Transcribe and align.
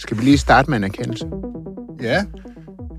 Skal 0.00 0.16
vi 0.16 0.22
lige 0.22 0.38
starte 0.38 0.70
med 0.70 0.78
en 0.78 0.84
erkendelse? 0.84 1.26
Ja. 2.02 2.24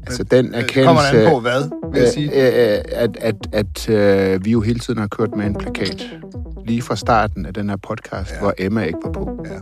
Altså 0.07 0.23
den 0.23 0.45
Øh, 0.45 0.51
erkendelse... 0.61 0.83
Kommer 0.83 1.01
det 1.13 1.25
an 1.25 1.31
på 1.31 1.39
hvad, 1.39 1.91
vil 1.93 2.01
jeg 2.01 2.09
sige? 2.13 2.29
Øh, 2.31 2.75
øh, 2.77 2.81
at 2.91 3.17
at, 3.21 3.35
at 3.51 3.89
øh, 3.89 4.45
vi 4.45 4.51
jo 4.51 4.61
hele 4.61 4.79
tiden 4.79 4.99
har 4.99 5.07
kørt 5.07 5.35
med 5.35 5.45
en 5.45 5.55
plakat. 5.55 6.03
Lige 6.65 6.81
fra 6.81 6.95
starten 6.95 7.45
af 7.45 7.53
den 7.53 7.69
her 7.69 7.77
podcast, 7.77 8.31
Ja. 8.31 8.39
hvor 8.39 8.53
Emma 8.57 8.81
ikke 8.83 8.99
var 9.03 9.11
på. 9.11 9.29
Ja. 9.45 9.53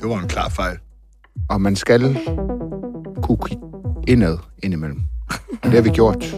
Det 0.00 0.08
var 0.08 0.18
en 0.18 0.28
klar 0.28 0.48
fejl. 0.48 0.76
Og 1.50 1.60
man 1.60 1.76
skal 1.76 2.18
kunne 3.22 3.38
kigge 3.46 3.64
indad 4.08 4.38
indimellem. 4.62 5.00
Og 5.52 5.64
det 5.64 5.72
har 5.72 5.80
vi 5.82 5.90
gjort. 5.90 6.36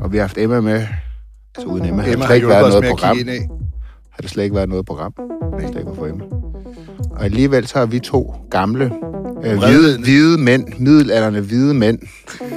Og 0.00 0.12
vi 0.12 0.16
har 0.16 0.22
haft 0.22 0.38
Emma 0.38 0.60
med. 0.60 0.86
Altså 1.56 1.68
uden 1.68 1.84
Emma, 1.84 2.02
har 2.02 2.12
Emma 2.12 2.24
har 2.24 2.26
slet 2.28 2.36
ikke 2.36 2.48
været 2.48 2.68
noget 2.70 2.84
at 2.84 2.90
program. 2.90 3.16
Har 4.10 4.20
der 4.22 4.28
slet 4.28 4.44
ikke 4.44 4.56
været 4.56 4.68
noget 4.68 4.86
program. 4.86 5.14
Det 5.58 5.68
slet 5.68 5.80
ikke 5.80 5.94
for 5.94 6.06
Emma. 6.06 6.24
Og 7.16 7.24
alligevel 7.24 7.66
så 7.66 7.78
har 7.78 7.86
vi 7.86 7.98
to 8.00 8.34
gamle, 8.50 8.84
øh, 9.44 9.58
hvide, 9.58 9.98
hvide 10.00 10.38
mænd, 10.38 10.66
middelalderne 10.78 11.40
hvide 11.40 11.74
mænd 11.74 11.98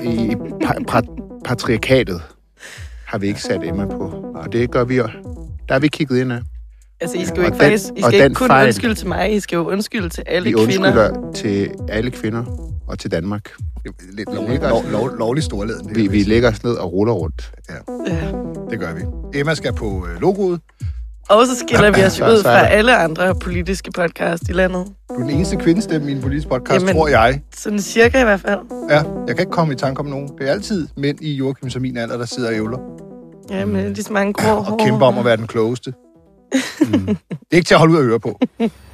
i 0.04 0.36
pa- 0.64 0.92
pa- 0.92 1.42
patriarkatet, 1.46 2.22
har 3.06 3.18
vi 3.18 3.28
ikke 3.28 3.42
sat 3.42 3.60
Emma 3.64 3.86
på. 3.86 4.32
Og 4.36 4.54
det 4.54 4.72
gør 4.72 4.84
vi 4.84 4.96
jo. 4.98 5.08
Der 5.68 5.74
har 5.74 5.80
vi 5.80 5.88
kigget 5.88 6.20
ind 6.22 6.32
af. 6.34 6.40
Altså, 7.02 7.18
I 7.18 7.26
skal 7.26 7.36
jo 7.38 7.42
Og 7.42 7.46
ikke 7.48 7.54
den- 7.54 7.62
faktisk... 7.64 7.86
I 7.98 8.02
og 8.04 8.10
skal 8.12 8.22
den 8.24 8.32
ikke 8.32 8.36
kun 8.38 8.48
fejl- 8.48 8.66
undskylde 8.68 8.96
til 8.96 9.08
mig, 9.08 9.34
I 9.36 9.40
skal 9.40 9.56
jo 9.58 9.70
undskylde 9.72 10.10
til 10.10 10.24
alle 10.28 10.44
Vi 10.50 10.52
kvinder. 10.66 10.88
undskylder 10.88 11.32
til 11.36 11.70
alle 11.90 12.12
kvinder 12.12 12.44
og 12.88 13.00
til 13.00 13.12
Danmark. 13.12 13.52
Lidt 14.12 14.30
lovlig, 14.36 14.60
lov, 14.62 14.84
lov, 14.92 15.10
lovlig 15.18 15.44
storladen. 15.44 15.88
det 15.88 15.96
Vi, 15.96 16.08
vi 16.08 16.24
lægger 16.24 16.50
os 16.52 16.64
ned 16.64 16.72
og 16.74 16.94
ruller 16.94 17.14
rundt. 17.14 17.52
Ja. 17.70 17.76
Det 18.72 18.80
gør 18.80 18.94
vi. 18.94 19.02
Emma 19.40 19.54
skal 19.54 19.74
på 19.74 20.08
øh, 20.14 20.22
logoet. 20.22 20.60
Og 21.30 21.45
så 21.48 21.55
skiller 21.67 21.91
vi 21.91 22.04
os 22.04 22.20
ud 22.22 22.44
fra 22.44 22.67
alle 22.67 22.98
andre 22.98 23.36
politiske 23.36 23.91
podcast 23.91 24.44
i 24.49 24.52
landet. 24.52 24.86
Du 25.09 25.13
er 25.13 25.20
den 25.20 25.30
eneste 25.30 25.55
kvindestemme 25.55 26.09
i 26.12 26.13
en 26.16 26.22
politisk 26.22 26.48
podcast. 26.50 26.81
Jamen. 26.81 26.95
tror 26.95 27.08
jeg. 27.08 27.41
Sådan 27.58 27.80
cirka 27.80 28.22
i 28.22 28.23
hvert 28.23 28.39
fald. 28.39 28.59
Ja, 28.89 28.95
jeg 29.28 29.36
kan 29.36 29.39
ikke 29.39 29.52
komme 29.52 29.73
i 29.73 29.75
tanke 29.78 30.00
om 30.00 30.06
nogen. 30.06 30.30
Det 30.39 30.47
er 30.47 30.52
altid 30.52 30.88
mænd 30.97 31.22
i 31.22 31.34
Joachim 31.34 31.69
som 31.69 31.81
min 31.81 31.97
alder, 31.97 32.17
der 32.17 32.25
sidder 32.25 32.50
og 32.50 32.56
ævler. 32.56 32.78
Ja, 33.50 33.66
men 33.66 33.86
det 33.86 34.00
er 34.00 34.03
så 34.03 34.14
mange 34.14 34.34
grå 34.34 34.56
Og 34.56 34.64
hår. 34.66 34.78
kæmper 34.86 35.06
om 35.06 35.17
at 35.17 35.25
være 35.25 35.38
den 35.38 35.47
klogeste. 35.47 35.94
Mm. 36.81 36.90
Det 36.90 37.17
er 37.52 37.56
ikke 37.56 37.67
til 37.67 37.73
at 37.73 37.80
holde 37.80 37.94
ud 37.94 38.00
at 38.00 38.06
høre 38.06 38.20
på. 38.20 38.40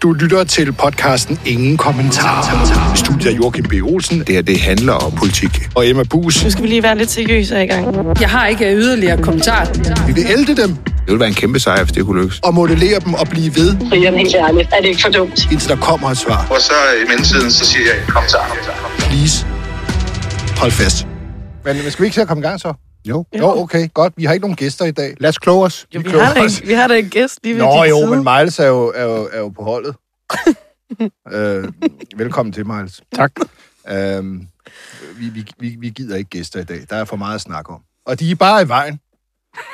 Du 0.02 0.12
lytter 0.14 0.44
til 0.44 0.74
podcasten 0.74 1.40
Ingen 1.46 1.78
Kommentar. 1.78 2.96
Studiet 2.96 3.30
af 3.34 3.38
Joachim 3.38 3.64
B. 3.66 3.74
Olsen 3.84 4.20
Det 4.20 4.30
her, 4.30 4.42
det 4.42 4.60
handler 4.60 4.94
om 4.94 5.12
politik. 5.12 5.70
og 5.76 5.88
Emma 5.88 6.04
Bus. 6.04 6.44
Nu 6.44 6.50
skal 6.52 6.64
vi 6.64 6.68
lige 6.70 6.84
være 6.84 6.98
lidt 6.98 7.12
seriøse 7.12 7.64
i 7.64 7.68
gang. 7.68 7.96
Jeg 8.22 8.30
har 8.30 8.48
ikke 8.48 8.76
yderligere 8.76 9.22
kommentar. 9.22 9.68
Vi 10.08 10.14
vil 10.14 10.26
ælte 10.30 10.56
dem 10.62 10.70
Det 10.76 11.08
ville 11.08 11.20
være 11.20 11.30
en 11.30 11.36
kæmpe 11.36 11.60
sejr, 11.60 11.84
hvis 11.84 11.92
det 11.92 12.06
kunne 12.06 12.22
lykkes. 12.22 12.40
og 12.44 12.54
modellere 12.54 13.00
dem 13.00 13.14
og 13.14 13.28
blive 13.28 13.56
ved, 13.56 13.76
Brian, 13.90 14.14
helt 14.14 14.36
ærligt, 14.36 14.70
er 14.74 14.82
det 14.82 14.88
ikke 14.88 15.02
for 15.02 15.10
dumt? 15.10 15.52
indtil 15.52 15.70
der 15.70 15.76
kommer 15.76 16.10
et 16.10 16.18
svar. 16.18 16.48
Og 16.50 16.62
så 16.62 16.74
i 17.04 17.08
mellemtiden, 17.08 17.52
så 17.52 17.66
siger 17.66 17.84
jeg, 17.86 18.08
kom 18.08 18.24
så, 18.28 18.38
kom 18.50 18.58
så. 18.64 18.72
Please. 19.10 19.46
Hold 20.58 20.72
fast. 20.72 21.08
Men, 21.66 21.76
men 21.84 21.92
skal 21.92 22.04
vi 22.04 22.06
ikke 22.08 22.16
se 22.16 22.22
at 22.22 22.28
komme 22.28 22.42
i 22.44 22.48
gang 22.48 22.60
så? 22.60 22.74
Jo. 23.06 23.26
Jo, 23.38 23.50
okay, 23.60 23.90
godt. 23.94 24.14
Vi 24.18 24.26
har 24.26 24.34
ikke 24.34 24.44
nogen 24.44 24.56
gæster 24.56 24.86
i 24.86 24.92
dag. 24.92 25.16
Lad 25.20 25.30
os 25.30 25.38
kloge 25.38 25.66
os. 25.66 25.88
Jo, 25.96 26.00
vi, 26.00 26.10
kloger 26.10 26.26
har 26.26 26.34
da 26.34 26.44
os. 26.44 26.60
en, 26.60 26.68
vi 26.68 26.74
har 26.74 26.88
da 26.88 27.00
en 27.00 27.10
gæst 27.10 27.40
lige 27.44 27.56
ved 27.56 27.62
Nå 27.62 27.84
din 27.84 27.90
jo, 27.90 27.98
side. 27.98 28.10
men 28.10 28.20
Miles 28.20 28.60
er 28.60 28.68
jo, 28.68 28.92
er 28.96 29.04
jo, 29.04 29.30
er 29.32 29.40
jo 29.40 29.50
på 29.50 29.64
holdet. 29.64 29.96
øh, 31.34 31.72
velkommen 32.16 32.54
til, 32.54 32.66
Miles. 32.68 33.02
Tak. 33.16 33.32
Øhm, 33.90 34.48
vi, 35.18 35.30
vi, 35.30 35.46
vi, 35.60 35.76
vi 35.80 35.90
gider 35.90 36.16
ikke 36.16 36.30
gæster 36.30 36.60
i 36.60 36.64
dag. 36.64 36.86
Der 36.90 36.96
er 36.96 37.06
for 37.06 37.16
meget 37.16 37.36
at 37.36 37.42
snakke 37.42 37.72
om. 37.72 37.82
Og 38.06 38.20
de 38.20 38.32
er 38.32 38.36
bare 38.36 38.62
i 38.64 38.68
vejen 38.68 39.00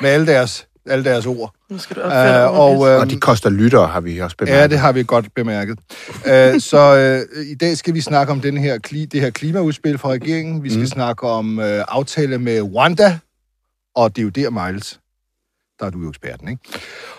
med 0.00 0.10
alle 0.10 0.26
deres, 0.26 0.66
alle 0.90 1.04
deres 1.04 1.26
ord. 1.26 1.54
Nu 1.70 1.78
skal 1.78 1.96
du 1.96 2.00
opføre 2.00 2.44
Øh, 2.44 2.58
og, 2.60 2.88
øh, 2.88 3.00
Og 3.00 3.10
de 3.10 3.20
koster 3.20 3.50
lyttere, 3.50 3.86
har 3.86 4.00
vi 4.00 4.18
også 4.18 4.36
bemærket. 4.36 4.60
Ja, 4.60 4.66
det 4.66 4.78
har 4.78 4.92
vi 4.92 5.04
godt 5.04 5.34
bemærket. 5.34 5.78
Øh, 6.26 6.60
så 6.60 6.96
øh, 6.96 7.46
i 7.46 7.54
dag 7.54 7.76
skal 7.76 7.94
vi 7.94 8.00
snakke 8.00 8.32
om 8.32 8.40
den 8.40 8.56
her, 8.56 8.78
det 9.12 9.20
her 9.20 9.30
klimaudspil 9.30 9.98
fra 9.98 10.08
regeringen. 10.08 10.62
Vi 10.62 10.70
skal 10.70 10.80
mm. 10.80 10.86
snakke 10.86 11.26
om 11.26 11.58
øh, 11.60 11.84
aftale 11.88 12.38
med 12.38 12.62
Rwanda, 12.62 13.18
og 13.94 14.16
det 14.16 14.22
er 14.22 14.24
jo 14.24 14.28
der, 14.28 14.50
Miles. 14.50 15.00
Der 15.80 15.86
er 15.86 15.90
du 15.90 16.00
jo 16.02 16.08
eksperten, 16.08 16.48
ikke? 16.48 16.62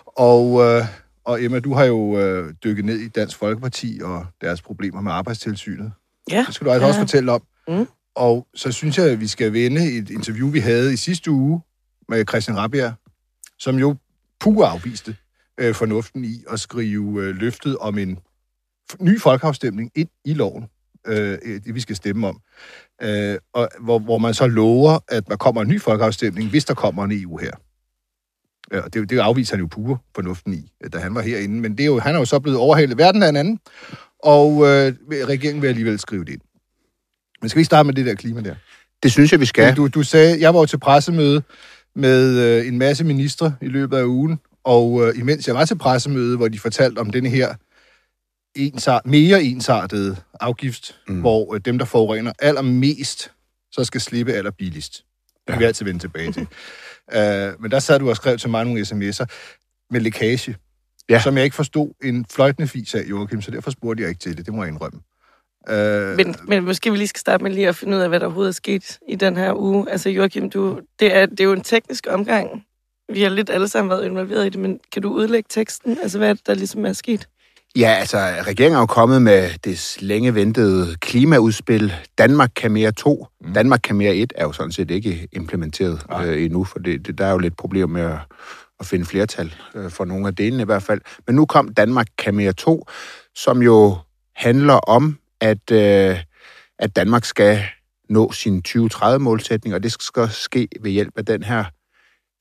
Og, 0.05 0.61
øh, 0.65 0.85
og 1.25 1.43
Emma, 1.43 1.59
du 1.59 1.73
har 1.73 1.83
jo 1.85 2.19
øh, 2.19 2.53
dykket 2.63 2.85
ned 2.85 2.97
i 2.99 3.07
Dansk 3.07 3.37
Folkeparti 3.37 3.99
og 4.03 4.25
deres 4.41 4.61
problemer 4.61 5.01
med 5.01 5.11
arbejdstilsynet. 5.11 5.91
Ja. 6.31 6.43
Det 6.47 6.55
skal 6.55 6.67
du 6.67 6.71
altså 6.71 6.85
Ja. 6.85 6.87
også 6.87 6.99
fortælle 6.99 7.31
om. 7.31 7.41
Mm. 7.67 7.87
Og 8.15 8.47
så 8.55 8.71
synes 8.71 8.97
jeg, 8.97 9.05
at 9.05 9.19
vi 9.19 9.27
skal 9.27 9.53
vende 9.53 9.97
et 9.97 10.09
interview, 10.09 10.49
vi 10.51 10.59
havde 10.59 10.93
i 10.93 10.97
sidste 10.97 11.31
uge 11.31 11.61
med 12.09 12.25
Christian 12.29 12.57
Rabia, 12.57 12.93
som 13.61 13.79
jo 13.79 13.95
pur 14.39 14.66
afviste 14.66 15.16
øh, 15.57 15.75
fornuften 15.75 16.25
i 16.25 16.44
at 16.49 16.59
skrive 16.59 17.23
øh, 17.23 17.35
løftet 17.35 17.77
om 17.77 17.97
en 17.97 18.19
ny 18.99 19.19
folkeafstemning 19.19 19.91
ind 19.95 20.09
i 20.25 20.33
loven, 20.33 20.66
øh, 21.07 21.38
det 21.66 21.75
vi 21.75 21.79
skal 21.79 21.95
stemme 21.95 22.27
om. 22.27 22.41
Øh, 23.01 23.38
og 23.53 23.69
hvor, 23.79 23.99
hvor 23.99 24.17
man 24.17 24.33
så 24.33 24.47
lover, 24.47 24.99
at 25.07 25.27
der 25.27 25.35
kommer 25.35 25.61
en 25.61 25.67
ny 25.67 25.81
folkeafstemning, 25.81 26.49
hvis 26.49 26.66
der 26.66 26.73
kommer 26.73 27.03
en 27.03 27.23
EU 27.23 27.38
her. 27.38 27.51
Ja, 28.72 28.79
og 28.79 28.94
det, 28.94 29.09
det 29.09 29.19
afviser 29.19 29.55
han 29.55 29.61
jo 29.61 29.67
pur 29.67 30.03
fornuften 30.16 30.53
i, 30.53 30.72
da 30.93 30.97
han 30.97 31.16
var 31.16 31.22
herinde. 31.22 31.59
Men 31.61 31.72
det 31.72 31.79
er 31.79 31.85
jo, 31.85 31.99
han 31.99 32.16
er 32.16 32.19
jo 32.19 32.25
så 32.25 32.39
blevet 32.39 32.59
overhalet 32.59 32.97
verden 32.97 33.23
af 33.23 33.29
en 33.29 33.35
anden, 33.35 33.59
og 34.23 34.51
øh, 34.51 34.93
regeringen 35.11 35.61
vil 35.61 35.67
alligevel 35.67 35.99
skrive 35.99 36.25
det 36.25 36.33
ind. 36.33 36.41
Men 37.41 37.49
skal 37.49 37.59
vi 37.59 37.63
starte 37.63 37.88
med 37.88 37.93
det 37.93 38.05
der 38.05 38.16
klima 38.16 38.41
der? 38.41 38.55
Det 39.03 39.11
synes 39.11 39.31
jeg, 39.31 39.39
vi 39.39 39.45
skal. 39.45 39.75
Du, 39.75 39.88
du 39.88 40.03
sagde, 40.03 40.41
jeg 40.41 40.53
var 40.53 40.59
jo 40.59 40.66
til 40.66 40.79
pressemøde 40.79 41.43
med 41.96 42.40
øh, 42.40 42.68
en 42.68 42.78
masse 42.78 43.03
ministre 43.03 43.56
i 43.62 43.68
løbet 43.68 43.97
af 43.97 44.03
ugen, 44.03 44.40
og 44.63 45.07
øh, 45.07 45.19
imens 45.19 45.47
jeg 45.47 45.56
var 45.56 45.66
til 45.66 45.78
pressemøde, 45.78 46.38
hvor 46.38 46.47
de 46.47 46.59
fortalte 46.59 47.00
om 47.00 47.09
denne 47.09 47.29
her 47.29 47.56
ensart, 48.56 49.06
mere 49.06 49.44
ensartede 49.44 50.16
afgift, 50.40 50.96
mm. 51.07 51.19
hvor 51.19 51.56
øh, 51.56 51.62
dem, 51.66 51.78
der 51.78 51.85
forurener 51.85 52.34
allermest, 52.40 53.31
så 53.72 53.84
skal 53.84 54.02
slippe 54.02 54.34
allerbilligst. 54.34 55.03
Det 55.47 55.53
Ja. 55.53 55.57
vi 55.57 55.63
altid 55.63 55.85
vende 55.85 56.00
tilbage 56.00 56.31
til. 56.31 56.41
uh, 56.41 57.62
men 57.62 57.72
der 57.72 57.79
sad 57.79 58.00
du 58.00 58.09
og 58.09 58.16
skrev 58.16 58.38
til 58.38 58.50
mig 58.50 58.66
nogle 58.66 58.81
sms'er 58.81 59.25
med 59.91 60.02
lækage, 60.02 60.56
Ja. 61.09 61.22
som 61.22 61.35
jeg 61.38 61.44
ikke 61.44 61.56
forstod 61.56 61.94
en 62.03 62.25
fløjtende 62.31 62.68
fis 62.68 62.96
af, 62.96 63.03
Joachim, 63.09 63.41
så 63.41 63.52
derfor 63.52 63.72
spurgte 63.72 64.02
jeg 64.03 64.09
ikke 64.09 64.19
til 64.19 64.38
det, 64.38 64.46
det 64.46 64.53
må 64.53 64.63
jeg 64.63 64.72
indrømme. 64.72 65.00
Uh, 65.69 66.17
Men, 66.17 66.35
men 66.47 66.66
måske 66.66 66.91
vi 66.91 66.97
lige 66.97 67.07
skal 67.07 67.19
starte 67.19 67.44
med 67.44 67.51
lige 67.51 67.67
at 67.67 67.75
finde 67.75 67.97
ud 67.97 68.01
af, 68.01 68.09
hvad 68.09 68.19
der 68.19 68.25
overhovedet 68.25 68.49
er 68.49 68.53
sket 68.53 68.99
i 69.09 69.16
den 69.16 69.38
her 69.38 69.53
uge. 69.53 69.91
Altså 69.91 70.09
Joachim, 70.09 70.49
du, 70.49 70.79
det, 70.99 71.16
er, 71.16 71.25
det 71.25 71.39
er 71.39 71.44
jo 71.44 71.53
en 71.53 71.61
teknisk 71.61 72.07
omgang. 72.09 72.66
Vi 73.13 73.22
har 73.22 73.29
lidt 73.29 73.49
alle 73.49 73.67
sammen 73.67 73.89
været 73.89 74.05
involveret 74.05 74.45
i 74.45 74.49
det, 74.49 74.59
men 74.59 74.79
kan 74.91 75.01
du 75.01 75.13
udlægge 75.13 75.47
teksten? 75.49 75.97
Altså 76.01 76.17
hvad 76.17 76.29
er 76.29 76.33
det, 76.33 76.47
der 76.47 76.53
ligesom 76.53 76.85
er 76.85 76.94
sket? 76.94 77.27
Ja, 77.75 77.95
altså, 77.99 78.17
regeringen 78.17 78.75
er 78.75 78.79
jo 78.79 78.85
kommet 78.85 79.22
med 79.22 79.49
det 79.63 79.97
længe 79.99 80.35
ventede 80.35 80.95
klimaudspil. 80.95 81.93
Danmark 82.17 82.51
kan 82.55 82.72
mere 82.72 82.91
2. 82.91 83.28
Mm. 83.41 83.53
Danmark 83.53 83.79
kan 83.83 83.95
mere 83.95 84.16
1 84.16 84.33
er 84.35 84.43
jo 84.43 84.51
sådan 84.51 84.72
set 84.72 84.91
ikke 84.91 85.28
implementeret 85.31 86.01
øh, 86.25 86.43
endnu, 86.43 86.63
for 86.63 86.79
det, 86.79 87.07
det, 87.07 87.17
der 87.17 87.25
er 87.25 87.31
jo 87.31 87.38
lidt 87.38 87.57
problemer 87.57 87.88
med 87.88 88.01
at, 88.01 88.17
at 88.79 88.85
finde 88.85 89.05
flertal 89.05 89.55
øh, 89.75 89.91
for 89.91 90.05
nogle 90.05 90.28
af 90.28 90.35
delene 90.35 90.63
i 90.63 90.66
hvert 90.66 90.83
fald. 90.83 91.01
Men 91.28 91.35
nu 91.35 91.45
kom 91.45 91.73
Danmark 91.73 92.07
kan 92.17 92.35
mere 92.35 92.53
2, 92.53 92.85
som 93.35 93.61
jo 93.61 93.97
handler 94.35 94.73
om, 94.73 95.17
at, 95.41 95.72
øh, 95.72 96.24
at 96.79 96.96
Danmark 96.96 97.25
skal 97.25 97.63
nå 98.09 98.31
sin 98.31 98.63
2030-målsætning, 98.68 99.75
og 99.75 99.84
det 99.84 99.91
skal 99.91 100.29
ske 100.29 100.68
ved 100.81 100.91
hjælp 100.91 101.18
af 101.18 101.25
den 101.25 101.44
her 101.44 101.63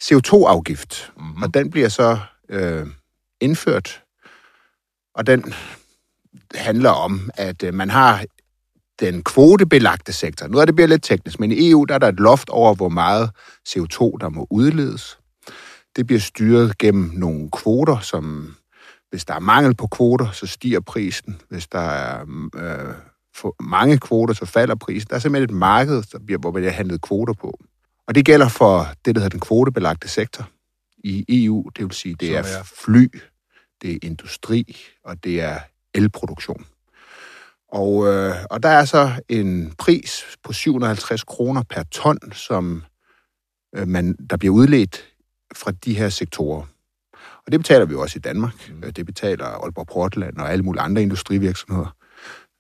CO2-afgift. 0.03 1.13
Mm. 1.17 1.43
Og 1.43 1.55
den 1.55 1.71
bliver 1.71 1.89
så 1.89 2.19
øh, 2.49 2.87
indført 3.41 4.03
og 5.15 5.27
den 5.27 5.55
handler 6.55 6.91
om, 6.91 7.31
at 7.35 7.63
øh, 7.63 7.75
man 7.75 7.91
har 7.91 8.25
den 9.01 9.25
kvotebelagte 9.25 10.13
sektor. 10.13 10.47
Nu 10.47 10.59
er 10.59 10.65
det 10.65 10.75
bliver 10.75 10.89
lidt 10.89 11.03
teknisk, 11.03 11.41
men 11.41 11.53
i 11.53 11.71
EU 11.71 11.85
der 11.85 11.95
er 11.95 11.99
der 11.99 12.09
et 12.09 12.21
loft 12.21 12.49
over, 12.49 12.75
hvor 12.75 12.89
meget 12.89 13.31
CO2, 13.69 14.17
der 14.21 14.29
må 14.29 14.47
udledes. 14.51 15.19
Det 15.97 16.07
bliver 16.07 16.21
styret 16.21 16.79
gennem 16.79 17.11
nogle 17.15 17.51
kvoter, 17.51 18.01
som 18.01 18.55
hvis 19.11 19.25
der 19.25 19.35
er 19.35 19.39
mangel 19.39 19.75
på 19.75 19.87
kvoter, 19.87 20.31
så 20.31 20.47
stiger 20.47 20.81
prisen. 20.81 21.41
Hvis 21.49 21.67
der 21.67 21.79
er 21.79 22.21
øh, 22.57 22.95
for 23.35 23.63
mange 23.63 23.99
kvoter, 23.99 24.35
så 24.35 24.47
falder 24.47 24.75
prisen. 24.75 25.09
Der 25.11 25.17
er 25.17 25.21
simpelthen 25.21 25.51
et 25.51 25.59
marked, 25.59 26.03
der 26.13 26.19
bliver, 26.19 26.39
hvor 26.39 26.51
man 26.51 26.63
har 26.63 26.71
handlet 26.71 27.01
kvoter 27.01 27.33
på. 27.33 27.61
Og 28.07 28.15
det 28.15 28.25
gælder 28.25 28.49
for 28.49 28.87
det, 29.05 29.15
der 29.15 29.21
hedder 29.21 29.29
den 29.29 29.41
kvotebelagte 29.41 30.09
sektor 30.09 30.49
i 31.05 31.45
EU. 31.45 31.71
Det 31.77 31.85
vil 31.85 31.93
sige, 31.93 32.15
det 32.15 32.37
er 32.37 32.43
er? 32.43 32.63
fly, 32.85 33.09
det 33.83 33.93
er 33.93 33.99
industri, 34.03 34.77
og 35.05 35.25
det 35.25 35.41
er 35.41 35.59
elproduktion. 35.95 36.67
Og, 37.73 38.07
øh, 38.07 38.35
og 38.51 38.63
der 38.63 38.69
er 38.69 38.85
så 38.85 39.11
en 39.29 39.75
pris 39.79 40.25
på 40.45 40.53
750 40.53 41.25
kroner 41.25 41.63
per 41.63 41.83
ton, 41.83 42.19
som 42.33 42.85
øh, 43.75 43.89
man, 43.89 44.17
der 44.31 44.37
bliver 44.37 44.55
udledt 44.55 45.07
fra 45.57 45.71
de 45.71 45.99
her 45.99 46.09
sektorer. 46.09 46.67
Og 47.51 47.53
det 47.53 47.61
betaler 47.61 47.85
vi 47.85 47.93
jo 47.93 48.01
også 48.01 48.19
i 48.19 48.21
Danmark. 48.21 48.71
Mm. 48.83 48.93
Det 48.93 49.07
betaler 49.07 49.45
Aalborg 49.45 49.87
Portland 49.87 50.37
og 50.39 50.53
alle 50.53 50.65
mulige 50.65 50.83
andre 50.83 51.03
industrivirksomheder. 51.03 51.97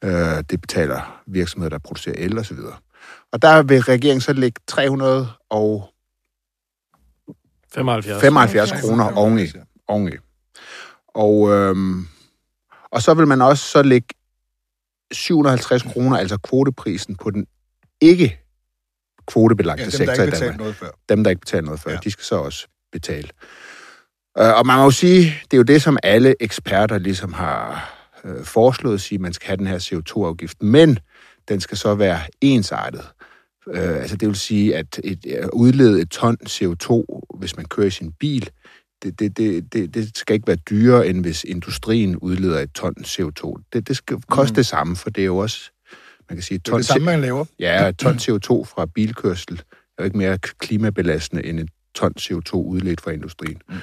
Øh, 0.04 0.44
det 0.50 0.60
betaler 0.60 1.22
virksomheder, 1.26 1.70
der 1.70 1.78
producerer 1.78 2.14
el 2.18 2.38
og 2.38 2.46
så 2.46 2.54
videre. 2.54 2.76
Og 3.32 3.42
der 3.42 3.62
vil 3.62 3.82
regeringen 3.82 4.20
så 4.20 4.32
lægge 4.32 4.60
375 4.66 5.92
75. 7.74 8.20
75 8.20 8.72
kroner 8.80 9.12
oveni. 9.12 9.46
oveni. 9.88 10.16
Og, 11.08 11.50
øhm, 11.50 12.06
og 12.90 13.02
så 13.02 13.14
vil 13.14 13.26
man 13.26 13.42
også 13.42 13.64
så 13.64 13.82
lægge 13.82 14.08
750 15.12 15.82
kroner, 15.82 16.16
altså 16.16 16.38
kvoteprisen 16.38 17.16
på 17.16 17.30
den 17.30 17.46
ikke 18.00 18.40
kvotebelagte 19.26 19.80
Ja, 19.82 19.84
dem, 19.84 19.90
sektor 19.90 20.14
der 20.14 20.22
i 20.22 20.26
ikke 20.26 20.36
Danmark. 20.36 20.40
betalte 20.40 20.58
noget 20.58 20.76
før. 20.76 20.90
Dem, 21.08 21.24
der 21.24 21.30
ikke 21.30 21.40
betaler 21.40 21.64
noget 21.64 21.80
før, 21.80 21.90
ja. 21.90 21.98
de 22.04 22.10
skal 22.10 22.24
så 22.24 22.36
også 22.36 22.66
betale. 22.92 23.28
Øh, 24.38 24.58
Og 24.58 24.66
man 24.66 24.76
må 24.78 24.84
jo 24.84 24.90
sige, 24.90 25.34
det 25.44 25.52
er 25.52 25.56
jo 25.56 25.62
det, 25.62 25.82
som 25.82 25.98
alle 26.02 26.34
eksperter 26.40 26.98
ligesom 26.98 27.32
har 27.32 27.92
øh, 28.24 28.44
foreslået 28.44 28.94
at 28.94 29.00
sige, 29.00 29.16
at 29.16 29.20
man 29.20 29.32
skal 29.32 29.46
have 29.46 29.56
den 29.56 29.66
her 29.66 29.78
CO2-afgift, 29.78 30.62
men 30.62 30.98
den 31.48 31.60
skal 31.60 31.78
så 31.78 31.94
være 31.94 32.20
ensartet. 32.40 33.04
Øh, 33.68 33.96
altså 33.96 34.16
det 34.16 34.28
vil 34.28 34.36
sige, 34.36 34.76
at 34.76 35.00
et, 35.04 35.26
at 35.26 35.50
udlede 35.52 36.00
et 36.00 36.10
ton 36.10 36.36
CO2, 36.48 37.04
hvis 37.38 37.56
man 37.56 37.66
kører 37.66 37.86
i 37.86 37.90
sin 37.90 38.12
bil, 38.12 38.50
det, 39.02 39.20
det, 39.20 39.36
det, 39.36 39.72
det, 39.72 39.94
det 39.94 40.18
skal 40.18 40.34
ikke 40.34 40.46
være 40.46 40.56
dyrere, 40.56 41.06
end 41.06 41.20
hvis 41.20 41.44
industrien 41.44 42.16
udleder 42.16 42.58
et 42.58 42.72
ton 42.72 42.94
CO2. 43.06 43.62
Det, 43.72 43.88
det 43.88 43.96
skal 43.96 44.16
koste 44.28 44.52
mm. 44.52 44.54
det 44.54 44.66
samme, 44.66 44.96
for 44.96 45.10
det 45.10 45.22
er 45.22 45.26
jo 45.26 45.36
også, 45.36 45.70
man 46.30 46.36
kan 46.36 46.42
sige, 46.42 46.56
et 46.56 46.66
Det 46.66 46.70
ton, 46.70 46.78
det 46.78 46.86
samme, 46.86 47.04
man 47.04 47.20
laver. 47.20 47.44
Ja, 47.58 47.88
et 47.88 47.96
ton 47.96 48.14
CO2 48.14 48.64
fra 48.64 48.86
bilkørsel 48.86 49.62
er 49.98 50.02
jo 50.02 50.04
ikke 50.04 50.18
mere 50.18 50.38
klimabelastende 50.38 51.44
end 51.46 51.60
et 51.60 51.68
ton 51.94 52.12
CO2 52.20 52.54
udledt 52.54 53.00
fra 53.00 53.10
industrien. 53.10 53.62
Mm. 53.68 53.74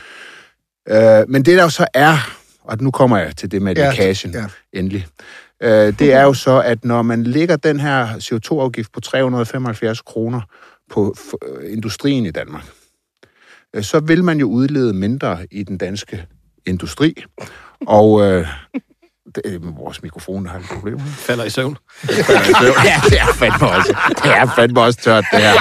Øh, 0.89 1.29
men 1.29 1.45
det 1.45 1.57
der 1.57 1.63
jo 1.63 1.69
så 1.69 1.87
er, 1.93 2.17
og 2.63 2.77
nu 2.81 2.91
kommer 2.91 3.17
jeg 3.17 3.35
til 3.35 3.51
det 3.51 3.61
med 3.61 3.75
Ja, 3.75 3.89
lækagen 3.89 4.31
ja. 4.33 4.45
endelig, 4.73 5.07
øh, 5.63 5.99
det 5.99 6.13
er 6.13 6.23
jo 6.23 6.33
så, 6.33 6.61
at 6.61 6.85
når 6.85 7.01
man 7.01 7.23
lægger 7.23 7.55
den 7.55 7.79
her 7.79 8.07
CO2-afgift 8.07 8.91
på 8.91 8.99
375 8.99 10.01
kroner 10.01 10.41
på 10.91 11.15
øh, 11.47 11.73
industrien 11.73 12.25
i 12.25 12.31
Danmark, 12.31 12.65
øh, 13.75 13.83
så 13.83 13.99
vil 13.99 14.23
man 14.23 14.39
jo 14.39 14.47
udlede 14.47 14.93
mindre 14.93 15.47
i 15.51 15.63
den 15.63 15.77
danske 15.77 16.25
industri. 16.65 17.23
Og 17.87 18.21
øh, 18.21 18.47
det 19.35 19.53
er 19.53 19.59
vores 19.83 20.03
mikrofon, 20.03 20.45
der 20.45 20.51
har 20.51 20.59
et 20.59 20.65
problem. 20.73 20.99
Falder 21.27 21.43
i 21.43 21.49
søvn. 21.49 21.77
ja, 22.09 23.01
det 23.09 23.19
er 23.19 23.33
fandme 23.33 23.67
også, 23.69 23.95
det 24.23 24.31
er 24.31 24.45
fandme 24.55 24.81
også 24.81 24.99
tørt, 25.01 25.25
det 25.33 25.39
her. 25.41 25.53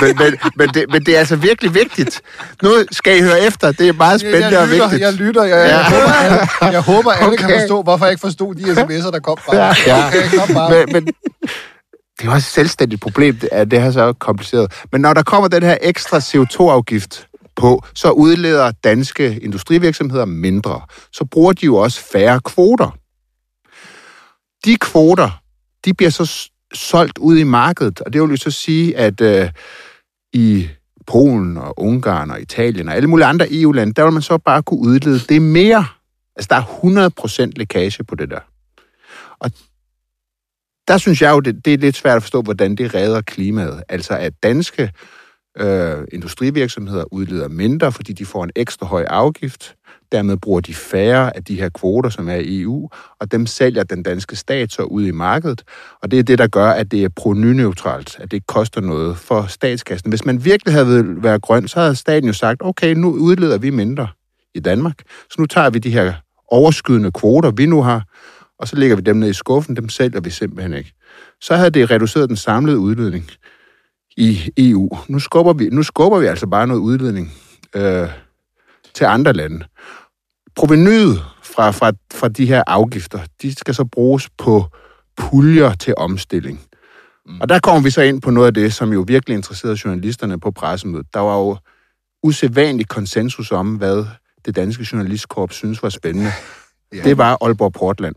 Men, 0.00 0.16
men, 0.18 0.38
men, 0.56 0.68
det, 0.68 0.84
men 0.92 1.04
det 1.06 1.14
er 1.14 1.18
altså 1.18 1.36
virkelig 1.36 1.74
vigtigt. 1.74 2.20
Nu 2.62 2.70
skal 2.92 3.18
I 3.18 3.20
høre 3.22 3.40
efter, 3.40 3.72
det 3.72 3.88
er 3.88 3.92
meget 3.92 4.20
spændende 4.20 4.46
jeg, 4.48 4.58
og 4.58 4.66
lytter, 4.68 4.84
vigtigt. 4.88 5.02
jeg 5.02 5.12
lytter, 5.12 5.44
jeg, 5.44 5.58
jeg, 5.58 5.68
Ja. 5.68 5.82
håber, 5.90 6.12
alle, 6.12 6.72
jeg 6.72 6.80
håber, 6.80 7.12
alle 7.12 7.36
kan 7.36 7.46
Okay. 7.46 7.60
forstå, 7.60 7.82
hvorfor 7.82 8.04
jeg 8.04 8.12
ikke 8.12 8.20
forstod 8.20 8.54
de 8.54 8.62
sms'er, 8.62 9.10
der 9.10 9.20
kom 9.20 9.36
fra. 9.46 9.56
Ja, 9.56 9.74
ja. 9.86 10.06
Okay, 10.06 10.30
kom 10.38 10.54
bare. 10.54 10.70
Men, 10.86 10.92
men 10.92 11.06
det 11.06 12.20
er 12.20 12.24
jo 12.24 12.30
også 12.32 12.46
et 12.46 12.52
selvstændigt 12.54 13.00
problem, 13.02 13.36
det 13.36 13.48
er, 13.52 13.64
det 13.64 13.78
er 13.78 13.90
så 13.90 14.12
kompliceret. 14.12 14.72
Men 14.92 15.00
når 15.00 15.14
der 15.14 15.22
kommer 15.22 15.48
den 15.48 15.62
her 15.62 15.76
ekstra 15.82 16.18
CO2-afgift 16.18 17.24
på, 17.56 17.84
så 17.94 18.10
udleder 18.10 18.72
danske 18.84 19.38
industrivirksomheder 19.42 20.24
mindre. 20.24 20.80
Så 21.12 21.24
bruger 21.24 21.52
de 21.52 21.64
jo 21.66 21.76
også 21.76 22.00
færre 22.12 22.40
kvoter. 22.40 22.96
De 24.64 24.76
kvoter, 24.76 25.42
de 25.84 25.94
bliver 25.94 26.10
så 26.10 26.50
solgt 26.74 27.18
ud 27.18 27.38
i 27.38 27.42
markedet, 27.42 28.00
og 28.00 28.12
det 28.12 28.22
vil 28.22 28.30
jo 28.30 28.36
så 28.36 28.50
sige, 28.50 28.96
at 28.96 29.20
øh, 29.20 29.50
i 30.32 30.68
Polen 31.06 31.56
og 31.56 31.80
Ungarn 31.80 32.30
og 32.30 32.40
Italien 32.40 32.88
og 32.88 32.94
alle 32.94 33.08
mulige 33.08 33.26
andre 33.26 33.46
EU-lande, 33.50 33.92
der 33.92 34.04
vil 34.04 34.12
man 34.12 34.22
så 34.22 34.38
bare 34.38 34.62
kunne 34.62 34.80
udlede 34.80 35.18
det 35.18 35.42
mere. 35.42 35.86
Altså, 36.36 36.48
der 36.50 36.56
er 36.56 37.48
100% 37.48 37.52
lækage 37.56 38.04
på 38.04 38.14
det 38.14 38.30
der. 38.30 38.40
Og 39.38 39.50
der 40.88 40.98
synes 40.98 41.22
jeg 41.22 41.30
jo, 41.30 41.40
det, 41.40 41.64
det 41.64 41.74
er 41.74 41.78
lidt 41.78 41.96
svært 41.96 42.16
at 42.16 42.22
forstå, 42.22 42.42
hvordan 42.42 42.76
det 42.76 42.94
redder 42.94 43.20
klimaet. 43.20 43.82
Altså, 43.88 44.14
at 44.14 44.42
danske 44.42 44.92
øh, 45.58 46.04
industrivirksomheder 46.12 47.04
udleder 47.12 47.48
mindre, 47.48 47.92
fordi 47.92 48.12
de 48.12 48.26
får 48.26 48.44
en 48.44 48.50
ekstra 48.56 48.86
høj 48.86 49.04
afgift. 49.08 49.74
Dermed 50.12 50.36
bruger 50.36 50.60
de 50.60 50.74
færre 50.74 51.36
af 51.36 51.44
de 51.44 51.60
her 51.60 51.68
kvoter, 51.68 52.10
som 52.10 52.28
er 52.28 52.34
i 52.34 52.60
EU, 52.60 52.88
og 53.20 53.32
dem 53.32 53.46
sælger 53.46 53.82
den 53.82 54.02
danske 54.02 54.36
stat 54.36 54.72
så 54.72 54.82
ud 54.82 55.06
i 55.06 55.10
markedet. 55.10 55.62
Og 56.02 56.10
det 56.10 56.18
er 56.18 56.22
det, 56.22 56.38
der 56.38 56.46
gør, 56.46 56.70
at 56.70 56.90
det 56.90 57.04
er 57.04 57.08
provenyneutralt, 57.08 58.16
at 58.20 58.30
det 58.30 58.32
ikke 58.32 58.46
koster 58.46 58.80
noget 58.80 59.16
for 59.16 59.46
statskassen. 59.48 60.08
Hvis 60.08 60.24
man 60.24 60.44
virkelig 60.44 60.74
havde 60.74 60.88
været 60.88 61.22
være 61.22 61.38
grøn, 61.38 61.68
så 61.68 61.80
havde 61.80 61.94
staten 61.94 62.26
jo 62.26 62.32
sagt, 62.32 62.62
okay, 62.64 62.94
nu 62.94 63.10
udleder 63.10 63.58
vi 63.58 63.70
mindre 63.70 64.08
i 64.54 64.60
Danmark, 64.60 64.98
så 65.30 65.36
nu 65.38 65.46
tager 65.46 65.70
vi 65.70 65.78
de 65.78 65.90
her 65.90 66.12
overskydende 66.48 67.12
kvoter, 67.12 67.50
vi 67.50 67.66
nu 67.66 67.82
har, 67.82 68.02
og 68.58 68.68
så 68.68 68.76
lægger 68.76 68.96
vi 68.96 69.02
dem 69.02 69.16
ned 69.16 69.30
i 69.30 69.32
skuffen, 69.32 69.76
dem 69.76 69.88
sælger 69.88 70.20
vi 70.20 70.30
simpelthen 70.30 70.72
ikke. 70.74 70.92
Så 71.40 71.56
havde 71.56 71.70
det 71.70 71.90
reduceret 71.90 72.28
den 72.28 72.36
samlede 72.36 72.78
udledning 72.78 73.30
i 74.16 74.52
EU. 74.56 74.88
Nu 75.08 75.18
skubber 75.18 75.52
vi, 75.52 75.68
nu 75.68 75.82
skubber 75.82 76.18
vi 76.18 76.26
altså 76.26 76.46
bare 76.46 76.66
noget 76.66 76.80
udledning 76.80 77.32
øh, 77.76 78.08
til 78.94 79.04
andre 79.04 79.32
lande. 79.32 79.64
Provenyet 80.58 81.22
fra, 81.42 81.70
fra, 81.70 81.92
fra 82.12 82.28
de 82.28 82.46
her 82.46 82.62
afgifter, 82.66 83.20
de 83.42 83.54
skal 83.54 83.74
så 83.74 83.84
bruges 83.84 84.28
på 84.38 84.64
puljer 85.16 85.74
til 85.74 85.94
omstilling. 85.96 86.60
Mm. 87.26 87.40
Og 87.40 87.48
der 87.48 87.58
kommer 87.58 87.82
vi 87.82 87.90
så 87.90 88.02
ind 88.02 88.22
på 88.22 88.30
noget 88.30 88.46
af 88.46 88.54
det, 88.54 88.74
som 88.74 88.92
jo 88.92 89.04
virkelig 89.08 89.34
interesserede 89.36 89.78
journalisterne 89.84 90.40
på 90.40 90.50
pressemødet. 90.50 91.06
Der 91.14 91.20
var 91.20 91.36
jo 91.38 91.56
usædvanlig 92.22 92.88
konsensus 92.88 93.52
om, 93.52 93.74
hvad 93.74 94.04
det 94.44 94.56
danske 94.56 94.86
journalistkorps 94.92 95.54
synes 95.56 95.82
var 95.82 95.88
spændende. 95.88 96.30
Ja. 96.94 97.02
Det 97.02 97.18
var 97.18 97.38
Aalborg 97.40 97.72
Portland, 97.72 98.14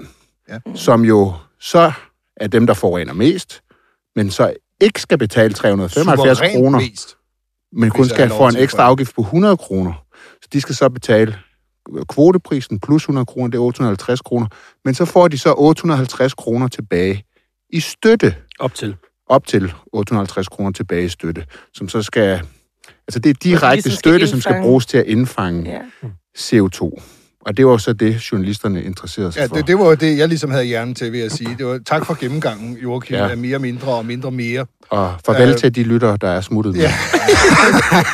Ja. 0.50 0.58
som 0.76 1.06
jo 1.06 1.34
så 1.60 1.92
er 2.38 2.48
dem, 2.48 2.68
der 2.68 2.74
forurener 2.74 3.14
mest, 3.14 3.62
men 4.16 4.32
så 4.32 4.54
ikke 4.82 5.02
skal 5.02 5.18
betale 5.18 5.54
375 5.54 6.38
Suverænt 6.38 6.56
kroner, 6.56 6.80
mest. 6.80 7.18
men 7.74 7.90
kun 7.90 8.10
skal 8.10 8.30
få 8.30 8.48
en 8.48 8.56
ekstra 8.56 8.84
afgift 8.84 9.16
på 9.16 9.22
100 9.22 9.58
kroner. 9.58 9.94
Så 10.42 10.50
de 10.54 10.62
skal 10.62 10.76
så 10.76 10.90
betale 10.90 11.38
kvoteprisen 12.10 12.80
plus 12.80 13.04
100 13.04 13.26
kroner, 13.26 13.48
det 13.48 13.58
er 13.58 13.62
850 13.62 14.22
kroner. 14.22 14.48
Men 14.86 14.94
så 14.94 15.06
får 15.06 15.28
de 15.28 15.38
så 15.38 15.54
850 15.58 16.34
kroner 16.34 16.68
tilbage 16.68 17.24
i 17.70 17.80
støtte, 17.80 18.36
Op 18.60 18.74
til. 18.76 18.96
op 19.28 19.48
til 19.48 19.74
850 19.94 20.48
kroner 20.48 20.72
tilbage 20.72 21.06
i 21.06 21.10
støtte, 21.10 21.46
som 21.74 21.90
så 21.90 22.02
skal... 22.02 22.42
Altså 23.08 23.20
det 23.20 23.30
er 23.30 23.34
direkte 23.34 23.76
ligesom 23.76 23.92
støtte, 23.92 24.28
som 24.28 24.42
skal 24.42 24.50
indfange. 24.52 24.64
bruges 24.68 24.86
til 24.86 24.98
at 24.98 25.06
indfange 25.06 25.72
Ja. 25.72 25.80
CO2. 26.38 27.02
Og 27.46 27.58
det 27.58 27.66
var 27.66 27.78
så 27.78 27.94
det, 27.94 28.32
journalisterne 28.32 28.84
interesserede 28.84 29.32
sig 29.32 29.40
Ja, 29.40 29.46
for. 29.46 29.56
det, 29.56 29.68
det 29.68 29.80
var 29.80 29.86
jo 29.86 29.94
det, 29.94 30.18
jeg 30.18 30.28
ligesom 30.28 30.52
havde 30.52 30.64
hjernen 30.66 30.96
til, 30.96 31.12
vil 31.12 31.20
jeg 31.20 31.32
sige. 31.32 31.56
Det 31.58 31.66
var, 31.66 31.80
tak 31.86 32.06
for 32.06 32.20
gennemgangen, 32.20 32.78
Joachim, 32.78 33.16
Ja. 33.16 33.24
ja. 33.24 33.30
af 33.30 33.38
mere 33.38 33.60
mindre 33.60 33.88
og 33.92 34.06
mindre 34.06 34.32
mere. 34.32 34.66
Og 34.92 35.14
farvel 35.26 35.50
Øh, 35.50 35.58
til 35.58 35.76
de 35.76 35.84
lyttere, 35.84 36.18
der 36.22 36.28
er 36.30 36.42
smuttet 36.42 36.74
nu. 36.76 36.82
Ja. 36.82 36.94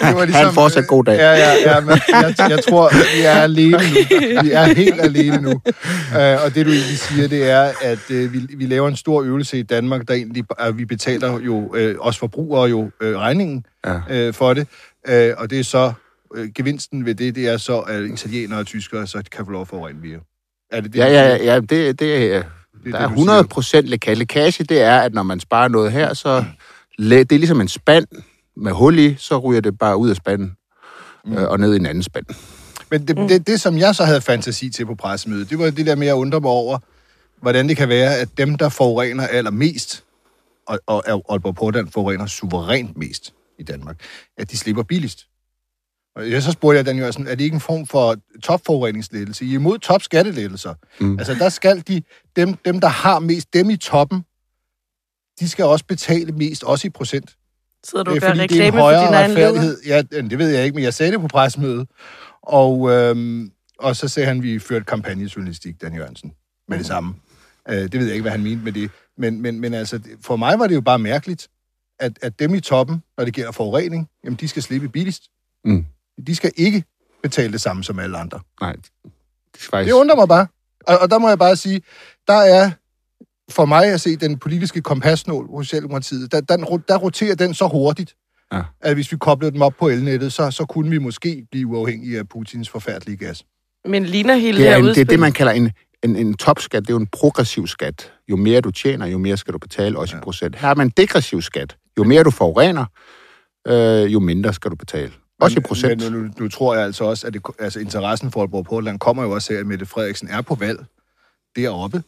Det 0.07 0.15
var 0.15 0.25
Ha' 0.31 0.47
en 0.47 0.53
fortsat 0.53 0.87
god 0.87 1.03
dag. 1.03 1.17
Ja, 1.17 1.31
ja, 1.31 1.53
ja, 1.75 1.79
men 1.79 1.99
jeg, 2.09 2.35
jeg 2.49 2.59
tror, 2.69 2.91
vi 3.15 3.21
er 3.21 3.31
alene 3.31 3.71
nu. 3.77 4.41
Vi 4.43 4.51
er 4.51 4.73
helt 4.73 5.01
alene 5.01 5.41
nu. 5.41 5.49
Uh, 5.49 6.43
og 6.45 6.55
det, 6.55 6.65
du 6.65 6.71
egentlig 6.71 6.97
siger, 6.99 7.27
det 7.27 7.49
er, 7.49 7.71
at 7.81 7.99
uh, 8.09 8.33
vi, 8.33 8.39
vi 8.57 8.65
laver 8.65 8.87
en 8.87 8.95
stor 8.95 9.23
øvelse 9.23 9.59
i 9.59 9.63
Danmark, 9.63 10.07
der 10.07 10.13
egentlig, 10.13 10.43
uh, 10.69 10.77
vi 10.77 10.85
betaler 10.85 11.39
jo, 11.39 11.55
uh, 11.55 12.07
os 12.07 12.17
forbrugere 12.17 12.69
jo, 12.69 12.79
uh, 12.79 13.07
regningen 13.07 13.65
Ja. 13.85 14.27
uh, 14.27 14.33
for 14.33 14.53
det. 14.53 14.67
Uh, 15.09 15.13
og 15.37 15.49
det 15.49 15.59
er 15.59 15.63
så, 15.63 15.91
uh, 16.37 16.45
gevinsten 16.55 17.05
ved 17.05 17.15
det, 17.15 17.35
det 17.35 17.47
er 17.47 17.57
så, 17.57 17.79
at 17.79 18.03
italienere 18.03 18.59
og 18.59 18.65
tyskere 18.65 19.07
så 19.07 19.21
kan 19.31 19.45
få 19.45 19.51
lov 19.51 19.61
at 19.61 19.67
forurene 19.67 19.99
mere. 20.03 20.19
Er 20.71 20.81
det 20.81 20.93
det? 20.93 20.99
Ja, 20.99 21.07
ja, 21.07 21.37
ja, 21.53 21.59
det, 21.59 21.99
det, 21.99 22.45
Det 22.87 22.93
der 22.93 22.99
er 22.99 23.03
er 23.03 23.07
det, 23.07 23.17
du 23.17 23.21
100 23.21 23.43
procent 23.43 23.87
lækage. 23.87 24.15
Lækage, 24.15 24.63
det 24.63 24.81
er, 24.81 24.99
at 24.99 25.13
når 25.13 25.23
man 25.23 25.39
sparer 25.39 25.67
noget 25.67 25.91
her, 25.91 26.13
så 26.13 26.45
det 26.99 27.31
er 27.31 27.37
ligesom 27.37 27.61
en 27.61 27.67
spand 27.67 28.05
med 28.57 28.71
hul 28.71 28.99
i, 28.99 29.15
så 29.17 29.37
ryger 29.37 29.61
det 29.61 29.77
bare 29.77 29.97
ud 29.97 30.09
af 30.09 30.15
spanden 30.15 30.57
mm. 31.25 31.33
øh, 31.33 31.49
og 31.49 31.59
ned 31.59 31.73
i 31.73 31.75
en 31.75 31.85
anden 31.85 32.03
spand. 32.03 32.25
Men 32.91 33.07
det, 33.07 33.17
det, 33.17 33.47
det, 33.47 33.61
som 33.61 33.77
jeg 33.77 33.95
så 33.95 34.03
havde 34.05 34.21
fantasi 34.21 34.69
til 34.69 34.85
på 34.85 34.95
pressemødet, 34.95 35.49
det 35.49 35.59
var 35.59 35.69
det 35.69 35.85
der 35.85 35.95
med 35.95 36.07
at 36.07 36.13
undre 36.13 36.39
mig 36.39 36.51
over, 36.51 36.79
hvordan 37.41 37.69
det 37.69 37.77
kan 37.77 37.89
være, 37.89 38.17
at 38.17 38.37
dem, 38.37 38.55
der 38.55 38.69
forurener 38.69 39.27
allermest, 39.27 40.03
og, 40.67 40.79
og 40.85 41.03
og 41.07 41.25
Aalborg 41.29 41.55
Portland 41.55 41.91
forurener 41.91 42.25
suverænt 42.25 42.97
mest 42.97 43.33
i 43.59 43.63
Danmark, 43.63 44.01
at 44.37 44.51
de 44.51 44.57
slipper 44.57 44.83
billigst. 44.83 45.27
Og 46.17 46.31
jeg 46.31 46.43
så 46.43 46.51
spurgte 46.51 46.77
jeg 46.77 46.85
Dan 46.85 46.97
Jørgensen, 46.97 47.27
er 47.27 47.35
det 47.35 47.43
ikke 47.43 47.53
en 47.53 47.59
form 47.59 47.87
for 47.87 48.15
topforureningslettelse? 48.43 49.45
I 49.45 49.49
er 49.49 49.53
imod 49.53 49.77
topskattelettelser. 49.77 50.73
Mm. 50.99 51.07
Mm. 51.07 51.19
Altså, 51.19 51.33
der 51.33 51.49
skal 51.49 51.83
de, 51.87 52.01
dem, 52.35 52.53
dem, 52.65 52.79
der 52.79 52.87
har 52.87 53.19
mest, 53.19 53.53
dem 53.53 53.69
i 53.69 53.75
toppen, 53.77 54.25
de 55.39 55.49
skal 55.49 55.65
også 55.65 55.85
betale 55.85 56.31
mest, 56.31 56.63
også 56.63 56.87
i 56.87 56.89
procent. 56.89 57.35
Sidder 57.83 58.03
du 58.03 58.13
Det 58.13 58.23
og 58.23 58.29
er 58.29 58.33
gør 58.35 58.41
fordi, 58.41 58.53
det 58.53 58.61
er 58.63 58.67
en 58.67 58.73
reklame 58.73 58.81
for 58.81 58.89
din 58.89 59.13
egen 59.13 59.31
leder? 59.31 59.47
retfærdighed. 59.47 59.81
Ja, 59.85 60.01
det 60.01 60.39
ved 60.39 60.49
jeg 60.49 60.63
ikke, 60.63 60.75
men 60.75 60.83
jeg 60.83 60.93
sagde 60.93 61.11
det 61.11 61.21
på 61.21 61.27
pressemødet. 61.27 61.87
Og, 62.41 62.91
øhm, 62.91 63.51
og 63.79 63.95
så 63.95 64.07
sagde 64.07 64.27
han, 64.27 64.37
at 64.37 64.43
vi 64.43 64.59
førte 64.59 64.85
kampagnejournalistik, 64.85 65.81
Dan 65.81 65.95
Jørgensen, 65.95 66.33
med 66.67 66.77
det 66.77 66.85
samme. 66.85 67.15
Øh, 67.69 67.75
det 67.75 67.93
ved 67.93 68.05
jeg 68.05 68.13
ikke, 68.13 68.21
hvad 68.21 68.31
han 68.31 68.43
mente 68.43 68.63
med 68.63 68.71
det. 68.71 68.91
Men, 69.17 69.41
men, 69.41 69.59
men 69.59 69.73
altså, 69.73 69.99
for 70.21 70.35
mig 70.35 70.59
var 70.59 70.67
det 70.67 70.75
jo 70.75 70.81
bare 70.81 70.99
mærkeligt, 70.99 71.47
at, 71.99 72.19
at 72.21 72.39
dem 72.39 72.55
i 72.55 72.59
toppen, 72.59 73.03
når 73.17 73.25
det 73.25 73.33
gælder 73.33 73.51
forurening, 73.51 74.09
jamen 74.23 74.37
de 74.41 74.47
skal 74.47 74.63
slippe 74.63 74.89
billigst. 74.89 75.23
Mm. 75.65 75.85
De 76.27 76.35
skal 76.35 76.51
ikke 76.55 76.83
betale 77.23 77.51
det 77.53 77.61
samme 77.61 77.83
som 77.83 77.99
alle 77.99 78.17
andre. 78.17 78.39
Nej, 78.61 78.71
det 78.73 78.81
er 79.55 79.67
faktisk... 79.69 79.93
Det 79.93 79.99
undrer 79.99 80.15
mig 80.15 80.27
bare. 80.27 80.47
Og, 80.87 80.97
og 80.97 81.09
der 81.11 81.17
må 81.17 81.29
jeg 81.29 81.39
bare 81.39 81.55
sige, 81.55 81.81
der 82.27 82.33
er 82.33 82.71
for 83.51 83.65
mig 83.65 83.85
at 83.93 84.01
se 84.01 84.15
den 84.15 84.39
politiske 84.39 84.81
kompasnål 84.81 85.49
hos 85.49 85.65
Socialdemokratiet, 85.65 86.31
der, 86.31 86.41
der, 86.41 86.77
der 86.87 86.97
roterer 86.97 87.35
den 87.35 87.53
så 87.53 87.67
hurtigt, 87.67 88.15
Ja. 88.53 88.61
at 88.81 88.93
hvis 88.93 89.11
vi 89.11 89.17
koblede 89.17 89.51
dem 89.51 89.61
op 89.61 89.73
på 89.79 89.89
elnettet, 89.89 90.33
så, 90.33 90.51
så 90.51 90.65
kunne 90.65 90.89
vi 90.89 90.97
måske 90.97 91.47
blive 91.51 91.67
uafhængige 91.67 92.19
af 92.19 92.29
Putins 92.29 92.69
forfærdelige 92.69 93.17
gas. 93.17 93.45
Men 93.85 94.05
ligner 94.05 94.35
hele 94.35 94.57
Det 94.57 94.63
det 94.63 94.67
er, 94.67 94.71
her 94.71 94.77
en, 94.77 94.85
det 94.85 94.97
er 94.97 95.05
det, 95.05 95.19
man 95.19 95.31
kalder 95.31 95.51
en 95.51 95.71
en, 96.03 96.15
en 96.15 96.33
topskat, 96.33 96.81
det 96.81 96.89
er 96.89 96.93
jo 96.93 96.99
en 96.99 97.07
progressiv 97.07 97.67
skat. 97.67 98.13
Jo 98.29 98.35
mere 98.35 98.61
du 98.61 98.71
tjener, 98.71 99.05
jo 99.05 99.17
mere 99.17 99.37
skal 99.37 99.53
du 99.53 99.57
betale, 99.57 99.99
også 99.99 100.15
ja. 100.15 100.19
i 100.19 100.23
procent. 100.23 100.55
Her 100.55 100.69
er 100.69 100.75
man 100.75 100.87
en 100.87 100.93
degressiv 100.97 101.41
skat. 101.41 101.77
Jo 101.97 102.03
mere 102.03 102.23
du 102.23 102.31
forurener, 102.31 102.85
øh, 103.67 104.13
jo 104.13 104.19
mindre 104.19 104.53
skal 104.53 104.71
du 104.71 104.75
betale. 104.75 105.13
Også 105.41 105.57
i 105.57 105.61
procent. 105.61 106.03
Men 106.03 106.11
nu, 106.13 106.29
nu 106.39 106.49
tror 106.49 106.75
jeg 106.75 106.83
altså 106.83 107.03
også, 107.03 107.27
at 107.27 107.33
det, 107.33 107.41
altså, 107.59 107.79
interessen 107.79 108.31
for 108.31 108.41
Aalborg 108.41 108.65
Portland 108.65 108.99
kommer 108.99 109.23
jo 109.23 109.31
også 109.31 109.53
af, 109.53 109.57
at 109.57 109.65
Mette 109.65 109.85
Frederiksen 109.85 110.27
er 110.27 110.41
på 110.41 110.55
valg 110.55 110.85
deroppe. 111.55 112.03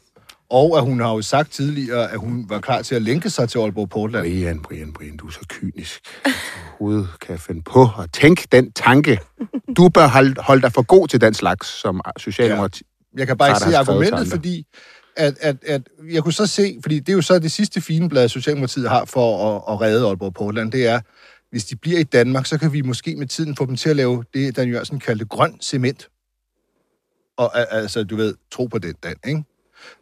Og 0.50 0.78
at 0.78 0.84
hun 0.84 1.00
har 1.00 1.10
jo 1.10 1.22
sagt 1.22 1.52
tidligere, 1.52 2.12
at 2.12 2.20
hun 2.20 2.46
var 2.50 2.60
klar 2.60 2.82
til 2.82 2.96
at 2.96 3.02
lænke 3.02 3.30
sig 3.30 3.50
til 3.50 3.60
Aalborg 3.60 3.90
Portland. 3.90 4.26
Brian, 4.26 4.60
Brian, 4.60 4.94
Brian, 4.94 5.18
du 5.18 5.28
er 5.28 5.32
så 5.32 5.46
kynisk. 5.50 6.02
Overhovedet 6.80 7.10
kan 7.22 7.32
jeg 7.32 7.40
finde 7.40 7.62
på 7.62 7.82
at 7.84 8.12
tænke 8.14 8.48
den 8.52 8.72
tanke. 8.72 9.20
Du 9.78 9.90
bør 9.90 10.08
holde, 10.08 10.42
holde 10.42 10.62
dig 10.62 10.74
for 10.74 10.82
god 10.82 11.08
til 11.08 11.22
den 11.22 11.34
slags, 11.34 11.68
som 11.68 12.02
Socialdemokrati. 12.18 12.84
Jeg 13.18 13.28
kan 13.28 13.38
bare 13.38 13.50
ikke 13.50 13.60
se 13.60 13.78
argumentet, 13.78 14.28
fordi 14.28 14.66
at, 15.16 15.38
at, 15.42 15.56
at 15.66 15.82
jeg 16.12 16.24
kunne 16.24 16.34
så 16.34 16.48
se, 16.48 16.78
fordi 16.82 17.00
det 17.00 17.10
er 17.10 17.14
jo 17.14 17.22
så 17.22 17.40
det 17.40 17.52
sidste 17.52 17.82
fine 17.82 18.10
blad, 18.10 18.30
Socialdemokratiet 18.30 18.90
har 18.90 19.06
for 19.06 19.56
at, 19.56 19.74
at 19.74 19.82
redde 19.82 20.08
Aalborg 20.08 20.34
Portland, 20.34 20.72
det 20.72 20.88
er, 20.88 21.00
hvis 21.52 21.66
de 21.66 21.76
bliver 21.76 22.00
i 22.00 22.04
Danmark, 22.04 22.46
så 22.46 22.58
kan 22.58 22.74
vi 22.74 22.82
måske 22.82 23.16
med 23.16 23.28
tiden 23.28 23.56
få 23.56 23.66
dem 23.66 23.76
til 23.76 23.90
at 23.90 23.96
lave 23.96 24.24
det, 24.34 24.56
Dan 24.56 24.70
Jørgensen 24.70 25.00
kaldte 25.00 25.26
grøn 25.26 25.62
cement. 25.62 26.10
Og 27.38 27.74
altså, 27.74 28.04
du 28.04 28.16
ved, 28.16 28.36
tro 28.52 28.66
på 28.66 28.78
den, 28.78 28.96
Dan, 29.04 29.16
ikke? 29.28 29.44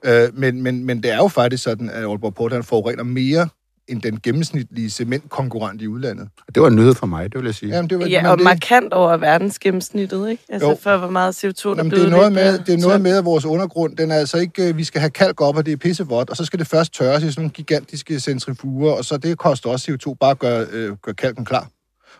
Øh, 0.06 0.36
men, 0.36 0.62
men, 0.62 0.86
men 0.86 1.04
det 1.04 1.12
er 1.12 1.18
jo 1.18 1.28
faktisk 1.28 1.64
sådan, 1.64 1.90
at 1.90 2.04
Aalborg 2.04 2.36
Portland 2.36 2.64
forurener 2.64 3.04
mere 3.04 3.50
end 3.88 4.02
den 4.02 4.20
gennemsnitlige 4.24 4.90
cementkonkurrent 4.90 5.82
i 5.82 5.88
udlandet. 5.88 6.28
Det 6.56 6.62
var 6.62 6.68
en 6.68 6.76
nyhed 6.76 6.94
for 6.94 7.06
mig, 7.06 7.32
det 7.32 7.40
vil 7.40 7.46
jeg 7.46 7.56
sige. 7.56 7.76
Jamen, 7.76 7.90
det 7.90 8.00
var, 8.00 8.06
Ja, 8.06 8.32
og 8.32 8.38
det, 8.38 8.44
markant 8.44 8.94
over 8.94 9.18
verdensgennemsnittet, 9.18 10.30
ikke? 10.30 10.44
Altså 10.50 10.70
Jo. 10.70 10.78
for 10.82 10.98
hvor 10.98 11.10
meget 11.10 11.44
CO2, 11.46 11.70
der 11.70 11.76
Jamen, 11.78 11.92
det 11.92 12.06
er 12.06 12.10
noget 12.10 12.34
med, 12.34 12.60
det 12.60 12.74
er 12.74 12.78
noget 12.78 13.02
med, 13.02 13.18
at 13.18 13.26
vores 13.26 13.46
undergrund, 13.46 13.98
den 13.98 14.12
er 14.12 14.16
altså 14.16 14.38
ikke, 14.38 14.70
øh, 14.70 14.78
vi 14.78 14.84
skal 14.84 15.02
have 15.02 15.12
kalk 15.12 15.42
op, 15.42 15.58
og 15.58 15.66
det 15.66 15.74
er 15.74 15.78
pissevådt, 15.78 16.30
og 16.30 16.38
så 16.38 16.46
skal 16.46 16.60
det 16.60 16.68
først 16.68 16.94
tørres 16.94 17.24
i 17.24 17.32
sådan 17.32 17.42
nogle 17.42 17.52
gigantiske 17.52 18.20
centrifuger, 18.20 18.92
og 18.92 19.06
så 19.06 19.18
det 19.18 19.38
koster 19.38 19.70
også 19.70 19.92
CO2 19.92 20.14
bare 20.20 20.32
at 20.32 20.40
gøre, 20.40 20.66
øh, 20.72 20.96
gøre 21.04 21.16
kalken 21.16 21.46
klar. 21.46 21.70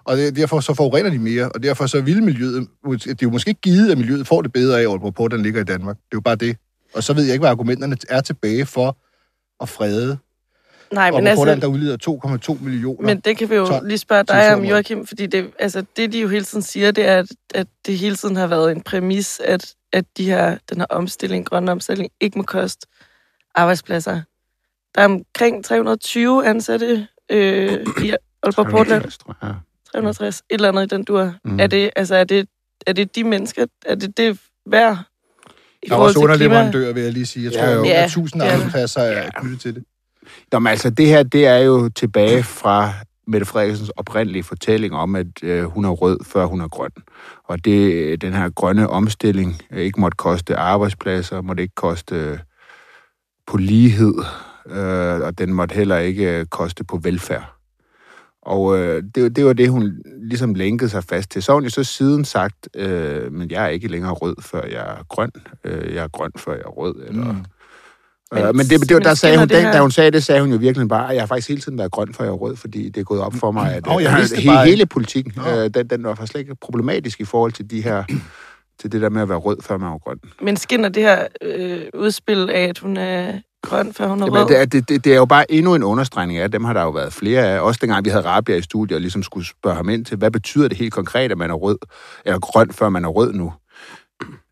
Og 0.04 0.18
det, 0.18 0.36
derfor 0.36 0.60
så 0.60 0.74
forurener 0.74 1.10
de 1.10 1.20
mere, 1.20 1.50
og 1.50 1.64
derfor 1.64 1.86
så 1.86 2.02
vil 2.02 2.24
miljøet, 2.24 2.68
det 2.86 3.10
er 3.10 3.16
jo 3.24 3.30
måske 3.30 3.50
ikke 3.50 3.62
givet, 3.62 3.92
at 3.92 3.98
miljøet 3.98 4.28
får 4.28 4.42
det 4.42 4.54
bedre 4.54 4.82
af, 4.82 4.94
at 5.26 5.32
den 5.32 5.44
ligger 5.44 5.62
i 5.62 5.64
Danmark. 5.64 5.96
Det 5.96 6.04
er 6.04 6.18
jo 6.18 6.22
bare 6.22 6.36
det. 6.36 6.58
Og 6.96 7.04
så 7.04 7.14
ved 7.14 7.24
jeg 7.24 7.34
ikke, 7.34 7.42
hvad 7.42 7.50
argumenterne 7.50 7.98
er 8.10 8.22
tilbage 8.22 8.66
for 8.66 8.98
at 9.62 9.70
frede 9.70 10.18
Nej, 10.92 11.12
men 11.12 11.18
Portland, 11.36 11.50
altså, 11.50 11.68
der 11.68 11.68
udleder 11.74 12.58
2,2 12.58 12.64
millioner. 12.64 13.02
men 13.08 13.20
det 13.20 13.38
kan 13.38 13.50
vi 13.50 13.56
jo 13.56 13.68
ton 13.68 13.88
lige 13.88 13.98
spørge 13.98 14.24
dig 14.24 14.52
CO2 14.52 14.54
om. 14.54 14.66
Joachim, 14.66 15.08
fordi 15.08 15.26
det, 15.26 15.52
altså, 15.60 15.86
det, 15.98 16.14
de 16.14 16.22
jo 16.22 16.28
hele 16.28 16.46
tiden 16.46 16.62
siger, 16.62 16.92
det 16.92 17.06
er, 17.08 17.18
at, 17.18 17.26
at 17.56 17.68
det 17.86 17.98
hele 17.98 18.16
tiden 18.16 18.36
har 18.36 18.48
været 18.48 18.72
en 18.72 18.82
præmis, 18.82 19.40
at, 19.44 19.74
at 19.94 20.06
de 20.18 20.26
her, 20.26 20.58
den 20.70 20.78
her 20.78 20.86
omstilling, 20.90 21.46
grønne 21.46 21.72
omstilling, 21.72 22.10
ikke 22.22 22.38
må 22.38 22.44
koste 22.44 22.88
arbejdspladser. 23.56 24.22
Der 24.96 25.02
er 25.02 25.06
omkring 25.06 25.66
320 25.66 26.46
ansatte 26.48 27.08
øh, 27.30 27.74
i 28.04 28.14
Aalborg 28.44 28.68
Portland. 28.68 29.04
Ja. 29.44 29.48
360, 29.92 30.38
et 30.40 30.44
eller 30.50 30.70
andet 30.70 30.84
i 30.84 30.96
den 30.96 31.04
dur. 31.04 31.34
Mm. 31.46 31.60
Er, 31.60 31.68
det, 31.68 31.90
altså, 31.96 32.16
er, 32.16 32.24
det, 32.24 32.48
er 32.88 32.94
det 32.94 33.16
de 33.16 33.24
mennesker, 33.24 33.66
er 33.86 33.96
det 33.96 34.18
det 34.18 34.40
værd? 34.66 34.98
I 35.84 35.90
der 35.90 35.96
er 35.96 36.00
også 36.00 36.20
underleverandører, 36.20 36.94
vil 36.94 37.04
jeg 37.04 37.14
lige 37.14 37.26
sige. 37.26 37.46
Jeg 37.46 37.54
tror, 37.54 37.62
Ja, 37.62 37.74
jo. 37.74 37.82
at 37.84 37.88
Ja, 37.90 38.06
1000 38.06 38.42
det 38.42 38.48
er 38.48 38.52
det. 38.52 38.56
arbejdspladser 38.58 39.02
er 39.02 39.30
knyttet 39.30 39.62
til 39.62 39.76
det. 39.76 39.84
Nå, 40.52 40.60
men 40.60 40.68
altså, 40.68 40.90
det 40.90 41.08
her, 41.08 41.24
det 41.24 41.46
er 41.48 41.58
jo 41.58 41.90
tilbage 41.90 42.44
fra 42.44 42.94
Mette 43.28 43.46
Frederiksens 43.46 43.90
oprindelige 43.90 44.44
fortælling 44.44 44.96
om, 44.96 45.16
at 45.16 45.44
øh, 45.44 45.64
hun 45.64 45.86
er 45.86 45.90
rød, 45.90 46.20
før 46.26 46.46
hun 46.46 46.62
er 46.62 46.68
grøn. 46.68 46.92
Og 47.44 47.66
det, 47.66 47.94
øh, 47.94 48.18
den 48.18 48.34
her 48.34 48.50
grønne 48.50 48.90
omstilling 48.90 49.62
øh, 49.72 49.80
ikke 49.80 50.00
måtte 50.00 50.16
koste 50.16 50.56
arbejdspladser, 50.56 51.42
måtte 51.42 51.64
ikke 51.64 51.76
koste 51.76 52.16
øh, 52.16 52.38
på 53.48 53.58
lighed, 53.58 54.14
øh, 54.70 55.22
og 55.22 55.38
den 55.38 55.54
måtte 55.54 55.76
heller 55.76 55.98
ikke 55.98 56.40
øh, 56.40 56.46
koste 56.46 56.84
på 56.84 56.98
velfærd. 56.98 57.54
Og 58.42 58.78
øh, 58.80 59.04
det, 59.16 59.36
det 59.36 59.46
var 59.46 59.54
det, 59.54 59.70
hun 59.70 60.02
ligesom 60.22 60.54
lænkede 60.54 60.90
sig 60.90 61.04
fast 61.04 61.32
til. 61.32 61.44
Så 61.44 61.52
har 61.52 61.56
hun 61.56 61.64
jo 61.64 61.70
så 61.70 61.84
siden 61.84 62.26
sagt, 62.26 62.70
øh, 62.76 63.32
men 63.34 63.52
jeg 63.52 63.64
er 63.64 63.68
ikke 63.68 63.88
længere 63.88 64.12
rød, 64.14 64.36
før 64.42 64.66
jeg 64.66 64.98
er 65.00 65.04
grøn. 65.10 65.32
Øh, 65.64 65.96
jeg 65.96 66.04
er 66.04 66.08
grøn, 66.08 66.32
før 66.38 66.52
jeg 66.52 66.62
er 66.66 66.70
rød. 66.70 66.96
Eller, 67.08 67.32
Mm. 67.34 67.46
Men 68.32 68.44
Men, 68.46 68.58
men 68.58 68.66
det, 68.66 68.82
det, 68.90 68.94
var- 68.94 69.00
der 69.00 69.10
men 69.10 69.16
sagde 69.16 69.38
hun, 69.38 69.48
det 69.48 69.64
den, 69.64 69.74
da 69.74 69.80
hun 69.82 69.92
sagde 69.92 70.12
det, 70.12 70.24
sagde 70.24 70.42
hun 70.42 70.52
jo 70.52 70.58
virkelig 70.58 70.88
bare, 70.88 71.10
at 71.10 71.14
jeg 71.16 71.22
har 71.22 71.28
faktisk 71.28 71.48
hele 71.48 71.62
tiden 71.62 71.78
været 71.78 71.92
grøn, 71.92 72.14
for 72.14 72.24
jeg 72.24 72.30
er 72.32 72.36
rød, 72.36 72.56
fordi 72.56 72.90
det 72.90 73.00
er 73.02 73.04
gået 73.06 73.22
op 73.22 73.34
for 73.34 73.52
mig, 73.52 73.74
at 73.76 73.88
Åh, 73.88 74.04
jeg 74.04 74.28
øh, 74.34 74.38
he, 74.40 74.48
bare 74.50 74.66
hele 74.66 74.86
politikken, 74.86 75.34
øh, 75.48 75.70
den, 75.74 75.88
den 75.88 76.04
var 76.04 76.16
faktisk 76.16 76.32
slet 76.32 76.42
ikke 76.42 76.56
problematisk 76.56 77.20
i 77.20 77.26
forhold 77.26 77.52
til 77.52 77.70
de 77.72 77.82
her 77.82 78.04
til 78.82 78.92
det 78.92 79.02
der 79.02 79.10
med 79.10 79.22
at 79.22 79.30
være 79.30 79.38
rød, 79.38 79.58
før 79.62 79.78
man 79.78 79.92
var 79.92 79.98
grøn. 79.98 80.18
Men 80.42 80.58
skinner 80.58 80.90
det 80.90 81.04
her 81.04 81.28
øh, 81.42 81.82
udspil 81.94 82.50
af, 82.50 82.62
at 82.70 82.80
hun 82.80 82.98
er 82.98 83.34
grøn, 83.64 83.94
før 83.94 84.08
hun 84.08 84.22
er 84.22 84.26
Jamen, 84.26 84.40
rød? 84.42 84.48
det, 84.48 84.62
er, 84.62 84.66
det, 84.66 84.90
det, 84.90 85.04
det 85.06 85.12
er 85.14 85.18
jo 85.18 85.26
bare 85.26 85.52
endnu 85.52 85.76
en 85.76 85.84
understregning 85.84 86.40
af, 86.40 86.52
dem 86.52 86.64
har 86.64 86.74
der 86.74 86.82
jo 86.82 86.90
været 86.90 87.14
flere 87.14 87.46
af. 87.46 87.60
Også 87.60 87.78
dengang 87.82 88.06
vi 88.06 88.10
havde 88.10 88.26
Rabia 88.26 88.56
i 88.56 88.62
studiet 88.62 88.96
og 88.96 89.02
ligesom 89.02 89.24
skulle 89.24 89.48
spørge 89.48 89.76
ham 89.76 89.90
ind 89.90 90.06
til, 90.06 90.18
hvad 90.18 90.32
betyder 90.32 90.68
det 90.68 90.78
helt 90.78 90.94
konkret, 90.94 91.32
at 91.32 91.38
man 91.38 91.50
er 91.50 91.54
rød, 91.56 91.78
eller 92.26 92.40
grøn, 92.40 92.72
før 92.72 92.90
man 92.90 93.06
er 93.06 93.10
rød 93.10 93.34
nu? 93.34 93.54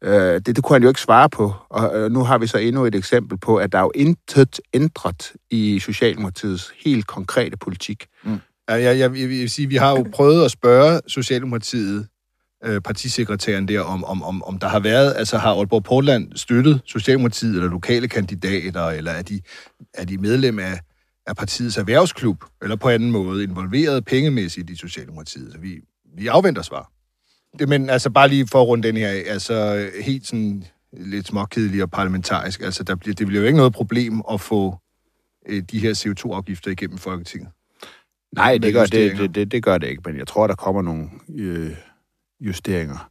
Øh, 0.05 0.33
det, 0.33 0.55
det 0.55 0.63
kunne 0.63 0.75
han 0.75 0.83
jo 0.83 0.87
ikke 0.87 1.01
svare 1.01 1.29
på. 1.29 1.53
Og 1.69 1.97
øh, 1.97 2.11
nu 2.11 2.23
har 2.23 2.37
vi 2.37 2.47
så 2.47 2.57
endnu 2.57 2.85
et 2.85 2.95
eksempel 2.95 3.37
på, 3.37 3.57
at 3.57 3.71
der 3.71 3.77
er 3.77 3.81
jo 3.81 3.91
intet 3.95 4.59
ændret 4.73 5.33
i 5.51 5.79
Socialdemokratiets 5.79 6.71
helt 6.85 7.07
konkrete 7.07 7.57
politik. 7.57 8.05
Mm. 8.23 8.39
Ja, 8.69 8.73
jeg, 8.73 8.99
jeg, 8.99 9.19
jeg 9.19 9.29
vil 9.29 9.49
sige, 9.49 9.67
vi 9.67 9.75
har 9.75 9.89
jo 9.89 10.05
prøvet 10.13 10.45
at 10.45 10.51
spørge 10.51 11.01
Socialdemokratiet, 11.07 12.07
øh, 12.65 12.81
partisekretæren 12.81 13.67
der, 13.67 13.79
om, 13.81 14.03
om, 14.03 14.23
om, 14.23 14.43
om 14.43 14.57
der 14.57 14.67
har 14.67 14.79
været, 14.79 15.13
altså 15.15 15.37
har 15.37 15.53
Aalborg 15.53 15.83
Portland 15.83 16.31
støttet 16.35 16.81
Socialdemokratiet 16.85 17.55
eller 17.55 17.69
lokale 17.69 18.07
kandidater, 18.07 18.85
eller 18.85 19.11
er 19.11 19.21
de, 19.21 19.41
er 19.93 20.05
de 20.05 20.17
medlem 20.17 20.59
af, 20.59 20.79
af 21.27 21.35
partiets 21.35 21.77
erhvervsklub, 21.77 22.43
eller 22.61 22.75
på 22.75 22.89
anden 22.89 23.11
måde 23.11 23.43
involveret 23.43 24.05
pengemæssigt 24.05 24.69
i 24.69 24.75
Socialdemokratiet. 24.75 25.51
Så 25.53 25.59
vi, 25.59 25.79
vi 26.17 26.27
afventer 26.27 26.61
svar. 26.61 26.91
Det, 27.59 27.69
men 27.69 27.89
altså 27.89 28.09
bare 28.09 28.27
lige 28.27 28.47
for 28.47 28.61
at 28.61 28.67
runde 28.67 28.87
den 28.87 28.97
her 28.97 29.09
af, 29.09 29.23
altså 29.27 29.87
helt 30.03 30.27
sådan 30.27 30.63
lidt 30.91 31.27
småkedelig 31.27 31.83
og 31.83 31.91
parlamentarisk, 31.91 32.61
altså 32.61 32.83
der 32.83 32.95
bliver, 32.95 33.15
det 33.15 33.27
bliver 33.27 33.41
jo 33.41 33.47
ikke 33.47 33.57
noget 33.57 33.73
problem 33.73 34.21
at 34.31 34.41
få 34.41 34.77
øh, 35.47 35.63
de 35.71 35.79
her 35.79 35.93
CO2-afgifter 35.93 36.71
igennem 36.71 36.97
Folketinget. 36.97 37.49
Nej, 38.35 38.57
det 38.57 38.73
gør 38.73 38.85
det, 38.85 39.17
det, 39.17 39.35
det, 39.35 39.51
det 39.51 39.63
gør 39.63 39.77
det 39.77 39.87
ikke, 39.87 40.01
men 40.05 40.17
jeg 40.17 40.27
tror, 40.27 40.47
der 40.47 40.55
kommer 40.55 40.81
nogle 40.81 41.09
øh, 41.35 41.75
justeringer. 42.39 43.09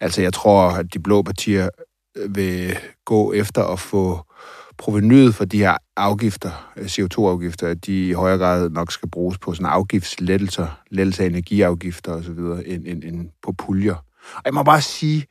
Altså, 0.00 0.22
jeg 0.22 0.32
tror, 0.32 0.70
at 0.70 0.94
de 0.94 0.98
blå 0.98 1.22
partier 1.22 1.68
øh, 2.16 2.36
vil 2.36 2.78
gå 3.04 3.32
efter 3.32 3.64
at 3.64 3.80
få 3.80 4.33
provenyet 4.78 5.34
for 5.34 5.44
de 5.44 5.58
her 5.58 5.76
afgifter, 5.96 6.72
øh, 6.76 6.84
CO2-afgifter, 6.84 7.68
at 7.68 7.86
de 7.86 8.08
i 8.08 8.12
højere 8.12 8.38
grad 8.38 8.70
nok 8.70 8.92
skal 8.92 9.10
bruges 9.10 9.38
på 9.38 9.54
sådan 9.54 9.66
afgiftslettelser, 9.66 10.80
lettelse 10.90 11.22
af 11.22 11.26
energiafgifter 11.26 12.12
osv., 12.12 12.38
end, 12.66 12.86
end, 12.86 13.04
end 13.04 13.28
på 13.42 13.52
puljer. 13.52 13.94
Og 14.34 14.42
jeg 14.44 14.54
må 14.54 14.62
bare 14.62 14.80
sige, 14.80 15.26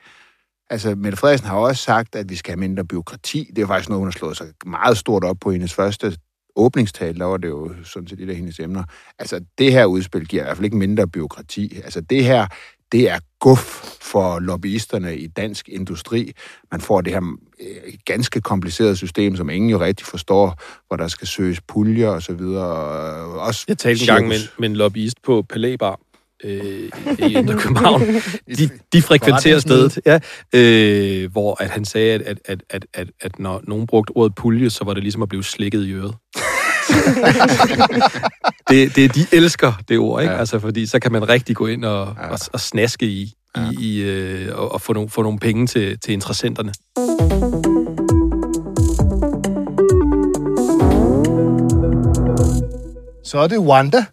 altså, 0.70 0.96
Mette 0.96 1.18
Frederiksen 1.18 1.48
har 1.48 1.58
også 1.58 1.84
sagt, 1.84 2.16
at 2.16 2.30
vi 2.30 2.36
skal 2.36 2.52
have 2.52 2.60
mindre 2.60 2.86
byråkrati. 2.86 3.52
Det 3.56 3.62
er 3.62 3.68
faktisk 3.68 3.90
noget, 3.90 4.00
hun 4.00 4.08
har 4.08 4.12
slået 4.12 4.38
sig 4.38 4.48
meget 4.66 4.98
stort 4.98 5.24
op 5.24 5.38
på 5.42 5.52
hendes 5.52 5.74
første 5.74 6.18
åbningstale, 6.56 7.20
der 7.20 7.26
var 7.26 7.38
det 7.38 7.48
jo 7.48 7.74
sådan 7.84 8.08
set 8.08 8.20
et 8.20 8.30
af 8.30 8.36
hendes 8.36 8.60
emner. 8.60 8.84
Altså, 9.20 9.46
det 9.58 9.72
her 9.72 9.86
udspil 9.86 10.28
giver 10.28 10.44
i 10.44 10.46
hvert 10.46 10.58
fald 10.58 10.66
ikke 10.66 10.78
mindre 10.78 11.08
byråkrati. 11.08 11.82
Altså, 11.84 12.02
det 12.02 12.24
her, 12.24 12.48
det 12.94 13.10
er 13.10 13.20
guf 13.40 13.84
for 14.02 14.40
lobbyisterne 14.40 15.18
i 15.18 15.28
dansk 15.28 15.70
industri. 15.70 16.32
Man 16.72 16.82
får 16.82 17.02
det 17.02 17.14
her 17.14 17.38
øh, 17.62 17.94
ganske 18.06 18.42
komplicerede 18.42 18.96
system, 18.96 19.36
som 19.36 19.50
ingen 19.50 19.70
jo 19.70 19.80
rigtig 19.80 20.06
forstår, 20.08 20.62
hvor 20.88 20.98
der 20.98 21.08
skal 21.08 21.28
søges 21.28 21.62
puljer 21.62 22.10
og 22.10 22.22
så 22.22 22.34
videre. 22.34 22.66
Og 22.66 23.40
også 23.40 23.66
Jeg 23.68 23.78
talte 23.78 24.02
en 24.02 24.08
gang 24.08 24.28
med, 24.28 24.38
med 24.60 24.70
en 24.70 24.76
lobbyist 24.76 25.22
på 25.24 25.46
Palæbar 25.50 26.00
øh, 26.44 26.90
i 27.20 27.34
Indre 27.34 27.60
København. 27.64 28.02
De, 28.58 28.70
de 28.94 29.02
frekventerer 29.02 29.60
stedet, 29.60 30.00
ja, 30.06 30.20
øh, 30.54 31.32
hvor 31.32 31.64
at 31.64 31.70
han 31.70 31.86
sagde, 31.86 32.14
at, 32.14 32.22
at, 32.22 32.40
at, 32.46 32.64
at, 32.70 32.86
at, 32.94 33.08
at 33.22 33.40
når 33.40 33.62
nogen 33.68 33.88
brugte 33.88 34.12
ordet 34.12 34.36
pulje, 34.36 34.70
så 34.70 34.84
var 34.84 34.94
det 34.94 35.04
ligesom 35.04 35.22
at 35.22 35.30
blive 35.30 35.44
slikket 35.44 35.86
i 35.86 35.92
øret. 35.92 36.16
det, 38.70 38.96
det, 38.96 39.16
de 39.16 39.26
elsker 39.32 39.74
det 39.88 39.98
ord, 39.98 40.22
ikke? 40.22 40.34
Ja. 40.34 40.40
Altså, 40.40 40.60
fordi 40.60 40.86
så 40.86 41.00
kan 41.00 41.12
man 41.12 41.30
rigtig 41.30 41.56
gå 41.56 41.68
ind 41.68 41.86
og, 41.86 42.16
Ja. 42.18 42.26
ja. 42.26 42.32
og, 42.32 42.40
og 42.54 42.60
snaske 42.60 43.06
i, 43.06 43.34
ja. 43.58 43.70
i, 43.72 43.76
i 43.80 44.02
øh, 44.02 44.58
og, 44.58 44.72
og 44.72 44.82
få, 44.82 44.94
nogle, 44.94 45.10
få 45.10 45.22
nogle 45.24 45.40
penge 45.40 45.68
til, 45.68 46.00
til 46.00 46.14
interessenterne. 46.14 46.74
Så 53.24 53.38
er 53.38 53.48
det 53.48 53.60
Wanda. 53.60 54.06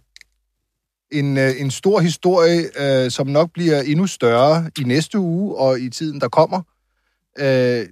En, 1.12 1.38
øh, 1.38 1.60
en 1.60 1.70
stor 1.70 2.00
historie, 2.00 2.62
øh, 2.80 3.10
som 3.10 3.26
nok 3.26 3.52
bliver 3.52 3.80
endnu 3.80 4.06
større 4.06 4.70
i 4.80 4.82
næste 4.82 5.18
uge 5.18 5.56
og 5.56 5.80
i 5.80 5.90
tiden, 5.90 6.20
der 6.20 6.28
kommer. 6.28 6.62
Øh, 7.38 7.86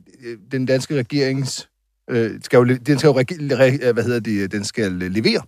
den 0.52 0.66
danske 0.66 0.94
regerings... 0.98 1.68
Øh, 2.10 2.40
skal 2.42 2.56
jo, 2.56 2.64
den 2.64 2.98
skal 2.98 3.08
jo 3.08 3.18
re, 3.18 3.92
hvad 3.92 4.04
hedder 4.04 4.20
det, 4.20 4.52
den 4.52 4.64
skal 4.64 4.92
levere 4.92 5.42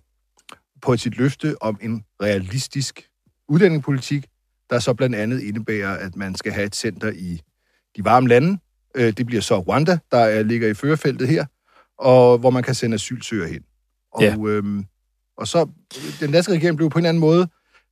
på 0.83 0.97
sit 0.97 1.17
løfte 1.17 1.62
om 1.62 1.79
en 1.83 2.05
realistisk 2.23 3.09
udlændingepolitik, 3.49 4.26
der 4.71 4.79
så 4.79 4.95
blandt 4.95 5.17
andet 5.17 5.40
indebærer, 5.40 5.97
at 5.97 6.17
man 6.17 6.35
skal 6.35 6.52
have 6.52 6.67
et 6.67 6.76
center 6.76 7.12
i 7.12 7.40
de 7.97 8.05
varme 8.05 8.29
lande, 8.29 8.59
Øh, 8.97 9.12
det 9.12 9.26
bliver 9.26 9.43
så 9.43 9.59
Rwanda, 9.59 9.99
der 10.11 10.19
er, 10.19 10.43
ligger 10.43 10.69
i 10.69 10.75
førerfeltet 10.75 11.29
her, 11.29 11.45
og 11.99 12.38
hvor 12.38 12.50
man 12.50 12.62
kan 12.62 12.75
sende 12.75 12.95
asylsøgere 12.95 13.49
hen. 13.49 13.62
Og, 14.12 14.23
Ja. 14.23 14.37
øhm, 14.47 14.85
og 15.37 15.49
så, 15.49 15.69
den 16.21 16.33
danske 16.33 16.52
regering 16.52 16.76
blev 16.76 16.90
på 16.90 16.99
en 16.99 17.05
eller 17.05 17.09
anden 17.09 17.21
måde, 17.21 17.43
øh, 17.43 17.49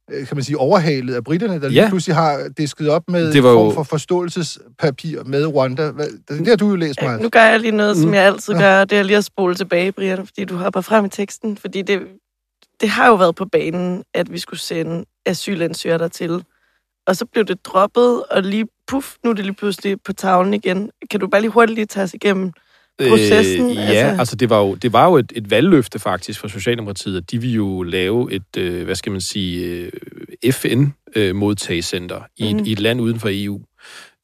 kan 0.09 0.37
man 0.37 0.45
sige, 0.45 0.59
overhalet 0.59 1.15
af 1.15 1.25
britterne, 1.25 1.61
der 1.61 1.69
lige 1.69 1.83
Ja. 1.83 1.89
pludselig 1.89 2.17
har 2.17 2.49
disket 2.59 2.89
op 2.91 3.03
med 3.09 3.33
Det 3.33 3.43
var 3.43 3.51
en 3.51 3.57
form 3.57 3.75
for 3.75 3.83
forståelsespapir 3.83 5.23
med 5.25 5.47
Rwanda. 5.47 5.91
Hvad, 5.91 6.07
det 6.29 6.49
har 6.49 6.57
du 6.57 6.69
jo 6.69 6.77
læst, 6.77 7.03
Maja. 7.03 7.17
nu 7.19 7.29
gør 7.29 7.43
jeg 7.45 7.61
lige 7.61 7.71
noget, 7.71 7.97
som 7.97 8.09
Mm. 8.09 8.15
jeg 8.15 8.23
altid 8.25 8.55
gør, 8.55 8.85
det 8.85 8.99
er 8.99 9.03
lige 9.03 9.17
at 9.17 9.25
spole 9.25 9.55
tilbage, 9.55 9.93
Brian, 9.93 10.27
fordi 10.27 10.45
du 10.45 10.57
hopper 10.57 10.81
frem 10.81 11.05
i 11.05 11.09
teksten. 11.09 11.57
Fordi 11.57 11.83
det, 11.83 12.01
det 12.81 12.89
har 12.89 13.07
jo 13.09 13.15
været 13.15 13.35
på 13.35 13.45
banen, 13.45 14.05
at 14.15 14.33
vi 14.33 14.39
skulle 14.39 14.61
sende 14.61 15.05
asylansøgere 15.27 15.99
dertil. 15.99 16.45
Og 17.07 17.17
så 17.17 17.25
blev 17.27 17.45
det 17.45 17.67
droppet, 17.67 18.23
og 18.31 18.43
lige 18.43 18.67
puff, 18.87 19.15
nu 19.25 19.31
er 19.31 19.35
det 19.35 19.45
lige 19.45 19.55
pludselig 19.55 19.97
på 20.05 20.13
tavlen 20.13 20.55
igen. 20.55 20.91
Kan 21.11 21.21
du 21.21 21.27
bare 21.29 21.41
lige 21.41 21.51
hurtigt 21.51 21.75
lige 21.75 21.87
tage 21.87 22.05
os 22.05 22.15
igennem 22.15 22.53
processen? 23.09 23.71
Øh, 23.71 23.77
ja, 23.77 23.83
Altså- 23.83 24.19
altså, 24.19 24.37
det 24.37 24.51
var 24.51 24.61
jo, 24.61 24.75
det 24.75 24.93
var 24.93 25.05
jo 25.07 25.17
et, 25.17 25.33
et 25.35 25.51
valgløfte 25.51 25.99
faktisk 25.99 26.41
fra 26.41 26.49
Socialdemokratiet, 26.49 27.17
at 27.17 27.31
de 27.31 27.41
ville 27.41 27.55
jo 27.57 27.83
lave 27.83 28.33
et, 28.33 28.57
øh, 28.57 28.85
hvad 28.85 28.95
skal 28.95 29.13
man 29.13 29.21
sige, 29.21 29.67
øh, 29.67 30.53
FN-modtagecenter 30.53 32.21
i, 32.37 32.53
Mhm. 32.53 32.59
mm. 32.61 32.67
i 32.67 32.73
et 32.73 32.81
land 32.81 33.01
uden 33.01 33.21
for 33.21 33.29
EU. 33.33 33.61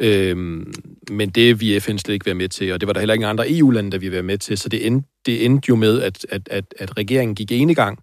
Øhm, 0.00 0.72
men 1.10 1.30
det 1.30 1.60
vil 1.60 1.80
FN 1.80 1.98
slet 1.98 2.14
ikke 2.14 2.26
være 2.26 2.34
med 2.34 2.48
til, 2.48 2.72
og 2.72 2.80
det 2.80 2.86
var 2.86 2.92
der 2.92 3.00
heller 3.00 3.14
ikke 3.14 3.26
andre 3.26 3.50
EU-lande, 3.50 3.90
der 3.90 3.98
ville 3.98 4.12
være 4.12 4.22
med 4.22 4.38
til, 4.38 4.58
så 4.58 4.68
det 4.68 4.86
endte, 4.86 5.08
det 5.26 5.44
endte 5.44 5.66
jo 5.68 5.76
med, 5.76 6.02
at, 6.02 6.26
at, 6.30 6.48
at, 6.50 6.64
at 6.78 6.96
regeringen 6.96 7.34
gik 7.34 7.52
enegang 7.52 7.98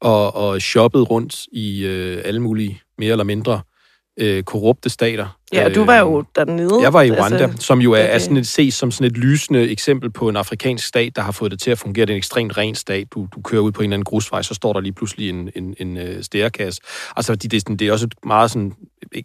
og, 0.00 0.34
og 0.34 0.62
shoppede 0.62 1.04
rundt 1.04 1.46
i 1.52 1.84
øh, 1.84 2.22
alle 2.24 2.40
mulige 2.42 2.80
mere 2.98 3.10
eller 3.12 3.24
mindre 3.24 3.60
øh, 4.20 4.42
korrupte 4.42 4.88
stater. 4.90 5.37
Ja, 5.52 5.64
og 5.64 5.74
du 5.74 5.84
var 5.84 5.98
jo 5.98 6.24
dernede. 6.36 6.78
Jeg 6.82 6.92
var 6.92 7.02
i 7.02 7.10
Rwanda, 7.10 7.36
altså, 7.36 7.66
som 7.66 7.80
jo 7.80 7.92
er, 7.92 8.02
okay. 8.02 8.14
er 8.14 8.18
sådan 8.18 8.36
et, 8.36 8.46
ses 8.46 8.74
som 8.74 8.90
sådan 8.90 9.06
et 9.06 9.18
lysende 9.18 9.70
eksempel 9.70 10.10
på 10.10 10.28
en 10.28 10.36
afrikansk 10.36 10.86
stat, 10.86 11.16
der 11.16 11.22
har 11.22 11.32
fået 11.32 11.50
det 11.50 11.60
til 11.60 11.70
at 11.70 11.78
fungere. 11.78 12.06
Det 12.06 12.12
er 12.12 12.14
en 12.14 12.18
ekstremt 12.18 12.58
ren 12.58 12.74
stat. 12.74 13.12
Du, 13.14 13.28
du 13.34 13.40
kører 13.40 13.62
ud 13.62 13.72
på 13.72 13.82
en 13.82 13.84
eller 13.84 13.94
anden 13.94 14.04
grusvej, 14.04 14.42
så 14.42 14.54
står 14.54 14.72
der 14.72 14.80
lige 14.80 14.92
pludselig 14.92 15.28
en, 15.28 15.50
en, 15.54 15.74
en 15.78 15.96
uh, 15.96 16.22
stærekasse. 16.22 16.82
Altså, 17.16 17.34
det, 17.34 17.50
det, 17.50 17.56
er 17.56 17.60
sådan, 17.60 17.76
det 17.76 17.88
er 17.88 17.92
også 17.92 18.06
et 18.06 18.14
meget 18.24 18.50
sådan 18.50 18.72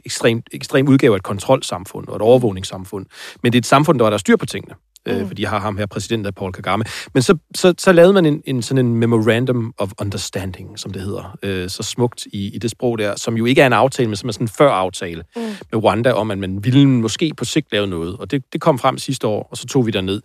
ekstremt, 0.05 0.49
ekstrem 0.51 0.87
udgave 0.87 1.13
af 1.13 1.17
et 1.17 1.23
kontrolsamfund 1.23 2.07
og 2.07 2.15
et 2.15 2.21
overvågningssamfund. 2.21 3.05
Men 3.43 3.53
det 3.53 3.57
er 3.57 3.61
et 3.61 3.65
samfund, 3.65 3.99
der 3.99 4.03
var 4.03 4.09
der 4.09 4.15
er 4.15 4.19
styr 4.19 4.35
på 4.35 4.45
tingene. 4.45 4.75
Mm. 5.05 5.11
Øh, 5.11 5.27
fordi 5.27 5.41
jeg 5.41 5.49
har 5.49 5.59
ham 5.59 5.77
her, 5.77 5.85
præsident 5.85 6.27
af 6.27 6.35
Paul 6.35 6.51
Kagame. 6.51 6.83
Men 7.13 7.23
så, 7.23 7.37
så, 7.55 7.73
så 7.77 7.91
lavede 7.91 8.13
man 8.13 8.25
en, 8.25 8.41
en 8.45 8.61
sådan 8.61 8.85
en 8.85 8.95
memorandum 8.95 9.73
of 9.77 9.91
understanding, 10.01 10.79
som 10.79 10.91
det 10.91 11.01
hedder, 11.01 11.37
øh, 11.43 11.69
så 11.69 11.83
smukt 11.83 12.25
i, 12.25 12.55
i 12.55 12.57
det 12.57 12.71
sprog 12.71 12.97
der, 12.97 13.15
som 13.15 13.37
jo 13.37 13.45
ikke 13.45 13.61
er 13.61 13.67
en 13.67 13.73
aftale, 13.73 14.09
men 14.09 14.15
som 14.15 14.29
er 14.29 14.33
sådan 14.33 14.45
en 14.45 14.49
før-aftale 14.57 15.23
mm. 15.35 15.41
med 15.41 15.83
Rwanda 15.83 16.11
om, 16.11 16.31
at 16.31 16.37
man 16.37 16.63
ville 16.63 16.87
måske 16.87 17.33
på 17.37 17.45
sigt 17.45 17.71
lave 17.71 17.87
noget. 17.87 18.17
Og 18.17 18.31
det, 18.31 18.43
det 18.53 18.61
kom 18.61 18.79
frem 18.79 18.97
sidste 18.97 19.27
år, 19.27 19.47
og 19.51 19.57
så 19.57 19.67
tog 19.67 19.85
vi 19.85 19.91
derned. 19.91 20.21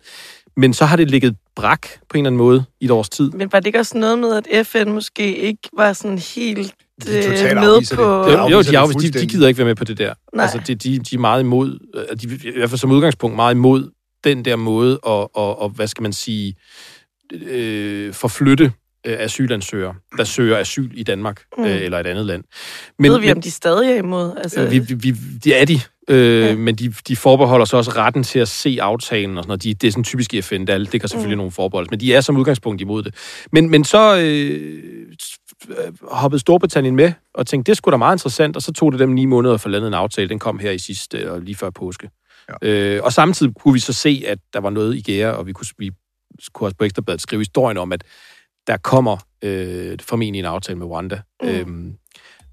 Men 0.57 0.73
så 0.73 0.85
har 0.85 0.95
det 0.95 1.11
ligget 1.11 1.35
brak 1.55 1.81
på 1.81 2.17
en 2.17 2.19
eller 2.19 2.29
anden 2.29 2.37
måde 2.37 2.63
i 2.79 2.85
et 2.85 2.91
års 2.91 3.09
tid. 3.09 3.31
Men 3.31 3.51
var 3.51 3.59
det 3.59 3.67
ikke 3.67 3.79
også 3.79 3.97
noget 3.97 4.19
med, 4.19 4.41
at 4.51 4.67
FN 4.67 4.91
måske 4.91 5.37
ikke 5.37 5.69
var 5.73 5.93
sådan 5.93 6.17
helt 6.35 6.73
De 7.05 7.17
øh, 7.17 7.23
totalt 7.23 7.55
med 7.55 7.75
afviser 7.75 7.95
på... 7.95 8.01
Det 8.01 8.33
Jo, 8.33 8.37
afviser 8.37 8.57
jo 8.57 8.61
de, 8.61 8.77
afvis, 8.77 9.11
de, 9.11 9.19
de 9.19 9.27
gider 9.27 9.47
ikke 9.47 9.57
være 9.57 9.67
med 9.67 9.75
på 9.75 9.83
det 9.83 9.97
der. 9.97 10.13
Nej. 10.33 10.43
Altså, 10.43 10.59
de, 10.67 10.75
de, 10.75 10.99
de 10.99 11.15
er 11.15 11.19
meget 11.19 11.41
imod, 11.41 11.79
øh, 11.95 12.17
de, 12.17 12.49
i 12.49 12.57
hvert 12.57 12.69
fald 12.69 12.79
som 12.79 12.91
udgangspunkt 12.91 13.35
meget 13.35 13.53
imod 13.53 13.89
den 14.23 14.45
der 14.45 14.55
måde 14.55 14.93
at, 14.93 14.99
og, 15.33 15.61
og 15.61 15.69
hvad 15.69 15.87
skal 15.87 16.01
man 16.01 16.13
sige, 16.13 16.55
øh, 17.33 18.13
forflytte 18.13 18.71
øh, 19.05 19.15
asylansøgere, 19.19 19.95
der 20.17 20.23
søger 20.23 20.57
asyl 20.57 20.91
i 20.93 21.03
Danmark 21.03 21.41
Mm. 21.57 21.63
øh, 21.65 21.81
eller 21.81 21.99
et 21.99 22.07
andet 22.07 22.25
land. 22.25 22.43
Men, 22.99 23.11
Ved 23.11 23.19
vi, 23.19 23.31
om 23.31 23.41
de 23.41 23.51
stadig 23.51 23.91
er 23.91 23.95
imod? 23.95 24.33
Altså, 24.37 24.61
Øh, 24.61 24.71
vi, 24.71 24.79
vi, 24.79 25.11
det 25.43 25.61
er 25.61 25.65
de, 25.65 25.79
øh, 26.09 26.39
Ja. 26.41 26.55
men 26.55 26.75
de, 26.75 26.93
de 27.07 27.15
forbeholder 27.15 27.65
sig 27.65 27.79
også 27.79 27.91
retten 27.91 28.23
til 28.23 28.39
at 28.39 28.47
se 28.47 28.77
aftalen 28.81 29.37
og 29.37 29.43
sådan 29.43 29.49
noget. 29.49 29.63
De, 29.63 29.73
det 29.73 29.87
er 29.87 29.91
sådan 29.91 30.03
typisk 30.03 30.33
i 30.33 30.41
FN, 30.41 30.67
der 30.67 30.73
er- 30.73 30.77
det 30.83 30.99
kan 31.01 31.09
selvfølgelig 31.09 31.35
mm. 31.35 31.39
nogle 31.39 31.51
forbehold, 31.51 31.87
men 31.89 31.99
de 31.99 32.13
er 32.13 32.21
som 32.21 32.37
udgangspunkt 32.37 32.81
imod 32.81 33.03
det. 33.03 33.15
Men, 33.51 33.69
men 33.69 33.83
så 33.83 34.17
øh, 34.17 34.83
øh, 35.69 35.75
hoppede 36.11 36.39
Storbritannien 36.39 36.95
med 36.95 37.11
og 37.33 37.47
tænkte, 37.47 37.69
det 37.71 37.77
skulle 37.77 37.93
da 37.93 37.97
meget 37.97 38.15
interessant, 38.15 38.55
og 38.55 38.61
så 38.61 38.73
tog 38.73 38.91
det 38.91 38.99
dem 38.99 39.09
ni 39.09 39.25
måneder 39.25 39.57
få 39.57 39.69
landet 39.69 39.87
en 39.87 39.93
aftale. 39.93 40.29
Den 40.29 40.39
kom 40.39 40.59
her 40.59 40.71
i 40.71 40.79
sidste 40.79 41.31
og 41.31 41.41
lige 41.41 41.55
før 41.55 41.69
påske. 41.69 42.09
Ja. 42.61 42.67
Øh, 42.69 43.03
og 43.03 43.13
samtidig 43.13 43.53
kunne 43.55 43.73
vi 43.73 43.79
så 43.79 43.93
se, 43.93 44.23
at 44.27 44.37
der 44.53 44.59
var 44.59 44.69
noget 44.69 44.95
i 44.95 45.01
gære, 45.01 45.33
og 45.35 45.47
vi 45.47 45.53
kunne, 45.53 45.65
vi 45.77 45.91
kunne 46.53 46.67
også 46.67 46.77
på 46.77 46.83
Ekstrabladet 46.85 47.21
skrive 47.21 47.39
historien 47.39 47.77
om, 47.77 47.91
at 47.91 48.03
der 48.67 48.77
kommer 48.77 49.17
øh, 49.43 49.97
formentlig 50.01 50.39
en 50.39 50.45
aftale 50.45 50.77
med 50.77 50.87
Rwanda. 50.87 51.21
Mm. 51.43 51.49
Øhm, 51.49 51.93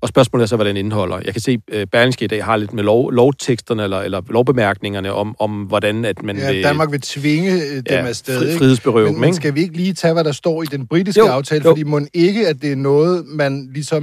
og 0.01 0.09
spørgsmålet 0.09 0.43
er 0.43 0.47
så, 0.47 0.57
hvad 0.57 0.67
den 0.67 0.77
indeholder. 0.77 1.21
Jeg 1.25 1.35
kan 1.35 1.41
se, 1.41 1.59
at 1.73 1.91
Berlingske 1.91 2.25
i 2.25 2.29
dag 2.29 2.45
har 2.45 2.57
lidt 2.57 2.73
med 2.73 2.85
lov, 2.85 3.11
lovteksterne 3.13 3.83
eller, 3.83 4.01
eller 4.01 4.23
lovbemærkningerne 4.31 5.13
om, 5.13 5.37
om, 5.39 5.63
hvordan 5.63 6.05
at 6.05 6.23
man 6.23 6.37
Ja, 6.37 6.53
vil 6.53 6.63
Danmark 6.63 6.91
vil 6.93 7.01
tvinge 7.01 7.53
øh, 7.53 7.75
dem 7.77 7.83
ja, 7.89 8.07
afsted. 8.07 8.39
fri, 8.53 8.59
frihedsberøve 8.59 9.13
Men, 9.13 9.21
men 9.21 9.35
skal 9.35 9.55
vi 9.55 9.61
ikke 9.61 9.77
lige 9.77 9.93
tage, 9.95 10.13
hvad 10.13 10.25
der 10.25 10.33
står 10.33 10.63
i 10.63 10.67
den 10.67 10.87
britiske 10.87 11.21
Jo, 11.21 11.27
aftale? 11.27 11.65
jo. 11.65 11.71
Fordi 11.71 11.83
må 11.83 12.01
ikke, 12.15 12.49
at 12.49 12.63
det 12.63 12.73
er 12.73 12.77
noget, 12.77 13.27
man 13.27 13.71
ligesom... 13.73 14.03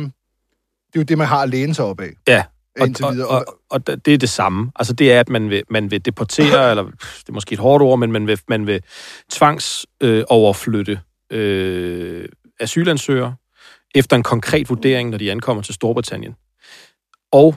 Det 0.93 0.99
er 0.99 0.99
jo 0.99 1.03
det, 1.03 1.17
man 1.17 1.27
har 1.27 1.41
at 1.41 1.49
læne 1.49 1.73
sig 1.73 1.85
op 1.85 1.99
af. 2.01 2.09
Ja, 2.27 2.43
og, 2.79 2.89
og, 3.03 3.29
og, 3.29 3.45
og 3.69 3.87
det 3.87 4.13
er 4.13 4.17
det 4.17 4.29
samme. 4.29 4.71
Altså 4.75 4.93
det 4.93 5.11
er, 5.11 5.19
at 5.19 5.29
man 5.29 5.49
vil, 5.49 5.63
man 5.69 5.91
vil 5.91 6.05
deportere, 6.05 6.69
eller 6.69 6.83
det 6.83 7.29
er 7.29 7.33
måske 7.33 7.53
et 7.53 7.59
hårdt 7.59 7.83
ord, 7.83 7.99
men 7.99 8.11
man 8.11 8.27
vil, 8.27 8.39
man 8.47 8.67
vil 8.67 8.81
tvangs 9.31 9.85
øh, 10.01 10.23
øh, 11.31 12.25
asylansøgere 12.59 13.35
efter 13.95 14.15
en 14.15 14.23
konkret 14.23 14.69
vurdering, 14.69 15.09
når 15.09 15.17
de 15.17 15.31
ankommer 15.31 15.63
til 15.63 15.73
Storbritannien. 15.73 16.35
Og 17.31 17.55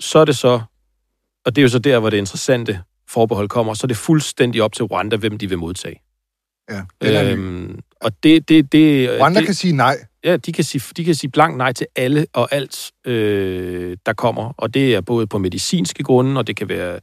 så 0.00 0.18
er 0.18 0.24
det 0.24 0.36
så, 0.36 0.60
og 1.44 1.56
det 1.56 1.58
er 1.58 1.62
jo 1.62 1.68
så 1.68 1.78
der, 1.78 1.98
hvor 1.98 2.10
det 2.10 2.16
interessante 2.16 2.82
forbehold 3.08 3.48
kommer, 3.48 3.74
så 3.74 3.84
er 3.84 3.88
det 3.88 3.96
fuldstændig 3.96 4.62
op 4.62 4.72
til 4.72 4.84
Rwanda, 4.84 5.16
hvem 5.16 5.38
de 5.38 5.48
vil 5.48 5.58
modtage. 5.58 6.02
ja, 6.70 6.82
den 7.02 7.14
er. 7.14 7.32
Øhm, 7.32 7.80
og 8.00 8.12
det, 8.22 8.48
det, 8.48 8.72
det, 8.72 9.10
Rwanda 9.20 9.38
det, 9.38 9.46
kan 9.46 9.54
sige 9.54 9.72
nej. 9.72 9.96
Ja, 10.26 10.36
de 10.36 10.52
kan 10.52 10.64
sige, 10.64 10.82
de 10.96 11.04
kan 11.04 11.14
sige 11.14 11.30
blankt 11.30 11.56
nej 11.58 11.72
til 11.72 11.86
alle 11.96 12.26
og 12.32 12.48
alt, 12.54 12.92
øh, 13.06 13.96
der 14.06 14.12
kommer. 14.12 14.52
Og 14.56 14.74
det 14.74 14.94
er 14.94 15.00
både 15.00 15.26
på 15.26 15.38
medicinske 15.38 16.02
grunde, 16.02 16.38
og 16.38 16.46
det 16.46 16.56
kan 16.56 16.68
være, 16.68 17.00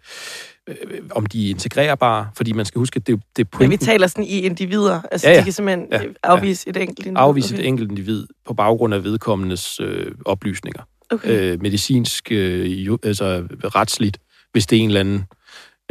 øh, 0.70 0.76
om 1.12 1.26
de 1.26 1.46
er 1.46 1.50
integrerbare. 1.50 2.30
Fordi 2.36 2.54
man 2.54 2.66
skal 2.66 2.80
huske, 2.80 2.98
at 2.98 3.08
det, 3.08 3.22
det 3.36 3.44
er 3.44 3.48
Men 3.60 3.60
vi 3.62 3.68
pointen. 3.68 3.86
taler 3.86 4.08
sådan 4.08 4.24
i 4.24 4.40
individer. 4.40 5.02
Altså, 5.12 5.28
Ja, 5.28 5.32
ja, 5.32 5.36
ja. 5.36 5.40
de 5.40 5.44
kan 5.44 5.54
simpelthen 5.54 5.88
Ja, 5.92 6.02
ja, 6.02 6.08
afvise 6.24 6.70
et 6.70 6.78
enkelt 6.78 7.00
individ. 7.00 7.18
Afvise 7.18 7.54
okay. 7.56 7.64
et 7.64 7.68
enkelt 7.68 7.90
individ 7.92 8.28
på 8.48 8.54
baggrund 8.54 8.94
af 8.94 9.04
vedkommendes 9.04 9.80
øh, 9.80 10.12
oplysninger. 10.26 10.82
Okay. 11.12 11.54
Øh, 11.54 11.62
medicinsk, 11.62 12.32
øh, 12.32 12.86
jo, 12.88 12.98
altså 13.04 13.48
retsligt, 13.64 14.18
hvis 14.52 14.68
det 14.68 14.78
er 14.78 14.82
en 14.82 14.88
eller 14.90 15.00
anden, 15.00 15.24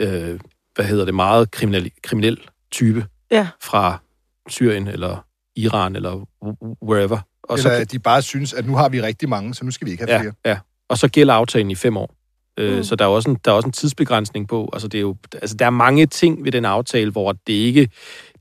øh, 0.01 0.41
hvad 0.75 0.85
hedder 0.85 1.05
det, 1.05 1.15
meget 1.15 1.51
kriminel, 1.51 1.91
kriminel 2.03 2.39
type 2.73 3.07
Ja. 3.31 3.49
fra 3.63 3.99
Syrien 4.49 4.89
eller 4.89 5.25
Iran 5.57 5.97
eller 5.97 6.27
wherever. 6.83 7.19
Og 7.43 7.59
Eller 7.59 7.71
at 7.71 7.93
de 7.93 7.99
bare 7.99 8.23
synes, 8.23 8.53
at 8.53 8.67
nu 8.67 8.77
har 8.77 8.89
vi 8.89 9.03
rigtig 9.03 9.29
mange, 9.29 9.55
så 9.55 9.65
nu 9.65 9.71
skal 9.71 9.87
vi 9.87 9.91
ikke 9.91 10.05
have 10.05 10.15
ja, 10.15 10.21
flere. 10.21 10.33
Ja, 10.45 10.59
og 10.89 10.99
så 10.99 11.09
gælder 11.09 11.35
aftalen 11.35 11.71
i 11.71 11.75
fem 11.75 11.97
år. 11.97 12.15
Øh, 12.59 12.77
Mm. 12.77 12.83
Så 12.85 12.97
der 12.97 13.05
er, 13.05 13.09
også 13.09 13.31
en, 13.31 13.39
der 13.45 13.51
er 13.51 13.55
også 13.55 13.67
en 13.67 13.73
tidsbegrænsning 13.73 14.49
på. 14.49 14.71
Altså, 14.73 14.89
det 14.89 14.99
er 14.99 15.03
jo, 15.03 15.17
altså, 15.35 15.57
der 15.57 15.67
er 15.67 15.71
mange 15.71 16.07
ting 16.07 16.45
ved 16.45 16.53
den 16.53 16.65
aftale, 16.65 17.11
hvor 17.11 17.33
det 17.33 17.53
ikke... 17.53 17.89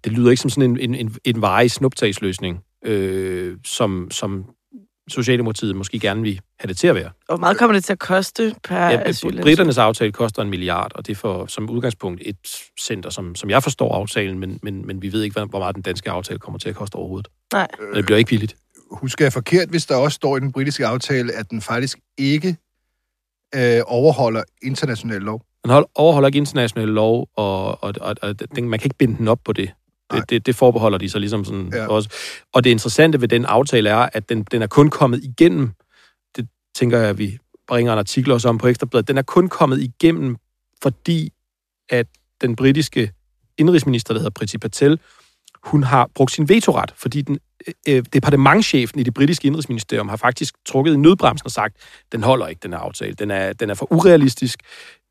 Det 0.04 0.12
lyder 0.12 0.30
ikke 0.30 0.42
som 0.42 0.50
sådan 0.50 0.72
en, 0.72 0.80
en, 0.80 0.96
en, 0.96 1.16
en 1.24 1.42
varig 1.42 1.72
snuptagsløsning, 1.72 2.60
øh, 2.86 3.58
som, 3.66 4.08
som 4.12 4.46
Socialdemokratiet 5.12 5.76
måske 5.76 6.00
gerne 6.00 6.22
vil 6.22 6.42
have 6.60 6.68
det 6.68 6.78
til 6.78 6.88
at 6.88 6.96
være. 6.96 7.06
Og 7.06 7.12
hvor 7.28 7.38
meget 7.38 7.58
kommer 7.58 7.74
det 7.74 7.84
til 7.84 7.94
at 7.94 8.00
koste 8.00 8.56
per 8.64 8.76
Ja, 8.76 9.02
asylansøger? 9.10 9.44
Britternes 9.44 9.78
aftale 9.78 10.12
koster 10.12 10.42
en 10.42 10.50
milliard, 10.50 10.92
og 10.96 11.08
det 11.08 11.18
for, 11.18 11.46
som 11.46 11.70
udgangspunkt 11.70 12.22
et 12.26 12.38
center, 12.82 13.10
som, 13.10 13.36
som 13.36 13.50
jeg 13.50 13.64
forstår 13.64 13.96
aftalen, 13.96 14.40
men, 14.40 14.60
men, 14.64 14.88
men 14.88 15.02
vi 15.02 15.12
ved 15.12 15.24
ikke, 15.24 15.42
hvor 15.50 15.60
meget 15.60 15.76
den 15.76 15.84
danske 15.84 16.12
aftale 16.12 16.40
kommer 16.40 16.60
til 16.60 16.70
at 16.70 16.76
koste 16.76 16.96
overhovedet. 16.96 17.28
Nej. 17.54 17.68
Men 17.80 17.96
det 17.96 18.06
bliver 18.06 18.18
ikke 18.18 18.30
billigt. 18.30 18.56
Husker 18.92 19.26
jeg 19.26 19.34
forkert, 19.34 19.70
hvis 19.70 19.86
der 19.86 19.96
også 19.96 20.16
står 20.16 20.38
i 20.38 20.40
den 20.40 20.52
britiske 20.52 20.86
aftale, 20.86 21.34
at 21.34 21.50
den 21.52 21.62
faktisk 21.62 21.98
ikke 22.18 22.58
øh, 23.56 23.82
overholder 23.86 24.44
international 24.62 25.22
lov? 25.22 25.42
Man 25.66 25.74
hold- 25.74 25.86
overholder 25.96 26.28
ikke 26.28 26.38
international 26.38 26.88
lov, 26.88 27.28
og, 27.36 27.84
og, 27.84 27.94
og, 28.02 28.16
og 28.22 28.56
den, 28.56 28.70
man 28.70 28.80
kan 28.80 28.86
ikke 28.86 28.98
binde 28.98 29.18
den 29.18 29.28
op 29.28 29.40
på 29.46 29.54
det. 29.54 29.72
Det, 30.12 30.30
det, 30.30 30.46
det 30.46 30.56
forbeholder 30.56 30.98
de 30.98 31.10
sig 31.10 31.20
ligesom 31.20 31.46
sådan 31.46 31.70
Ja. 31.74 31.82
ja. 31.82 31.88
også. 31.88 32.10
Og 32.54 32.64
det 32.64 32.70
interessante 32.70 33.22
ved 33.22 33.28
den 33.28 33.46
aftale 33.46 33.90
er, 33.90 34.10
at 34.14 34.30
den, 34.30 34.44
den 34.44 34.62
er 34.62 34.68
kun 34.68 34.90
kommet 34.90 35.24
igennem, 35.24 35.72
det 36.36 36.48
tænker 36.76 36.98
jeg, 36.98 37.10
at 37.10 37.18
vi 37.18 37.38
bringer 37.68 37.94
en 37.94 38.00
artikel 38.00 38.32
også 38.32 38.50
om 38.50 38.58
på 38.58 38.68
Ekstrabladet, 38.68 39.08
den 39.08 39.18
er 39.18 39.22
kun 39.22 39.50
kommet 39.50 39.82
igennem, 39.82 40.38
fordi 40.84 41.34
at 41.90 42.08
den 42.42 42.56
britiske 42.56 43.12
indrigsminister, 43.58 44.14
der 44.14 44.20
hedder 44.20 44.32
Priti 44.32 44.58
Patel, 44.58 45.00
hun 45.64 45.84
har 45.84 46.10
brugt 46.16 46.32
sin 46.32 46.50
vetoret, 46.50 46.94
fordi 46.98 47.22
den, 47.22 47.40
øh, 47.88 48.04
departementchefen 48.14 49.00
i 49.00 49.04
det 49.04 49.14
britiske 49.14 49.46
indrigsministerium 49.48 50.10
har 50.10 50.18
faktisk 50.18 50.56
trukket 50.66 50.94
i 50.94 50.98
nødbremsen 50.98 51.46
og 51.46 51.52
sagt, 51.52 51.76
den 52.12 52.24
holder 52.24 52.48
ikke, 52.48 52.60
den 52.64 52.74
her 52.74 52.80
aftale. 52.80 53.14
Den 53.14 53.32
er, 53.32 53.54
den 53.54 53.70
er 53.70 53.74
for 53.74 53.94
urealistisk. 53.94 54.60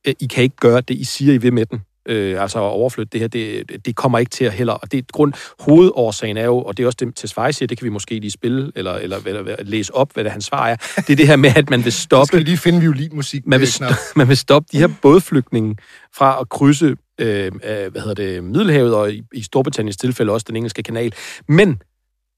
Øh, 0.06 0.14
I 0.20 0.26
kan 0.26 0.42
ikke 0.44 0.56
gøre 0.56 0.80
det, 0.80 0.94
I 0.94 1.04
siger, 1.04 1.34
I 1.34 1.38
vil 1.38 1.52
med 1.52 1.66
den. 1.66 1.82
Øh, 2.10 2.42
altså 2.42 2.58
at 2.58 2.70
overflytte 2.70 3.10
det 3.12 3.20
her, 3.20 3.28
det, 3.28 3.86
det 3.86 3.96
kommer 3.96 4.18
ikke 4.18 4.30
til 4.30 4.44
at 4.44 4.52
heller. 4.52 4.72
Og 4.72 4.92
det 4.92 4.98
er 4.98 5.02
grund, 5.12 5.32
hovedårsagen 5.60 6.36
er 6.36 6.44
jo, 6.44 6.58
og 6.58 6.76
det 6.76 6.82
er 6.82 6.86
også 6.86 6.96
det, 7.00 7.14
til 7.14 7.28
Svej 7.28 7.52
siger, 7.52 7.66
det 7.66 7.78
kan 7.78 7.84
vi 7.84 7.90
måske 7.90 8.18
lige 8.18 8.30
spille, 8.30 8.72
eller, 8.74 8.92
eller, 8.94 9.18
eller, 9.26 9.56
læse 9.62 9.94
op, 9.94 10.12
hvad 10.14 10.24
det 10.24 10.32
hans 10.32 10.44
svar 10.44 10.68
er. 10.68 10.76
Det 10.76 11.10
er 11.10 11.16
det 11.16 11.26
her 11.26 11.36
med, 11.36 11.52
at 11.56 11.70
man 11.70 11.84
vil 11.84 11.92
stoppe 12.06 12.26
skal 12.26 12.42
lige 12.42 12.56
finde 12.56 12.80
violinmusik. 12.80 13.46
man 13.46 13.60
vil, 13.60 13.66
øh, 13.66 13.72
knap. 13.72 13.90
st- 13.90 14.12
man 14.20 14.28
vil 14.28 14.36
stoppe 14.36 14.68
de 14.72 14.78
her 14.78 14.88
bådflygtninge 15.02 15.76
fra 16.14 16.40
at 16.40 16.48
krydse 16.48 16.96
øh, 17.18 17.52
hvad 17.62 18.00
hedder 18.00 18.14
det, 18.14 18.44
Middelhavet, 18.44 18.94
og 18.94 19.12
i, 19.12 19.22
i 19.34 19.42
Storbritanniens 19.42 19.96
tilfælde 19.96 20.32
også 20.32 20.44
den 20.48 20.56
engelske 20.56 20.82
kanal. 20.82 21.14
Men 21.48 21.82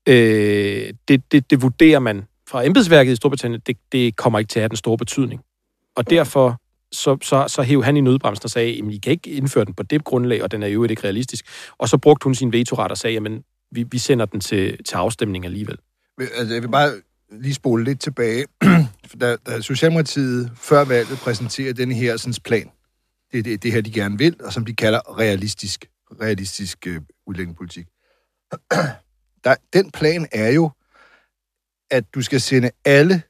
øh, 0.08 0.92
det, 1.08 1.32
det, 1.32 1.50
det 1.50 1.62
vurderer 1.62 1.98
man 1.98 2.22
fra 2.48 2.66
embedsværket 2.66 3.12
i 3.12 3.16
Storbritannien, 3.16 3.60
det, 3.66 3.76
det 3.92 4.16
kommer 4.16 4.38
ikke 4.38 4.48
til 4.48 4.58
at 4.58 4.62
have 4.62 4.68
den 4.68 4.76
store 4.76 4.98
betydning. 4.98 5.40
Og 5.96 6.10
derfor 6.10 6.61
så, 6.92 7.18
så, 7.22 7.44
så 7.48 7.62
hæv 7.62 7.84
han 7.84 7.96
i 7.96 8.00
nødbremsen 8.00 8.44
og 8.44 8.50
sagde, 8.50 8.68
at 8.68 8.92
I 8.92 8.98
kan 8.98 9.12
ikke 9.12 9.30
indføre 9.30 9.64
den 9.64 9.74
på 9.74 9.82
det 9.82 10.04
grundlag, 10.04 10.42
og 10.42 10.50
den 10.50 10.62
er 10.62 10.66
jo 10.66 10.84
ikke 10.84 11.04
realistisk. 11.04 11.46
Og 11.78 11.88
så 11.88 11.98
brugte 11.98 12.24
hun 12.24 12.34
sin 12.34 12.52
vetoret 12.52 12.90
og 12.90 12.98
sagde, 12.98 13.16
at 13.16 13.32
vi, 13.70 13.84
vi 13.90 13.98
sender 13.98 14.26
den 14.26 14.40
til, 14.40 14.84
til 14.84 14.96
afstemning 14.96 15.44
alligevel. 15.44 15.78
Altså, 16.20 16.54
jeg 16.54 16.62
vil 16.62 16.68
bare 16.68 16.92
lige 17.30 17.54
spole 17.54 17.84
lidt 17.84 18.00
tilbage. 18.00 18.46
da, 19.20 19.36
da 19.36 19.60
Socialdemokratiet 19.60 20.52
før 20.56 20.84
valget 20.84 21.18
præsenterer 21.18 21.72
den 21.72 21.92
her 21.92 22.16
sådan, 22.16 22.34
plan, 22.44 22.70
det 23.32 23.38
er 23.38 23.42
det, 23.42 23.62
det 23.62 23.72
her, 23.72 23.80
de 23.80 23.92
gerne 23.92 24.18
vil, 24.18 24.36
og 24.44 24.52
som 24.52 24.64
de 24.64 24.74
kalder 24.74 25.18
realistisk, 25.18 25.86
realistisk 26.20 26.86
øh, 26.86 27.00
udlændingepolitik. 27.26 27.86
Der, 29.44 29.54
den 29.72 29.90
plan 29.90 30.26
er 30.32 30.50
jo, 30.50 30.70
at 31.90 32.14
du 32.14 32.22
skal 32.22 32.40
sende 32.40 32.70
alle 32.84 33.22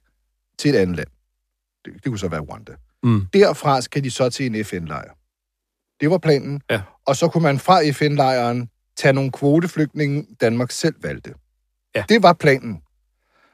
til 0.58 0.70
et 0.74 0.78
andet 0.78 0.96
land. 0.96 1.08
Det, 1.84 1.94
det 1.94 2.04
kunne 2.04 2.18
så 2.18 2.28
være 2.28 2.40
Rwanda. 2.40 2.72
Mm. 3.02 3.26
Derfra 3.32 3.80
skal 3.80 4.04
de 4.04 4.10
så 4.10 4.30
til 4.30 4.46
en 4.46 4.64
FN-lejr. 4.64 5.16
Det 6.00 6.10
var 6.10 6.18
planen. 6.18 6.60
Ja. 6.70 6.80
Og 7.06 7.16
så 7.16 7.28
kunne 7.28 7.42
man 7.42 7.58
fra 7.58 7.90
FN-lejren 7.90 8.68
tage 8.96 9.12
nogle 9.12 9.32
kvoteflygtninge, 9.32 10.26
Danmark 10.40 10.70
selv 10.70 10.94
valgte. 11.02 11.34
Ja. 11.94 12.04
Det 12.08 12.22
var 12.22 12.32
planen. 12.32 12.74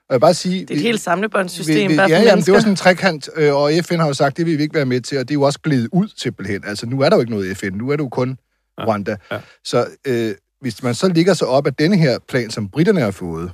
Og 0.08 0.12
jeg 0.12 0.14
vil 0.14 0.20
bare 0.20 0.34
sige... 0.34 0.60
Det 0.60 0.70
er 0.70 0.74
et 0.74 0.82
helt 0.82 1.00
samlebåndssystem, 1.00 1.90
vi, 1.90 1.96
for 1.96 2.02
ja, 2.02 2.22
jamen, 2.22 2.44
det 2.44 2.52
var 2.52 2.58
sådan 2.58 2.72
en 2.72 2.76
trekant, 2.76 3.28
øh, 3.36 3.54
og 3.54 3.72
FN 3.84 3.98
har 3.98 4.06
jo 4.06 4.14
sagt, 4.14 4.36
det 4.36 4.46
vil 4.46 4.58
vi 4.58 4.62
ikke 4.62 4.74
være 4.74 4.86
med 4.86 5.00
til, 5.00 5.18
og 5.18 5.28
det 5.28 5.30
er 5.30 5.38
jo 5.38 5.42
også 5.42 5.60
glædet 5.60 5.88
ud 5.92 6.08
simpelthen. 6.16 6.64
Altså, 6.64 6.86
nu 6.86 7.00
er 7.00 7.08
der 7.08 7.16
jo 7.16 7.20
ikke 7.20 7.32
noget 7.32 7.56
FN, 7.56 7.72
nu 7.72 7.90
er 7.90 7.96
det 7.96 8.04
jo 8.04 8.08
kun 8.08 8.38
Ja. 8.78 8.84
Rwanda. 8.86 9.16
Ja. 9.30 9.40
Så 9.64 9.86
øh, 10.06 10.34
hvis 10.60 10.82
man 10.82 10.94
så 10.94 11.08
ligger 11.08 11.34
sig 11.34 11.48
op 11.48 11.66
af 11.66 11.74
denne 11.74 11.96
her 11.96 12.18
plan, 12.28 12.50
som 12.50 12.68
britterne 12.68 13.00
har 13.00 13.10
fået, 13.10 13.52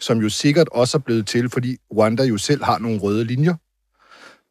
som 0.00 0.18
jo 0.18 0.28
sikkert 0.28 0.68
også 0.68 0.98
er 0.98 1.02
blevet 1.02 1.26
til, 1.26 1.50
fordi 1.50 1.76
Rwanda 1.92 2.22
jo 2.22 2.38
selv 2.38 2.64
har 2.64 2.78
nogle 2.78 3.00
røde 3.00 3.24
linjer, 3.24 3.54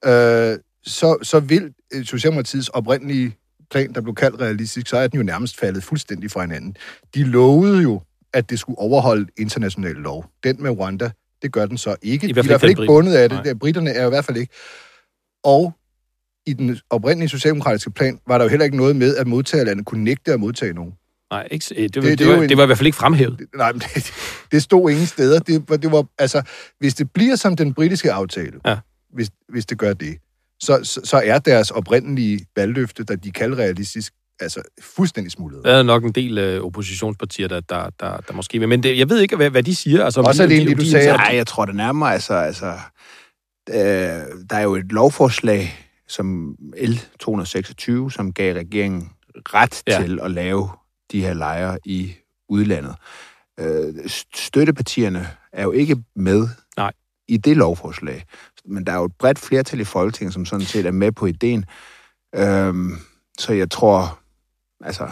øh, 0.05 0.57
så, 0.85 1.17
så 1.21 1.39
vil 1.39 1.73
øh, 1.93 2.05
Socialdemokratiets 2.05 2.69
oprindelige 2.69 3.35
plan, 3.71 3.93
der 3.93 4.01
blev 4.01 4.15
kaldt 4.15 4.41
realistisk, 4.41 4.87
så 4.87 4.97
er 4.97 5.07
den 5.07 5.17
jo 5.17 5.23
nærmest 5.23 5.57
faldet 5.59 5.83
fuldstændig 5.83 6.31
fra 6.31 6.41
hinanden. 6.41 6.75
De 7.15 7.23
lovede 7.23 7.81
jo, 7.81 8.01
at 8.33 8.49
det 8.49 8.59
skulle 8.59 8.79
overholde 8.79 9.27
international 9.37 9.95
lov. 9.95 10.25
Den 10.43 10.55
med 10.63 10.71
Rwanda, 10.71 11.11
det 11.41 11.51
gør 11.51 11.65
den 11.65 11.77
så 11.77 11.95
ikke. 12.01 12.27
I 12.27 12.29
I 12.29 12.33
hvert 12.33 12.45
hvert 12.45 12.51
fald 12.53 12.59
fald 12.59 12.69
ikke 12.69 12.81
ikke 12.81 12.91
den 12.91 12.95
bundet 12.97 13.13
af 13.13 13.29
det. 13.29 13.45
Nej. 13.45 13.53
Britterne 13.53 13.89
er 13.89 14.05
i 14.05 14.09
hvert 14.09 14.25
fald 14.25 14.37
ikke. 14.37 14.53
Og 15.43 15.73
i 16.45 16.53
den 16.53 16.77
oprindelige 16.89 17.29
socialdemokratiske 17.29 17.91
plan 17.91 18.19
var 18.27 18.37
der 18.37 18.45
jo 18.45 18.49
heller 18.49 18.63
ikke 18.65 18.77
noget 18.77 18.95
med, 18.95 19.15
at 19.15 19.27
modtagerlandet 19.27 19.85
kunne 19.85 20.03
nægte 20.03 20.33
at 20.33 20.39
modtage 20.39 20.73
nogen. 20.73 20.93
Nej, 21.31 21.47
ikke, 21.51 21.65
det, 21.69 21.77
det, 21.77 21.93
det 21.93 22.03
det, 22.03 22.19
det, 22.19 22.27
var, 22.27 22.35
en- 22.41 22.49
det 22.49 22.57
var 22.57 22.63
i 22.63 22.65
hvert 22.65 22.77
fald 22.77 22.85
ikke 22.87 22.95
fremhævet. 22.97 23.39
Det- 23.39 23.47
Nej, 23.55 23.71
men 23.71 23.81
det, 23.95 24.11
det 24.51 24.63
stod 24.63 24.89
ingen 24.91 25.05
steder. 25.05 25.39
Det, 25.39 25.69
var- 25.69 25.77
det 25.77 25.91
var, 25.91 26.05
altså, 26.17 26.41
hvis 26.79 26.93
det 26.95 27.11
bliver 27.11 27.35
som 27.35 27.55
den 27.55 27.73
britiske 27.73 28.11
aftale, 28.11 28.59
Ja. 28.65 28.77
hvis, 29.13 29.29
hvis 29.49 29.65
det 29.65 29.77
gør 29.77 29.93
det, 29.93 30.17
så, 30.65 30.79
så, 30.83 31.01
så 31.03 31.21
er 31.25 31.39
deres 31.39 31.71
oprindelige 31.71 32.45
valgløfte, 32.55 33.03
der 33.03 33.15
de 33.15 33.31
kalder 33.31 33.57
realistisk, 33.57 34.13
altså 34.39 34.61
fuldstændig 34.81 35.31
smullet. 35.31 35.61
Der 35.65 35.71
er 35.73 35.83
nok 35.83 36.03
en 36.03 36.11
del 36.11 36.37
øh, 36.37 36.61
oppositionspartier, 36.65 37.47
der, 37.47 37.59
der, 37.59 37.89
der, 37.99 38.17
der 38.17 38.33
måske 38.33 38.59
vil. 38.59 38.69
Men 38.69 38.83
det, 38.83 38.97
jeg 38.97 39.09
ved 39.09 39.19
ikke, 39.21 39.35
hvad, 39.35 39.49
hvad 39.49 39.63
de 39.63 39.75
siger. 39.75 40.05
Altså, 40.05 40.21
Også 40.21 40.43
de- 40.43 40.49
det, 40.49 40.77
du 40.77 40.81
de- 40.83 40.91
sagde, 40.91 41.07
Nej, 41.11 41.31
jeg 41.33 41.47
tror 41.47 41.65
det 41.65 41.75
nærmere, 41.75 42.13
altså, 42.13 42.33
altså 42.33 42.65
øh, 43.69 43.75
der 44.49 44.55
er 44.55 44.61
jo 44.61 44.75
et 44.75 44.91
lovforslag, 44.91 45.79
som 46.07 46.55
L226, 46.77 48.09
som 48.09 48.33
gav 48.33 48.53
regeringen 48.55 49.09
ret 49.35 49.83
Ja. 49.87 50.01
til 50.03 50.19
at 50.23 50.31
lave 50.31 50.69
de 51.11 51.21
her 51.21 51.33
lejre 51.33 51.77
i 51.85 52.13
udlandet. 52.49 52.95
Øh, 53.59 53.93
støttepartierne 54.33 55.27
er 55.53 55.63
jo 55.63 55.71
ikke 55.71 55.95
med. 56.15 56.47
I 57.27 57.37
det 57.37 57.57
lovforslag, 57.57 58.23
men 58.65 58.85
der 58.85 58.91
er 58.91 58.97
jo 58.97 59.05
et 59.05 59.15
bredt 59.19 59.39
flertal 59.39 59.79
i 59.79 59.83
Folketinget, 59.83 60.33
som 60.33 60.45
sådan 60.45 60.65
set 60.65 60.85
er 60.85 60.91
med 60.91 61.11
på 61.11 61.25
ideen. 61.25 61.65
Øhm, 62.35 62.91
så 63.39 63.53
jeg 63.53 63.71
tror, 63.71 64.19
altså, 64.83 65.09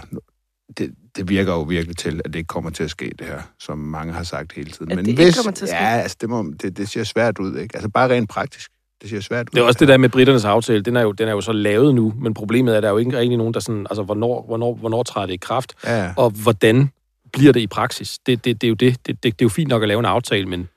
det, 0.77 0.91
det 1.15 1.29
virker 1.29 1.53
jo 1.53 1.61
virkelig 1.61 1.97
til, 1.97 2.21
at 2.25 2.33
det 2.33 2.39
ikke 2.39 2.47
kommer 2.47 2.69
til 2.69 2.83
at 2.83 2.89
ske, 2.89 3.11
det 3.19 3.27
her, 3.27 3.41
som 3.59 3.77
mange 3.77 4.13
har 4.13 4.23
sagt 4.23 4.53
hele 4.53 4.71
tiden. 4.71 4.91
At 4.91 4.95
Men 4.95 5.05
det 5.05 5.11
ikke 5.11 5.23
hvis, 5.23 5.35
kommer 5.35 5.51
til 5.51 5.65
at 5.65 5.69
ske? 5.69 5.77
Ja, 5.77 5.89
altså, 5.89 6.17
det, 6.21 6.29
må, 6.29 6.53
det, 6.61 6.77
det 6.77 6.89
ser 6.89 7.03
svært 7.03 7.39
ud, 7.39 7.57
ikke? 7.57 7.75
Altså, 7.75 7.89
bare 7.89 8.09
rent 8.09 8.29
praktisk. 8.29 8.71
Det 9.01 9.09
ser 9.09 9.19
svært 9.19 9.49
ud. 9.49 9.55
Det 9.55 9.61
er 9.61 9.63
også 9.65 9.79
det 9.79 9.87
der 9.87 9.97
med 9.97 10.09
britternes 10.09 10.45
aftale. 10.45 10.81
Den 10.81 10.95
er, 10.95 11.01
jo, 11.01 11.11
den 11.11 11.27
er 11.27 11.31
jo 11.31 11.41
så 11.41 11.51
lavet 11.51 11.95
nu, 11.95 12.13
men 12.17 12.33
problemet 12.33 12.73
er, 12.73 12.77
at 12.77 12.83
der 12.83 12.89
er 12.89 12.93
jo 12.93 12.97
ikke 12.97 13.17
rigtig 13.17 13.37
nogen, 13.37 13.53
der 13.53 13.59
sådan... 13.59 13.87
Altså, 13.89 14.03
hvornår, 14.03 14.45
hvornår, 14.47 14.75
hvornår 14.75 15.03
træder 15.03 15.27
det 15.27 15.33
i 15.33 15.37
kraft? 15.37 15.73
Ja. 15.85 16.13
Og 16.17 16.29
hvordan 16.29 16.89
bliver 17.33 17.53
det 17.53 17.59
i 17.59 17.67
praksis? 17.67 18.19
Det, 18.25 18.45
det, 18.45 18.61
det 18.61 18.67
er 18.67 18.69
jo 18.69 18.75
det. 18.75 19.07
Det, 19.07 19.07
det. 19.07 19.23
det 19.23 19.31
er 19.31 19.45
jo 19.45 19.49
fint 19.49 19.69
nok 19.69 19.81
at 19.81 19.87
lave 19.87 19.99
en 19.99 20.05
aftale, 20.05 20.45
men 20.45 20.69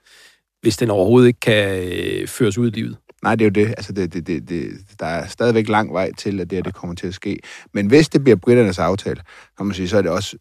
hvis 0.64 0.76
den 0.76 0.90
overhovedet 0.90 1.26
ikke 1.28 1.40
kan 1.40 1.92
øh, 1.92 2.28
føres 2.28 2.58
ud 2.58 2.66
i 2.66 2.70
livet. 2.70 2.96
Nej, 3.22 3.34
det 3.34 3.44
er 3.44 3.48
jo 3.48 3.66
det. 3.66 3.74
Altså, 3.76 3.92
det, 3.92 4.12
det, 4.14 4.26
det, 4.26 4.48
det, 4.48 4.68
der 5.00 5.06
er 5.06 5.26
stadigvæk 5.26 5.68
lang 5.68 5.92
vej 5.92 6.12
til, 6.18 6.40
at 6.40 6.50
det, 6.50 6.56
her, 6.56 6.62
det 6.62 6.74
kommer 6.74 6.96
til 6.96 7.06
at 7.06 7.14
ske. 7.14 7.38
Men 7.74 7.86
hvis 7.86 8.08
det 8.08 8.24
bliver 8.24 8.36
britternes 8.36 8.78
aftale, 8.78 9.20
kan 9.56 9.66
man 9.66 9.74
sige, 9.74 9.88
så 9.88 9.98
er 9.98 10.02
det 10.02 10.10
også... 10.10 10.36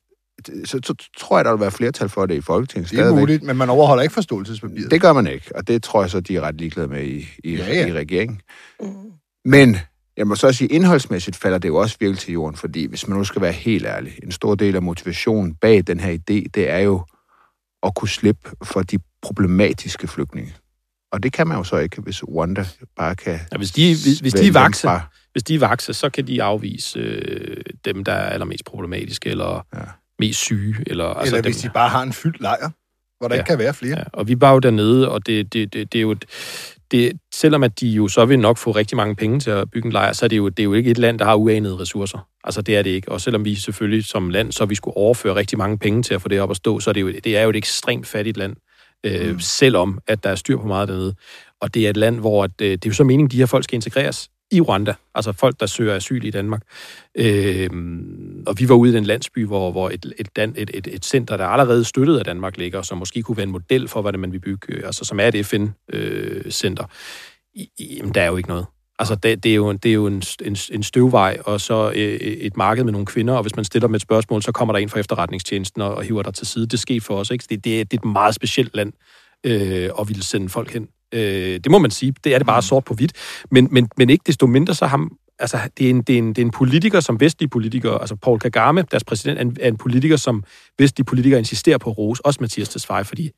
Så, 0.65 0.79
så 0.83 0.93
tror 1.17 1.37
jeg, 1.37 1.45
der 1.45 1.51
vil 1.51 1.59
være 1.61 1.71
flertal 1.71 2.09
for 2.09 2.25
det 2.25 2.35
i 2.35 2.41
Folketinget. 2.41 2.91
Det 2.91 2.97
er 2.97 3.01
stadigvæk. 3.01 3.19
muligt, 3.21 3.43
men 3.43 3.57
man 3.57 3.69
overholder 3.69 4.01
ikke 4.01 4.13
forståelsespapiret. 4.13 4.91
Det 4.91 5.01
gør 5.01 5.13
man 5.13 5.27
ikke, 5.27 5.55
og 5.55 5.67
det 5.67 5.83
tror 5.83 6.01
jeg 6.01 6.09
så, 6.09 6.19
de 6.19 6.35
er 6.35 6.41
ret 6.41 6.55
ligeglade 6.55 6.87
med 6.87 7.03
i, 7.03 7.27
i, 7.43 7.55
Ja, 7.55 7.67
ja, 7.67 7.87
i 7.87 7.93
regeringen. 7.93 8.41
Mm. 8.81 8.87
Men 9.45 9.77
jeg 10.17 10.27
må 10.27 10.35
så 10.35 10.51
sige, 10.51 10.67
indholdsmæssigt 10.67 11.37
falder 11.37 11.57
det 11.57 11.67
jo 11.67 11.75
også 11.75 11.97
virkelig 11.99 12.19
til 12.19 12.33
jorden, 12.33 12.55
fordi 12.57 12.85
hvis 12.85 13.07
man 13.07 13.17
nu 13.17 13.23
skal 13.23 13.41
være 13.41 13.51
helt 13.51 13.85
ærlig, 13.85 14.13
en 14.23 14.31
stor 14.31 14.55
del 14.55 14.75
af 14.75 14.81
motivationen 14.81 15.55
bag 15.55 15.83
den 15.87 15.99
her 15.99 16.11
idé, 16.11 16.43
det 16.55 16.69
er 16.69 16.79
jo 16.79 17.05
at 17.85 17.95
kunne 17.95 18.09
slippe 18.09 18.49
for 18.63 18.81
de 18.81 18.97
problematiske 19.21 20.07
flygtninge. 20.07 20.53
Og 21.11 21.23
det 21.23 21.33
kan 21.33 21.47
man 21.47 21.57
jo 21.57 21.63
så 21.63 21.77
ikke, 21.77 22.01
hvis 22.01 22.23
Rwanda 22.23 22.65
bare 22.97 23.15
kan... 23.15 23.39
Ja, 23.51 23.57
hvis 23.57 23.71
de, 23.71 23.87
hvis, 23.87 24.19
hvis 24.19 24.33
de 24.33 24.47
er 24.47 24.51
vakse, 24.51 24.87
fra- 24.87 25.01
hvis 25.31 25.43
de 25.43 25.55
er 25.55 25.59
vakse, 25.59 25.93
så 25.93 26.09
kan 26.09 26.27
de 26.27 26.43
afvise 26.43 26.99
øh, 26.99 27.57
dem, 27.85 28.03
der 28.03 28.11
er 28.13 28.29
allermest 28.29 28.65
problematiske, 28.65 29.29
eller 29.29 29.65
ja. 29.75 29.79
Mest 30.19 30.39
syge. 30.39 30.75
Eller, 30.87 31.05
Eller 31.05 31.15
altså 31.19 31.41
hvis 31.41 31.57
dem, 31.57 31.69
de 31.69 31.73
bare 31.73 31.89
har 31.89 32.01
en 32.03 32.13
fyldt 32.13 32.41
lejr, 32.41 32.69
hvor 33.17 33.27
der 33.27 33.35
Ja. 33.35 33.41
ikke 33.41 33.47
kan 33.47 33.57
være 33.59 33.73
flere. 33.73 33.97
Ja, 33.97 34.03
og 34.13 34.27
vi 34.27 34.41
var 34.41 34.51
jo 34.53 34.59
dernede, 34.59 35.09
og 35.09 35.25
det, 35.25 35.53
det, 35.53 35.73
det, 35.73 35.93
det 35.93 35.97
er 35.99 36.01
jo... 36.01 36.11
et- 36.11 36.25
Det, 36.91 37.11
selvom 37.33 37.63
at 37.63 37.79
de 37.79 37.87
jo 37.89 38.07
så 38.07 38.25
vil 38.25 38.39
nok 38.39 38.57
få 38.57 38.71
rigtig 38.71 38.95
mange 38.97 39.15
penge 39.15 39.39
til 39.39 39.49
at 39.51 39.71
bygge 39.71 39.85
en 39.85 39.91
lejr, 39.91 40.13
så 40.13 40.25
er 40.25 40.27
det, 40.29 40.37
jo, 40.37 40.49
det 40.49 40.59
er 40.59 40.63
jo 40.63 40.73
ikke 40.73 40.91
et 40.91 40.97
land, 40.97 41.19
der 41.19 41.25
har 41.25 41.35
uanede 41.35 41.79
ressourcer. 41.79 42.27
Altså 42.43 42.61
det 42.61 42.77
er 42.77 42.81
det 42.81 42.89
ikke. 42.89 43.11
Og 43.11 43.21
selvom 43.21 43.45
vi 43.45 43.55
selvfølgelig 43.55 44.05
som 44.05 44.29
land, 44.29 44.51
så 44.51 44.65
vi 44.65 44.75
skulle 44.75 44.97
overføre 44.97 45.35
rigtig 45.35 45.57
mange 45.57 45.77
penge 45.77 46.03
til 46.03 46.13
at 46.13 46.21
få 46.21 46.29
det 46.29 46.41
op 46.41 46.51
at 46.51 46.57
stå, 46.57 46.79
så 46.79 46.89
er 46.89 46.93
det 46.93 47.01
jo, 47.01 47.11
det 47.23 47.37
er 47.37 47.43
jo 47.43 47.49
et 47.49 47.55
ekstremt 47.55 48.07
fattigt 48.07 48.37
land, 48.37 48.55
øh, 49.03 49.31
mm. 49.31 49.39
selvom 49.39 49.99
at 50.07 50.23
der 50.23 50.29
er 50.29 50.35
styr 50.35 50.57
på 50.57 50.67
meget 50.67 50.87
dernede. 50.87 51.15
Og 51.59 51.73
det 51.73 51.85
er 51.85 51.89
et 51.89 51.97
land, 51.97 52.19
hvor 52.19 52.43
at, 52.43 52.51
øh, 52.61 52.71
det 52.71 52.85
er 52.85 52.89
jo 52.89 52.93
så 52.93 53.03
meningen, 53.03 53.27
at 53.27 53.31
de 53.31 53.37
her 53.37 53.45
folk 53.45 53.63
skal 53.63 53.75
integreres 53.75 54.29
i 54.51 54.61
Rwanda. 54.61 54.93
Altså 55.15 55.31
folk, 55.31 55.59
der 55.59 55.65
søger 55.65 55.95
asyl 55.95 56.25
i 56.25 56.29
Danmark. 56.29 56.61
Øh, 57.15 57.69
og 58.47 58.59
vi 58.59 58.69
var 58.69 58.75
ude 58.75 58.91
i 58.91 58.95
den 58.95 59.03
landsby, 59.03 59.45
hvor, 59.45 59.71
hvor 59.71 59.89
et, 59.89 60.13
et, 60.19 60.29
et, 60.37 60.69
et, 60.73 60.87
et 60.87 61.05
center, 61.05 61.37
der 61.37 61.45
allerede 61.45 61.83
støttet 61.83 62.17
af 62.17 62.25
Danmark 62.25 62.57
ligger, 62.57 62.81
som 62.81 62.97
måske 62.97 63.21
kunne 63.21 63.37
være 63.37 63.43
en 63.43 63.51
model 63.51 63.87
for, 63.87 64.01
hvad 64.01 64.11
det 64.11 64.19
man 64.19 64.31
vil 64.31 64.39
bygge, 64.39 64.73
øh, 64.73 64.81
altså 64.85 65.05
som 65.05 65.19
er 65.19 65.27
et 65.27 65.45
FN-center. 65.45 66.85
I, 67.55 67.69
i, 67.77 67.95
jamen, 67.97 68.13
der 68.13 68.21
er 68.21 68.27
jo 68.27 68.37
ikke 68.37 68.49
noget. 68.49 68.65
Altså, 68.99 69.15
det, 69.15 69.43
det 69.43 69.51
er 69.51 69.55
jo, 69.55 69.71
det 69.71 69.89
er 69.89 69.93
jo 69.93 70.07
en, 70.07 70.23
en, 70.45 70.57
en 70.71 70.83
støvvej, 70.83 71.37
og 71.45 71.61
så 71.61 71.91
øh, 71.95 72.19
et 72.19 72.57
marked 72.57 72.83
med 72.83 72.91
nogle 72.91 73.05
kvinder, 73.05 73.33
og 73.33 73.41
hvis 73.41 73.55
man 73.55 73.65
stiller 73.65 73.87
med 73.87 73.95
et 73.95 74.01
spørgsmål, 74.01 74.41
så 74.41 74.51
kommer 74.51 74.73
der 74.73 74.79
en 74.79 74.89
fra 74.89 74.99
efterretningstjenesten 74.99 75.81
og, 75.81 75.95
og 75.95 76.03
hiver 76.03 76.23
dig 76.23 76.33
til 76.33 76.47
side. 76.47 76.67
Det 76.67 76.79
sker 76.79 77.01
for 77.01 77.15
os, 77.15 77.31
ikke? 77.31 77.45
Det, 77.49 77.63
det, 77.63 77.79
er, 77.79 77.83
det 77.83 77.97
er 77.97 78.01
et 78.07 78.13
meget 78.13 78.35
specielt 78.35 78.75
land 78.75 78.93
øh, 79.43 79.89
at 79.99 80.07
ville 80.07 80.23
sende 80.23 80.49
folk 80.49 80.73
hen. 80.73 80.87
Øh, 81.13 81.59
det 81.63 81.71
må 81.71 81.77
man 81.77 81.91
sige. 81.91 82.13
Det 82.23 82.33
er 82.33 82.37
det 82.37 82.47
bare 82.47 82.61
sort 82.61 82.83
på 82.83 82.93
hvidt. 82.93 83.13
Men, 83.51 83.67
men, 83.71 83.89
men 83.97 84.09
ikke 84.09 84.23
desto 84.27 84.47
mindre, 84.47 84.73
så 84.73 84.85
ham, 84.85 85.17
altså, 85.39 85.57
det, 85.77 85.85
er 85.85 85.89
en, 85.89 86.01
det, 86.01 86.13
er 86.13 86.17
en, 86.17 86.29
det 86.29 86.37
er 86.37 86.45
en 86.45 86.51
politiker, 86.51 86.99
som 86.99 87.19
vestlige 87.19 87.49
politikere, 87.49 88.01
altså 88.01 88.15
Paul 88.15 88.39
Kagame, 88.39 88.85
deres 88.91 89.03
præsident, 89.03 89.37
er 89.37 89.41
en, 89.41 89.57
er 89.61 89.67
en 89.67 89.77
politiker, 89.77 90.17
som 90.17 90.43
vestlige 90.79 91.05
politikere 91.05 91.39
insisterer 91.39 91.77
på 91.77 91.89
at 91.89 91.97
rose, 91.97 92.25
også 92.25 92.37
Mathias 92.41 92.69
Tesfaye, 92.69 93.03
fordi 93.03 93.31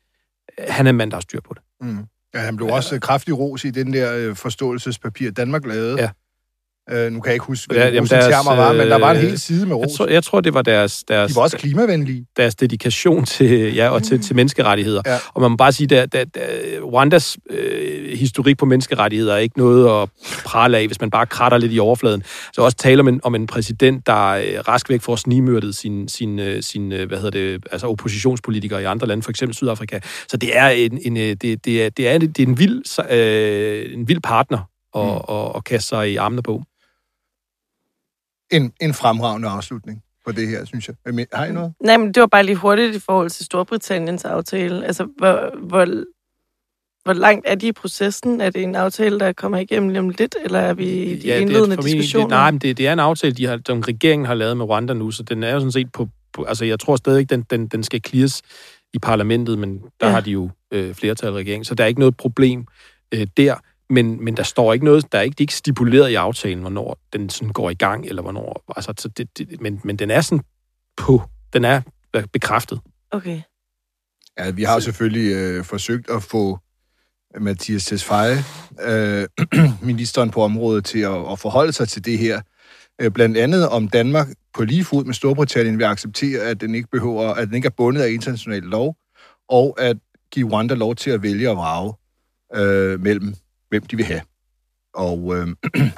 øh, 0.58 0.64
han 0.68 0.86
er 0.86 0.90
en 0.90 0.96
mand, 0.96 1.10
der 1.10 1.16
har 1.16 1.20
styr 1.20 1.40
på 1.40 1.54
det. 1.54 1.62
Mm. 1.80 2.04
Ja, 2.36 2.40
han 2.40 2.56
blev 2.56 2.68
også 2.68 2.98
kraftig 3.00 3.38
ros 3.38 3.64
i 3.64 3.70
den 3.70 3.92
der 3.92 4.16
øh, 4.16 4.36
forståelsespapir, 4.36 5.30
Danmark 5.30 5.66
lavede. 5.66 6.00
Ja. 6.00 6.10
Øh, 6.92 7.12
nu 7.12 7.20
kan 7.20 7.28
jeg 7.28 7.34
ikke 7.34 7.44
huske, 7.44 7.74
Ja, 7.74 7.90
hvad 7.90 8.08
deres, 8.08 8.24
termer 8.24 8.56
var, 8.56 8.72
men 8.72 8.88
der 8.88 8.98
var 8.98 9.10
en 9.10 9.16
øh, 9.16 9.22
hel 9.22 9.38
side 9.40 9.66
med 9.66 9.76
Jeg 9.76 9.86
ros. 9.86 9.96
tror, 9.96 10.06
jeg 10.06 10.22
tror 10.24 10.40
det 10.40 10.54
var 10.54 10.62
deres, 10.62 11.04
deres, 11.08 11.30
De 11.32 11.36
var 11.36 11.42
også 11.42 11.56
klimavenlige. 11.56 12.26
deres 12.36 12.54
dedikation 12.54 13.24
til, 13.24 13.74
ja, 13.74 13.88
og 13.88 14.02
til, 14.02 14.22
til 14.22 14.36
menneskerettigheder. 14.36 15.02
Ja. 15.06 15.16
Og 15.34 15.40
man 15.42 15.50
må 15.50 15.56
bare 15.56 15.72
sige, 15.72 16.00
at 16.00 16.16
Rwandas 16.82 17.36
øh, 17.50 18.18
historik 18.18 18.58
på 18.58 18.66
menneskerettigheder 18.66 19.34
er 19.34 19.38
ikke 19.38 19.58
noget 19.58 20.02
at 20.02 20.08
prale 20.44 20.78
af, 20.78 20.86
hvis 20.86 21.00
man 21.00 21.10
bare 21.10 21.26
kratter 21.26 21.58
lidt 21.58 21.72
i 21.72 21.78
overfladen. 21.78 22.22
Så 22.52 22.62
også 22.62 22.76
tale 22.76 23.00
om 23.00 23.08
en, 23.08 23.20
om 23.24 23.34
en 23.34 23.46
præsident, 23.46 24.06
der 24.06 24.26
øh, 24.28 24.44
rask 24.68 24.90
væk 24.90 25.02
får 25.02 25.16
snimørtet 25.16 25.74
sin, 25.76 26.08
sin, 26.08 26.38
øh, 26.38 26.62
sin 26.62 26.92
øh, 26.92 27.08
hvad 27.08 27.18
hedder 27.18 27.30
det, 27.30 27.64
altså 27.72 27.86
oppositionspolitikere 27.86 28.82
i 28.82 28.84
andre 28.84 29.06
lande, 29.06 29.22
for 29.22 29.30
eksempel 29.30 29.54
Sydafrika. 29.56 29.98
Så 30.28 30.36
det 30.36 30.56
er 30.56 30.68
en, 30.68 30.98
en, 31.02 31.16
øh, 31.16 31.22
det, 31.22 31.42
det 31.42 31.84
er, 31.84 31.88
det 31.90 32.08
er, 32.08 32.18
det 32.18 32.38
er 32.38 32.42
en, 32.46 32.58
vild, 32.58 33.10
øh, 33.10 33.94
en 33.94 34.08
vild 34.08 34.20
partner 34.20 34.58
at, 34.96 35.04
mm. 35.04 35.36
at, 35.36 35.52
at 35.56 35.64
kaste 35.64 35.88
sig 35.88 36.10
i 36.12 36.16
armene 36.16 36.42
på. 36.42 36.62
En, 38.52 38.72
en 38.80 38.94
fremragende 38.94 39.48
afslutning 39.48 40.02
på 40.26 40.32
det 40.32 40.48
her, 40.48 40.64
synes 40.64 40.88
jeg. 40.88 41.26
Har 41.32 41.44
I 41.44 41.52
noget? 41.52 41.72
Nej, 41.80 41.96
men 41.96 42.14
det 42.14 42.20
var 42.20 42.26
bare 42.26 42.42
lige 42.42 42.56
hurtigt 42.56 42.96
i 42.96 42.98
forhold 42.98 43.30
til 43.30 43.44
Storbritanniens 43.44 44.24
aftale. 44.24 44.86
Altså, 44.86 45.08
hvor, 45.18 45.58
hvor, 45.58 45.86
hvor 47.04 47.12
langt 47.12 47.46
er 47.48 47.54
de 47.54 47.66
i 47.68 47.72
processen? 47.72 48.40
Er 48.40 48.50
det 48.50 48.62
en 48.62 48.74
aftale, 48.74 49.20
der 49.20 49.32
kommer 49.32 49.58
igennem 49.58 49.88
lige 49.88 50.00
om 50.00 50.08
lidt, 50.08 50.36
eller 50.44 50.58
er 50.58 50.74
vi 50.74 50.84
i 50.86 51.16
de 51.16 51.26
Ja, 51.26 51.32
det 51.32 51.36
er 51.36 51.40
indledende 51.40 51.76
diskussioner? 51.76 52.26
Det, 52.26 52.30
nej, 52.30 52.50
men 52.50 52.60
det, 52.60 52.78
det 52.78 52.86
er 52.86 52.92
en 52.92 53.00
aftale, 53.00 53.34
de 53.34 53.46
har, 53.46 53.60
som 53.66 53.80
regeringen 53.80 54.26
har 54.26 54.34
lavet 54.34 54.56
med 54.56 54.64
Rwanda 54.64 54.94
nu, 54.94 55.10
så 55.10 55.22
den 55.22 55.42
er 55.42 55.52
jo 55.52 55.58
sådan 55.58 55.72
set 55.72 55.92
på... 55.92 56.08
på 56.32 56.44
altså, 56.44 56.64
jeg 56.64 56.80
tror 56.80 56.96
stadig, 56.96 57.30
den, 57.30 57.42
den, 57.50 57.66
den 57.68 57.82
skal 57.82 58.00
clears 58.06 58.42
i 58.94 58.98
parlamentet, 58.98 59.58
men 59.58 59.78
der 59.78 59.86
Ja. 60.02 60.06
ja. 60.06 60.12
har 60.12 60.20
de 60.20 60.30
jo 60.30 60.50
øh, 60.72 60.94
flertal 60.94 61.28
i 61.28 61.32
regeringen, 61.32 61.64
så 61.64 61.74
der 61.74 61.84
er 61.84 61.88
ikke 61.88 62.00
noget 62.00 62.16
problem 62.16 62.66
øh, 63.14 63.26
der. 63.36 63.54
Men, 63.90 64.24
men 64.24 64.36
der 64.36 64.42
står 64.42 64.72
ikke 64.72 64.84
noget, 64.84 65.12
der 65.12 65.18
er 65.18 65.22
ikke, 65.22 65.34
det 65.34 65.40
er 65.40 65.44
ikke 65.44 65.54
stipuleret 65.54 66.10
i 66.10 66.14
aftalen, 66.14 66.60
hvornår 66.60 66.98
den 67.12 67.30
sådan 67.30 67.52
går 67.52 67.70
i 67.70 67.74
gang, 67.74 68.06
eller 68.06 68.22
hvornår, 68.22 68.64
altså, 68.76 68.94
så 68.98 69.08
det, 69.08 69.38
det, 69.38 69.60
men, 69.60 69.80
men 69.84 69.96
den 69.96 70.10
er 70.10 70.20
sådan 70.20 70.44
på, 70.96 71.22
den 71.52 71.64
er 71.64 71.80
bekræftet. 72.32 72.80
Okay. 73.10 73.40
Ja, 74.38 74.50
vi 74.50 74.62
har 74.62 74.80
selvfølgelig 74.80 75.32
øh, 75.32 75.64
forsøgt 75.64 76.10
at 76.10 76.22
få 76.22 76.58
Mathias 77.40 77.86
Tesfaye, 77.86 78.36
øh, 78.82 79.26
ministeren 79.90 80.30
på 80.30 80.42
området, 80.42 80.84
til 80.84 80.98
at, 80.98 81.32
at 81.32 81.38
forholde 81.38 81.72
sig 81.72 81.88
til 81.88 82.04
det 82.04 82.18
her. 82.18 82.40
Øh, 83.00 83.10
blandt 83.10 83.36
andet 83.36 83.68
om 83.68 83.88
Danmark 83.88 84.28
på 84.54 84.64
lige 84.64 84.84
fod 84.84 85.04
med 85.04 85.14
Storbritannien 85.14 85.78
vil 85.78 85.84
acceptere, 85.84 86.40
at 86.40 86.60
den 86.60 86.74
ikke 86.74 86.88
behøver, 86.92 87.34
at 87.34 87.48
den 87.48 87.54
ikke 87.54 87.66
er 87.66 87.70
bundet 87.76 88.02
af 88.02 88.10
international 88.10 88.62
lov, 88.62 88.96
og 89.48 89.80
at 89.80 89.96
give 90.30 90.52
Rwanda 90.52 90.74
lov 90.74 90.94
til 90.94 91.10
at 91.10 91.22
vælge 91.22 91.50
og 91.50 91.56
vrage 91.56 91.94
øh, 92.54 93.00
mellem, 93.00 93.34
hvem 93.68 93.82
de 93.86 93.96
vil 93.96 94.04
have. 94.04 94.20
Og 94.94 95.36
øh, 95.36 95.48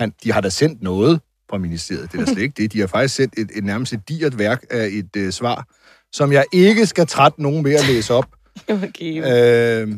han, 0.00 0.12
de 0.24 0.32
har 0.32 0.40
da 0.40 0.48
sendt 0.48 0.82
noget 0.82 1.20
fra 1.50 1.58
ministeriet, 1.58 2.12
det 2.12 2.20
er 2.20 2.24
da 2.24 2.32
slet 2.32 2.42
ikke 2.42 2.62
det. 2.62 2.72
De 2.72 2.80
har 2.80 2.86
faktisk 2.86 3.14
sendt 3.14 3.34
et, 3.38 3.50
et 3.54 3.64
nærmest 3.64 3.92
et 3.92 4.08
digert 4.08 4.38
værk 4.38 4.64
af 4.70 4.86
et 4.92 5.16
øh, 5.16 5.32
svar, 5.32 5.66
som 6.12 6.32
jeg 6.32 6.44
ikke 6.52 6.86
skal 6.86 7.06
trætte 7.06 7.42
nogen 7.42 7.62
med 7.62 7.74
at 7.74 7.86
læse 7.86 8.14
op. 8.14 8.26
okay. 8.68 9.82
Øh, 9.82 9.88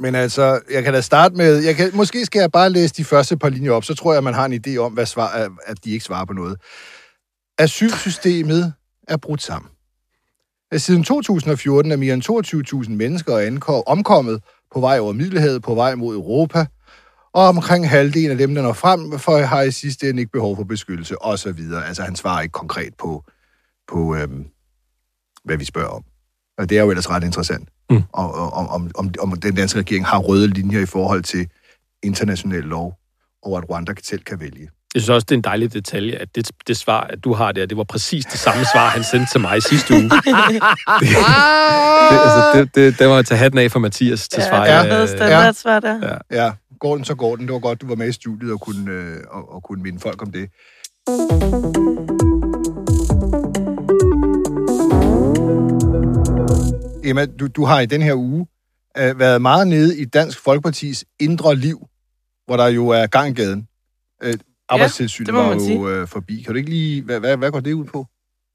men 0.00 0.14
altså, 0.14 0.60
jeg 0.70 0.84
kan 0.84 0.92
da 0.92 1.00
starte 1.00 1.34
med... 1.34 1.56
Jeg 1.64 1.76
kan, 1.76 1.90
måske 1.94 2.26
skal 2.26 2.40
jeg 2.40 2.52
bare 2.52 2.70
læse 2.70 2.94
de 2.94 3.04
første 3.04 3.36
par 3.36 3.48
linjer 3.48 3.70
op, 3.72 3.84
så 3.84 3.94
tror 3.94 4.14
jeg, 4.14 4.24
man 4.24 4.34
har 4.34 4.44
en 4.46 4.60
idé 4.66 4.76
om, 4.76 4.92
hvad 4.92 5.06
svar, 5.06 5.50
at- 5.66 5.84
de 5.84 5.90
ikke 5.90 6.04
svarer 6.04 6.24
på 6.24 6.32
noget. 6.32 6.60
Asylsystemet 7.58 8.72
er 9.08 9.16
brudt 9.16 9.42
sammen. 9.42 9.70
Siden 10.76 11.04
2014 11.04 11.92
er 11.92 11.96
mere 11.96 12.14
end 12.14 12.82
22.000 12.84 12.90
mennesker 12.90 13.38
anko- 13.38 13.82
omkommet 13.86 14.42
på 14.74 14.80
vej 14.80 14.98
over 14.98 15.12
Middelhavet, 15.12 15.62
på 15.62 15.74
vej 15.74 15.94
mod 15.94 16.14
Europa, 16.14 16.66
og 17.32 17.44
omkring 17.48 17.88
halvdelen 17.88 18.30
af 18.30 18.38
dem, 18.38 18.54
der 18.54 18.62
når 18.62 18.72
frem, 18.72 19.18
for 19.18 19.38
har 19.38 19.62
i 19.62 19.70
sidste 19.70 20.08
ende 20.08 20.20
ikke 20.20 20.32
behov 20.32 20.56
for 20.56 20.64
beskyttelse, 20.64 21.22
og 21.22 21.38
så 21.38 21.52
videre. 21.52 21.86
Altså, 21.86 22.02
han 22.02 22.16
svarer 22.16 22.40
ikke 22.40 22.52
konkret 22.52 22.94
på, 22.98 23.24
på 23.88 24.14
øhm, 24.16 24.46
hvad 25.44 25.56
vi 25.56 25.64
spørger 25.64 25.88
om. 25.88 26.04
Og 26.58 26.68
det 26.70 26.78
er 26.78 26.82
jo 26.82 26.90
ellers 26.90 27.10
ret 27.10 27.24
interessant, 27.24 27.68
Mm. 27.90 28.02
om, 28.12 28.30
om, 28.68 28.90
om, 28.94 29.10
om 29.18 29.32
den 29.32 29.54
danske 29.54 29.78
regering 29.78 30.06
har 30.06 30.18
røde 30.18 30.46
linjer 30.46 30.80
i 30.80 30.86
forhold 30.86 31.22
til 31.22 31.48
international 32.02 32.62
lov, 32.62 32.98
og 33.42 33.58
at 33.58 33.70
Rwanda 33.70 33.92
selv 34.02 34.22
kan 34.22 34.40
vælge. 34.40 34.68
Jeg 34.98 35.02
synes 35.02 35.14
også, 35.14 35.24
det 35.28 35.34
er 35.34 35.38
en 35.38 35.44
dejlig 35.44 35.72
detalje, 35.72 36.12
at 36.12 36.28
det, 36.34 36.50
det 36.66 36.76
svar, 36.76 37.00
at 37.00 37.24
du 37.24 37.32
har 37.32 37.52
der, 37.52 37.66
det 37.66 37.76
var 37.76 37.84
præcis 37.84 38.24
det 38.24 38.38
samme 38.40 38.64
svar, 38.74 38.88
han 38.88 39.04
sendte 39.04 39.32
til 39.32 39.40
mig 39.40 39.58
i 39.58 39.60
sidste 39.60 39.94
uge. 39.94 40.02
det, 40.02 40.10
det, 42.10 42.18
altså, 42.24 42.52
det, 42.54 42.74
det, 42.74 42.98
det 42.98 43.08
var 43.08 43.18
at 43.18 43.26
tage 43.26 43.38
hatten 43.38 43.58
af 43.58 43.70
for 43.70 43.78
Mathias 43.78 44.28
til 44.28 44.42
svar. 44.42 44.64
Ja, 44.66 44.76
Ja. 44.76 44.82
der 44.88 44.94
havde 44.94 45.08
standardsvar 45.08 45.80
der. 45.80 46.18
Ja. 46.30 46.44
Ja, 46.44 46.52
går 46.80 46.96
den, 46.96 47.04
så 47.04 47.14
går 47.14 47.36
den. 47.36 47.46
Det 47.46 47.52
var 47.52 47.58
godt, 47.58 47.80
du 47.80 47.86
var 47.86 47.94
med 47.94 48.08
i 48.08 48.12
studiet 48.12 48.52
og 48.52 48.60
kunne, 48.60 48.92
øh, 48.92 49.16
og, 49.30 49.54
og 49.54 49.62
kunne 49.62 49.82
minde 49.82 50.00
folk 50.00 50.22
om 50.22 50.32
det. 50.32 50.48
Emma, 57.04 57.26
du, 57.26 57.46
du 57.46 57.64
har 57.64 57.80
i 57.80 57.86
den 57.86 58.02
her 58.02 58.14
uge 58.14 58.46
øh, 58.98 59.18
været 59.18 59.42
meget 59.42 59.66
nede 59.68 59.98
i 59.98 60.04
Dansk 60.04 60.38
Folkepartis 60.38 61.04
indre 61.20 61.56
liv, 61.56 61.86
hvor 62.46 62.56
der 62.56 62.66
jo 62.66 62.88
er 62.88 63.06
gang 63.06 63.30
i 63.30 63.34
gaden. 63.42 63.68
Øh, 64.22 64.34
arbejdstilsynet 64.68 65.34
må 65.34 65.42
var 65.42 65.52
jo 65.52 65.58
sige. 65.58 65.80
øh, 65.80 66.08
forbi. 66.08 66.42
Kan 66.42 66.52
du 66.52 66.58
ikke 66.58 66.70
lige... 66.70 67.02
Hvad, 67.02 67.20
hvad, 67.20 67.36
hvad 67.36 67.50
går 67.50 67.60
det 67.60 67.72
ud 67.72 67.84
på? 67.84 68.06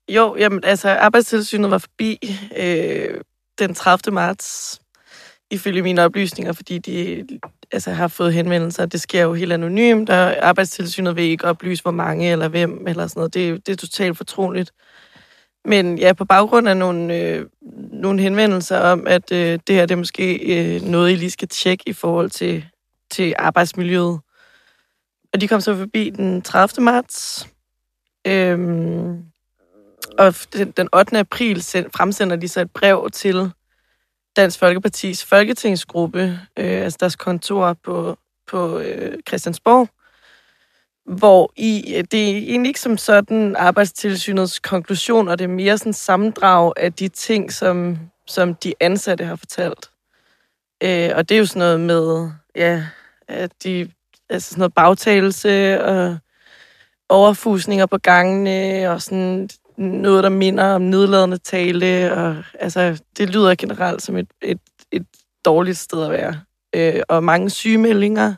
Jo, 0.10 0.36
jamen, 0.40 0.64
altså, 0.64 0.90
arbejdstilsynet 0.90 1.72
var 1.72 1.78
forbi 1.78 2.40
øh, 2.58 3.22
den 3.60 3.74
30. 3.74 4.14
marts, 4.14 4.80
ifølge 5.52 5.82
mine 5.82 6.02
oplysninger, 6.02 6.54
fordi 6.54 6.78
de 6.78 7.26
altså, 7.72 7.92
har 7.92 8.08
fået 8.08 8.34
henvendelser. 8.34 8.86
Det 8.86 9.02
sker 9.02 9.24
jo 9.24 9.34
helt 9.34 9.54
anonymt, 9.54 10.10
og 10.10 10.48
arbejdstilsynet 10.48 11.16
vil 11.16 11.24
ikke 11.24 11.46
oplyse, 11.46 11.82
hvor 11.84 11.92
mange 11.92 12.32
eller 12.32 12.48
hvem, 12.48 12.88
eller 12.88 13.08
sådan 13.08 13.20
noget. 13.20 13.34
Det, 13.34 13.68
det 13.68 13.72
er 13.72 13.78
totalt 13.78 14.18
fortroligt. 14.18 14.72
Men 15.66 15.98
ja, 15.98 16.14
på 16.14 16.26
baggrund 16.26 16.68
af 16.68 16.78
nogle, 16.78 17.18
øh, 17.18 17.46
nogle 17.92 18.22
henvendelser 18.22 18.80
om, 18.80 19.08
at 19.08 19.32
øh, 19.32 19.60
det 19.68 19.76
her 19.76 19.86
det 19.86 19.92
er 19.92 19.98
måske 19.98 20.36
øh, 20.36 20.82
noget, 20.82 21.12
I 21.12 21.16
lige 21.16 21.32
skal 21.32 21.48
tjekke 21.48 21.84
i 21.88 21.94
forhold 21.94 22.30
til, 22.30 22.66
til 23.12 23.34
arbejdsmiljøet. 23.38 24.20
Og 25.34 25.42
de 25.42 25.48
kom 25.48 25.62
så 25.62 25.76
forbi 25.76 26.10
den 26.10 26.42
30. 26.42 26.84
marts. 26.84 27.48
Øhm, 28.28 29.24
og 30.18 30.34
den, 30.54 30.72
den 30.72 30.90
8. 30.96 31.20
april 31.20 31.62
send, 31.62 31.86
fremsender 31.96 32.36
de 32.36 32.48
så 32.48 32.62
et 32.62 32.72
brev 32.72 33.10
til 33.14 33.52
Dansk 34.36 34.60
Folkepartis 34.60 35.26
folketingsgruppe, 35.26 36.40
øh, 36.60 36.82
altså 36.84 36.98
deres 37.00 37.16
kontor 37.16 37.74
på, 37.84 38.18
på 38.48 38.80
øh, 38.80 39.18
Christiansborg, 39.28 39.90
hvor 41.18 41.52
i, 41.56 41.96
øh, 41.96 42.04
det 42.12 42.32
er 42.32 42.38
egentlig 42.38 42.70
ikke 42.70 42.80
som 42.80 42.98
sådan 42.98 43.56
arbejdstilsynets 43.56 44.60
konklusion, 44.60 45.28
og 45.28 45.40
det 45.40 45.46
er 45.46 45.50
mere 45.50 45.78
sådan 45.78 45.94
sammendrag 45.94 46.74
af 46.78 46.94
de 46.94 47.08
ting, 47.08 47.54
som, 47.54 48.00
som 48.28 48.56
de 48.56 48.74
ansatte 48.80 49.26
har 49.26 49.36
fortalt. 49.36 49.92
Øh, 50.84 51.10
og 51.16 51.30
det 51.30 51.36
er 51.36 51.40
jo 51.40 51.46
sådan 51.46 51.60
noget 51.60 51.80
med, 51.80 52.32
ja, 52.56 52.86
at 53.28 53.52
de, 53.64 53.92
altså 54.34 54.50
sådan 54.50 54.60
noget 54.60 54.74
bagtagelse 54.74 55.84
og 55.84 56.18
overfusninger 57.10 57.86
på 57.86 57.98
gangene, 57.98 58.90
og 58.92 59.02
sådan 59.02 59.50
noget, 59.78 60.24
der 60.24 60.30
minder 60.30 60.66
om 60.66 60.82
nedladende 60.82 61.38
tale, 61.38 62.14
og 62.14 62.44
altså, 62.60 63.02
det 63.18 63.30
lyder 63.30 63.56
generelt 63.56 64.02
som 64.02 64.18
et, 64.18 64.28
et, 64.42 64.60
et 64.92 65.06
dårligt 65.46 65.78
sted 65.78 66.04
at 66.04 66.12
være. 66.12 66.42
Øh, 66.76 67.02
og 67.10 67.24
mange 67.24 67.50
sygemeldinger, 67.50 68.34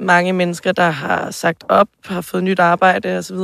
mange 0.00 0.32
mennesker, 0.32 0.72
der 0.72 0.90
har 0.90 1.30
sagt 1.30 1.64
op, 1.68 1.88
har 2.04 2.20
fået 2.20 2.44
nyt 2.44 2.58
arbejde 2.58 3.18
osv. 3.18 3.36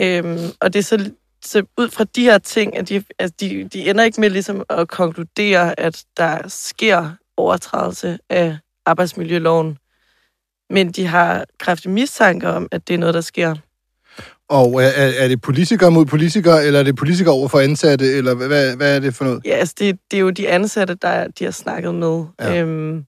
Øhm, 0.00 0.38
og 0.60 0.72
det 0.72 0.78
er 0.78 0.82
så, 0.82 1.10
så 1.44 1.62
ud 1.78 1.88
fra 1.88 2.04
de 2.04 2.22
her 2.22 2.38
ting, 2.38 2.76
at 2.76 2.88
de, 2.88 3.04
altså 3.18 3.34
de, 3.40 3.64
de 3.64 3.90
ender 3.90 4.04
ikke 4.04 4.20
med 4.20 4.30
ligesom 4.30 4.62
at 4.68 4.88
konkludere, 4.88 5.80
at 5.80 6.04
der 6.16 6.48
sker 6.48 7.10
overtrædelse 7.36 8.18
af 8.30 8.58
arbejdsmiljøloven, 8.86 9.78
men 10.70 10.92
de 10.92 11.06
har 11.06 11.44
kraftig 11.60 11.90
mistanke 11.90 12.48
om, 12.48 12.68
at 12.72 12.88
det 12.88 12.94
er 12.94 12.98
noget, 12.98 13.14
der 13.14 13.20
sker. 13.20 13.54
Og 14.48 14.82
er, 14.82 14.86
er 14.88 15.12
er 15.18 15.28
det 15.28 15.40
politikere 15.40 15.90
mod 15.90 16.06
politikere, 16.06 16.64
eller 16.64 16.80
er 16.80 16.84
det 16.84 16.96
politikere 16.96 17.34
over 17.34 17.48
for 17.48 17.58
ansatte, 17.60 18.12
eller 18.12 18.34
hvad, 18.34 18.76
hvad 18.76 18.96
er 18.96 19.00
det 19.00 19.14
for 19.14 19.24
noget? 19.24 19.40
Ja, 19.44 19.50
altså 19.50 19.74
det, 19.78 19.98
det 20.10 20.16
er 20.16 20.20
jo 20.20 20.30
de 20.30 20.48
ansatte, 20.48 20.94
der 21.02 21.26
de 21.38 21.44
har 21.44 21.50
snakket 21.50 21.94
med. 21.94 22.24
Ja. 22.40 22.60
Øhm, 22.60 23.04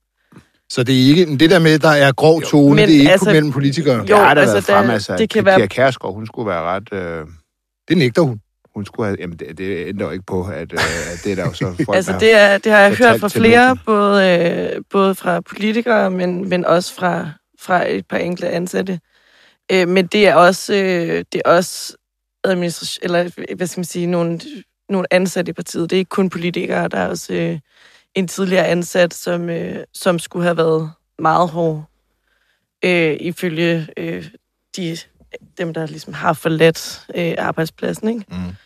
Så 0.70 0.82
det 0.82 0.94
er 0.94 1.06
ikke 1.08 1.36
det 1.36 1.50
der 1.50 1.58
med, 1.58 1.78
der 1.78 1.88
er 1.88 2.12
grov 2.12 2.42
tone, 2.42 2.74
men 2.76 2.88
det 2.88 2.94
er 2.94 2.98
ikke 2.98 3.10
altså- 3.12 3.24
altså, 3.26 3.32
mellem 3.34 3.52
politikere. 3.52 3.94
Jo, 3.96 4.00
Jo, 4.00 4.06
der 4.06 4.16
har 4.16 4.34
der 4.34 4.40
altså, 4.40 4.54
været 4.54 4.64
frem, 4.64 4.90
altså, 4.90 5.12
det 5.12 5.18
det 5.18 5.30
kan 5.30 5.38
kan 5.38 5.44
være- 5.46 5.56
Pia 5.58 5.66
Kærsgaard, 5.66 6.14
hun 6.14 6.26
skulle 6.26 6.48
være 6.50 6.62
ret... 6.62 6.92
Øh, 6.92 7.26
Det 7.88 7.96
nægter 7.98 8.22
hun. 8.22 8.40
hun 8.74 8.86
skulle 8.86 9.06
have... 9.06 9.16
Jamen, 9.20 9.36
det, 9.38 9.58
det 9.58 9.86
ændrer 9.88 10.06
jo 10.06 10.12
ikke 10.12 10.24
på, 10.26 10.42
at, 10.44 10.72
øh, 10.72 10.78
at 11.12 11.20
det 11.24 11.32
er 11.32 11.36
der 11.36 11.44
jo 11.44 11.52
så 11.52 11.64
folk, 11.84 11.96
altså 11.96 12.14
det, 12.20 12.34
er, 12.36 12.58
det 12.58 12.72
har 12.72 12.78
jeg 12.80 12.94
hørt 12.96 13.20
fra 13.20 13.28
flere, 13.28 13.76
både, 13.86 14.38
øh, 14.76 14.82
både 14.90 15.14
fra 15.14 15.40
politikere, 15.40 16.10
men, 16.10 16.48
men 16.48 16.64
også 16.64 16.94
fra, 16.94 17.28
fra 17.58 17.88
et 17.90 18.06
par 18.06 18.18
enkelte 18.18 18.50
ansatte. 18.50 19.00
Øh, 19.72 19.88
men 19.88 20.06
det 20.06 20.28
er 20.28 20.34
også, 20.34 20.74
øh, 20.74 21.24
det 21.32 21.42
er 21.44 21.50
også 21.50 21.96
administration, 22.44 23.04
eller 23.04 23.54
hvad 23.56 23.66
skal 23.66 23.80
man 23.80 23.84
sige, 23.84 24.06
nogle, 24.06 24.40
nogle 24.88 25.06
ansatte 25.12 25.50
i 25.50 25.52
partiet. 25.52 25.90
Det 25.90 25.96
er 25.96 25.98
ikke 25.98 26.08
kun 26.08 26.30
politikere, 26.30 26.88
der 26.88 26.98
er 26.98 27.08
også 27.08 27.34
øh, 27.34 27.58
en 28.14 28.28
tidligere 28.28 28.66
ansat, 28.66 29.14
som, 29.14 29.50
øh, 29.50 29.84
som 29.92 30.18
skulle 30.18 30.44
have 30.44 30.56
været 30.56 30.90
meget 31.18 31.48
hård, 31.48 31.84
øh, 32.84 33.16
ifølge 33.20 33.88
øh, 33.96 34.26
de, 34.76 34.96
dem, 35.58 35.74
der 35.74 35.86
ligesom 35.86 36.12
har 36.12 36.32
forladt 36.32 37.06
øh, 37.14 37.34
arbejdspladsen. 37.38 38.08
Ikke? 38.08 38.24
Mm. 38.28 38.56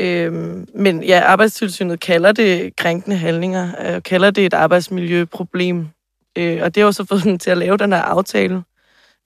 Øhm, 0.00 0.68
men 0.74 1.04
ja, 1.04 1.20
Arbejdstilsynet 1.20 2.00
kalder 2.00 2.32
det 2.32 2.76
krænkende 2.76 3.16
handlinger, 3.16 3.94
øh, 3.96 4.02
kalder 4.02 4.30
det 4.30 4.46
et 4.46 4.54
arbejdsmiljøproblem. 4.54 5.88
Øh, 6.38 6.62
og 6.62 6.74
det 6.74 6.80
har 6.80 6.86
jo 6.86 6.92
så 6.92 7.04
fået 7.04 7.24
dem 7.24 7.38
til 7.44 7.50
at 7.50 7.58
lave 7.58 7.76
den 7.76 7.92
her 7.92 8.02
aftale. 8.02 8.64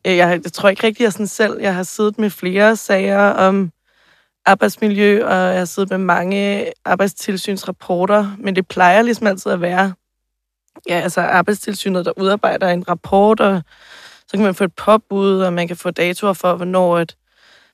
Øh, 0.07 0.17
jeg, 0.17 0.41
jeg 0.45 0.53
tror 0.53 0.69
ikke 0.69 0.87
rigtig, 0.87 1.05
jeg 1.05 1.13
sådan 1.13 1.27
selv, 1.27 1.61
jeg 1.61 1.75
har 1.75 1.83
siddet 1.83 2.19
med 2.19 2.31
flere 2.31 2.77
sager 2.77 3.19
om 3.19 3.73
arbejdsmiljø, 4.47 5.27
og 5.27 5.35
jeg 5.35 5.59
har 5.59 5.65
siddet 5.65 5.91
med 5.91 5.99
mange 5.99 6.73
arbejdstilsynsrapporter, 6.85 8.37
men 8.39 8.57
det 8.57 8.69
plejer 8.69 9.03
ligesom 9.03 9.27
altid 9.27 9.53
at 9.53 9.61
være, 9.61 9.93
ja, 10.89 11.01
altså 11.01 11.21
arbejdstilsynet, 11.21 12.05
der 12.05 12.13
udarbejder 12.19 12.69
en 12.69 12.89
rapport, 12.89 13.41
og 13.41 13.63
Så 14.29 14.37
kan 14.37 14.45
man 14.45 14.55
få 14.55 14.65
et 14.65 14.75
påbud, 14.75 15.41
og 15.41 15.53
man 15.53 15.69
kan 15.69 15.77
få 15.77 15.91
datoer 15.91 16.33
for, 16.33 16.55
hvornår 16.57 16.97
at 16.97 17.17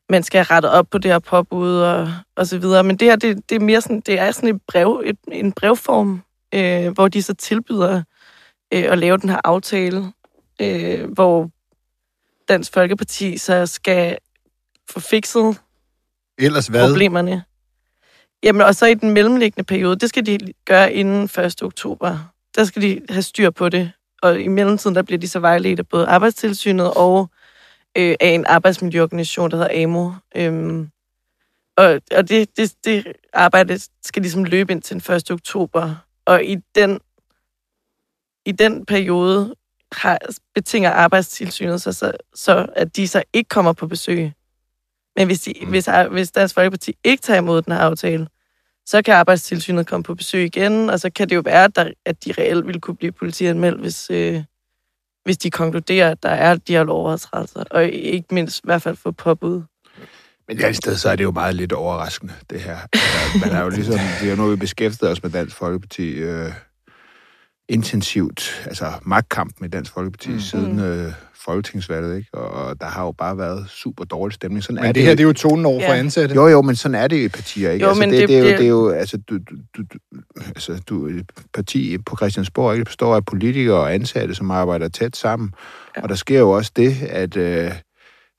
man 0.09 0.23
skal 0.23 0.45
rette 0.45 0.71
op 0.71 0.87
på 0.91 0.99
det 0.99 1.11
her 1.11 1.19
påbud 1.19 1.77
og, 1.77 2.13
og 2.37 2.47
så 2.47 2.59
videre. 2.59 2.85
Men 2.85 2.97
det 2.97 3.09
her, 3.09 3.17
det, 3.17 3.51
det 3.51 3.57
er 3.57 3.61
mere 3.61 3.81
sådan, 3.81 4.01
det 4.01 4.19
er 4.19 4.31
sådan 4.31 4.49
et 4.49 4.63
brev, 4.69 5.03
et, 5.05 5.19
en 5.33 5.53
brevform, 5.53 6.23
øh, 6.55 6.93
hvor 6.93 7.09
de 7.09 7.23
så 7.23 7.35
tilbyder 7.35 8.03
øh, 8.73 8.93
at 8.93 8.99
lave 8.99 9.17
den 9.17 9.29
her 9.29 9.41
aftale, 9.45 10.13
øh, 10.61 11.13
hvor 11.13 11.51
Dansk 12.49 12.73
Folkeparti 12.73 13.39
så 13.39 13.67
skal 13.67 14.19
få 14.91 15.01
fikset 15.01 15.57
Ellers 16.39 16.67
hvad? 16.67 16.89
problemerne. 16.89 17.45
Jamen, 18.43 18.63
og 18.63 18.75
så 18.75 18.87
i 18.87 18.95
den 18.95 19.11
mellemliggende 19.11 19.65
periode, 19.65 19.97
det 19.97 20.09
skal 20.09 20.27
de 20.27 20.39
gøre 20.65 20.93
inden 20.93 21.23
1. 21.23 21.63
oktober. 21.63 22.19
Der 22.57 22.65
skal 22.65 22.83
de 22.83 23.01
have 23.09 23.23
styr 23.23 23.51
på 23.51 23.69
det. 23.69 23.93
Og 24.23 24.41
i 24.41 24.49
mellemtiden, 24.49 24.97
der 24.97 25.03
bliver 25.03 25.19
de 25.19 25.29
så 25.29 25.39
vejledt 25.41 25.79
af 25.79 25.89
både 25.89 26.07
Arbejdstilsynet 26.07 26.95
og 26.95 27.31
øh, 27.97 28.15
af 28.21 28.29
en 28.29 28.47
arbejdsmiljøorganisation, 28.47 29.51
der 29.51 29.57
hedder 29.57 29.83
AMO. 29.83 30.13
Øhm, 30.37 30.91
og 31.77 32.01
og 32.17 32.29
det, 32.29 32.57
det, 32.57 32.75
det 32.85 33.13
arbejde 33.33 33.81
skal 34.05 34.23
ligesom 34.23 34.45
løbe 34.45 34.73
ind 34.73 34.83
til 34.83 35.09
den 35.09 35.15
1. 35.15 35.31
oktober. 35.31 35.95
Og 36.25 36.45
i 36.45 36.57
den, 36.75 37.01
i 38.47 38.53
den 38.53 38.87
periode 38.87 39.55
har, 39.93 40.19
betinger 40.55 40.91
Arbejdstilsynet 40.91 41.83
sig 41.83 41.95
så, 41.95 42.13
så, 42.35 42.67
at 42.77 42.97
de 42.97 43.09
så 43.09 43.23
ikke 43.33 43.49
kommer 43.49 43.73
på 43.73 43.87
besøg. 43.87 44.33
Men 45.17 45.27
hvis, 45.27 45.41
de, 45.41 45.55
mm. 45.63 45.69
hvis, 45.69 45.89
hvis 46.11 46.31
Dansk 46.31 46.55
Folkeparti 46.55 46.97
ikke 47.05 47.23
tager 47.23 47.39
imod 47.39 47.63
den 47.63 47.73
her 47.73 47.81
aftale, 47.81 48.29
så 48.87 49.03
kan 49.03 49.15
Arbejdstilsynet 49.15 49.87
komme 49.87 50.05
på 50.05 50.15
besøg 50.15 50.45
igen, 50.45 50.91
og 50.91 51.01
så 51.01 51.11
kan 51.11 51.29
det 51.29 51.37
jo 51.37 51.43
være, 51.45 51.65
at, 51.65 51.77
der, 51.77 51.91
at 52.05 52.25
de 52.25 52.33
reelt 52.39 52.67
vil 52.67 52.81
kunne 52.81 52.97
blive 52.97 53.13
politianmeldt, 53.13 53.81
hvis, 53.81 54.11
øh, 54.11 54.43
hvis 55.25 55.39
de 55.39 55.51
konkluderer, 55.51 56.11
at 56.11 56.23
der 56.23 56.29
er 56.29 56.55
de 56.55 56.73
her 56.73 56.85
lovovertrædelser, 56.85 57.65
og 57.71 57.85
ikke 57.89 58.35
mindst 58.35 58.59
i 58.59 58.61
hvert 58.65 58.83
fald 58.83 58.97
få 58.97 59.11
påbud. 59.11 59.63
Men 60.49 60.71
i 60.71 60.75
stedet 60.75 61.01
så 61.01 61.09
er 61.09 61.17
det 61.17 61.25
jo 61.25 61.31
meget 61.31 61.55
lidt 61.55 61.73
overraskende, 61.73 62.35
det 62.51 62.61
her. 62.61 62.79
Man 63.41 63.57
er 63.57 63.63
jo 63.63 63.69
ligesom, 63.69 63.95
det 64.21 64.27
er 64.27 64.31
jo 64.31 64.37
noget, 64.37 64.53
vi 64.53 64.57
beskæftiger 64.57 65.11
os 65.11 65.23
med 65.23 65.31
Dansk 65.31 65.57
Folkeparti 65.57 66.09
øh, 66.09 66.53
intensivt, 67.71 68.63
altså 68.67 68.85
magtkamp 69.03 69.55
med 69.61 69.69
Dansk 69.69 69.93
Folkeparti 69.93 70.31
mm. 70.31 70.41
siden 70.41 70.81
øh, 70.81 71.13
folketingsvalget, 71.45 72.17
ikke? 72.17 72.35
Og 72.35 72.81
der 72.81 72.87
har 72.87 73.05
jo 73.05 73.13
bare 73.13 73.39
været 73.39 73.71
super 73.71 74.05
dårlig 74.05 74.35
stemning. 74.35 74.63
Sådan 74.63 74.75
Men 74.75 74.85
er 74.85 74.87
det 74.89 74.95
det, 74.95 75.03
her, 75.03 75.11
det 75.11 75.21
er 75.21 75.27
jo 75.27 75.33
tonen 75.33 75.67
over 75.67 75.81
for 75.81 75.93
Ja. 75.93 75.99
ansatte. 75.99 76.35
Jo, 76.35 76.47
jo, 76.47 76.63
men 76.63 76.77
sådan 76.77 76.95
er 76.95 77.07
det 77.07 77.17
i 77.17 77.29
partier, 77.29 77.71
ikke? 77.71 77.85
Jo, 77.85 77.89
altså, 77.89 78.01
men 78.01 78.11
det, 78.11 78.19
det 78.19 78.29
det, 78.29 78.37
er 78.37 78.43
jo, 78.43 78.57
det 78.59 78.65
er 78.65 78.69
jo, 78.69 78.89
altså, 78.91 79.17
du, 79.17 79.39
du, 79.39 79.57
du, 79.77 79.83
altså, 80.47 80.83
du, 80.89 81.07
et 81.07 81.33
parti 81.55 81.99
på 81.99 82.17
Christiansborg, 82.17 82.75
ikke, 82.75 82.85
består 82.85 83.17
af 83.17 83.25
politikere 83.25 83.77
og 83.77 83.95
ansatte, 83.95 84.35
som 84.35 84.51
arbejder 84.51 84.89
tæt 84.89 85.17
sammen. 85.17 85.53
Ja. 85.97 86.03
Og 86.03 86.09
der 86.09 86.15
sker 86.15 86.39
jo 86.39 86.51
også 86.51 86.73
det, 86.77 86.97
at, 87.03 87.37
øh, 87.37 87.71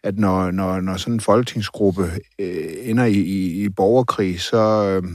at 0.04 0.18
når, 0.18 0.52
når, 0.52 0.82
når 0.82 0.98
sådan 0.98 1.14
en 1.14 1.20
folketingsgruppe 1.20 2.12
øh, 2.40 2.66
ender 2.82 3.06
i, 3.06 3.14
i, 3.14 3.64
i 3.64 3.70
borgerkrig, 3.70 4.42
så, 4.42 4.58
øh, 4.58 5.10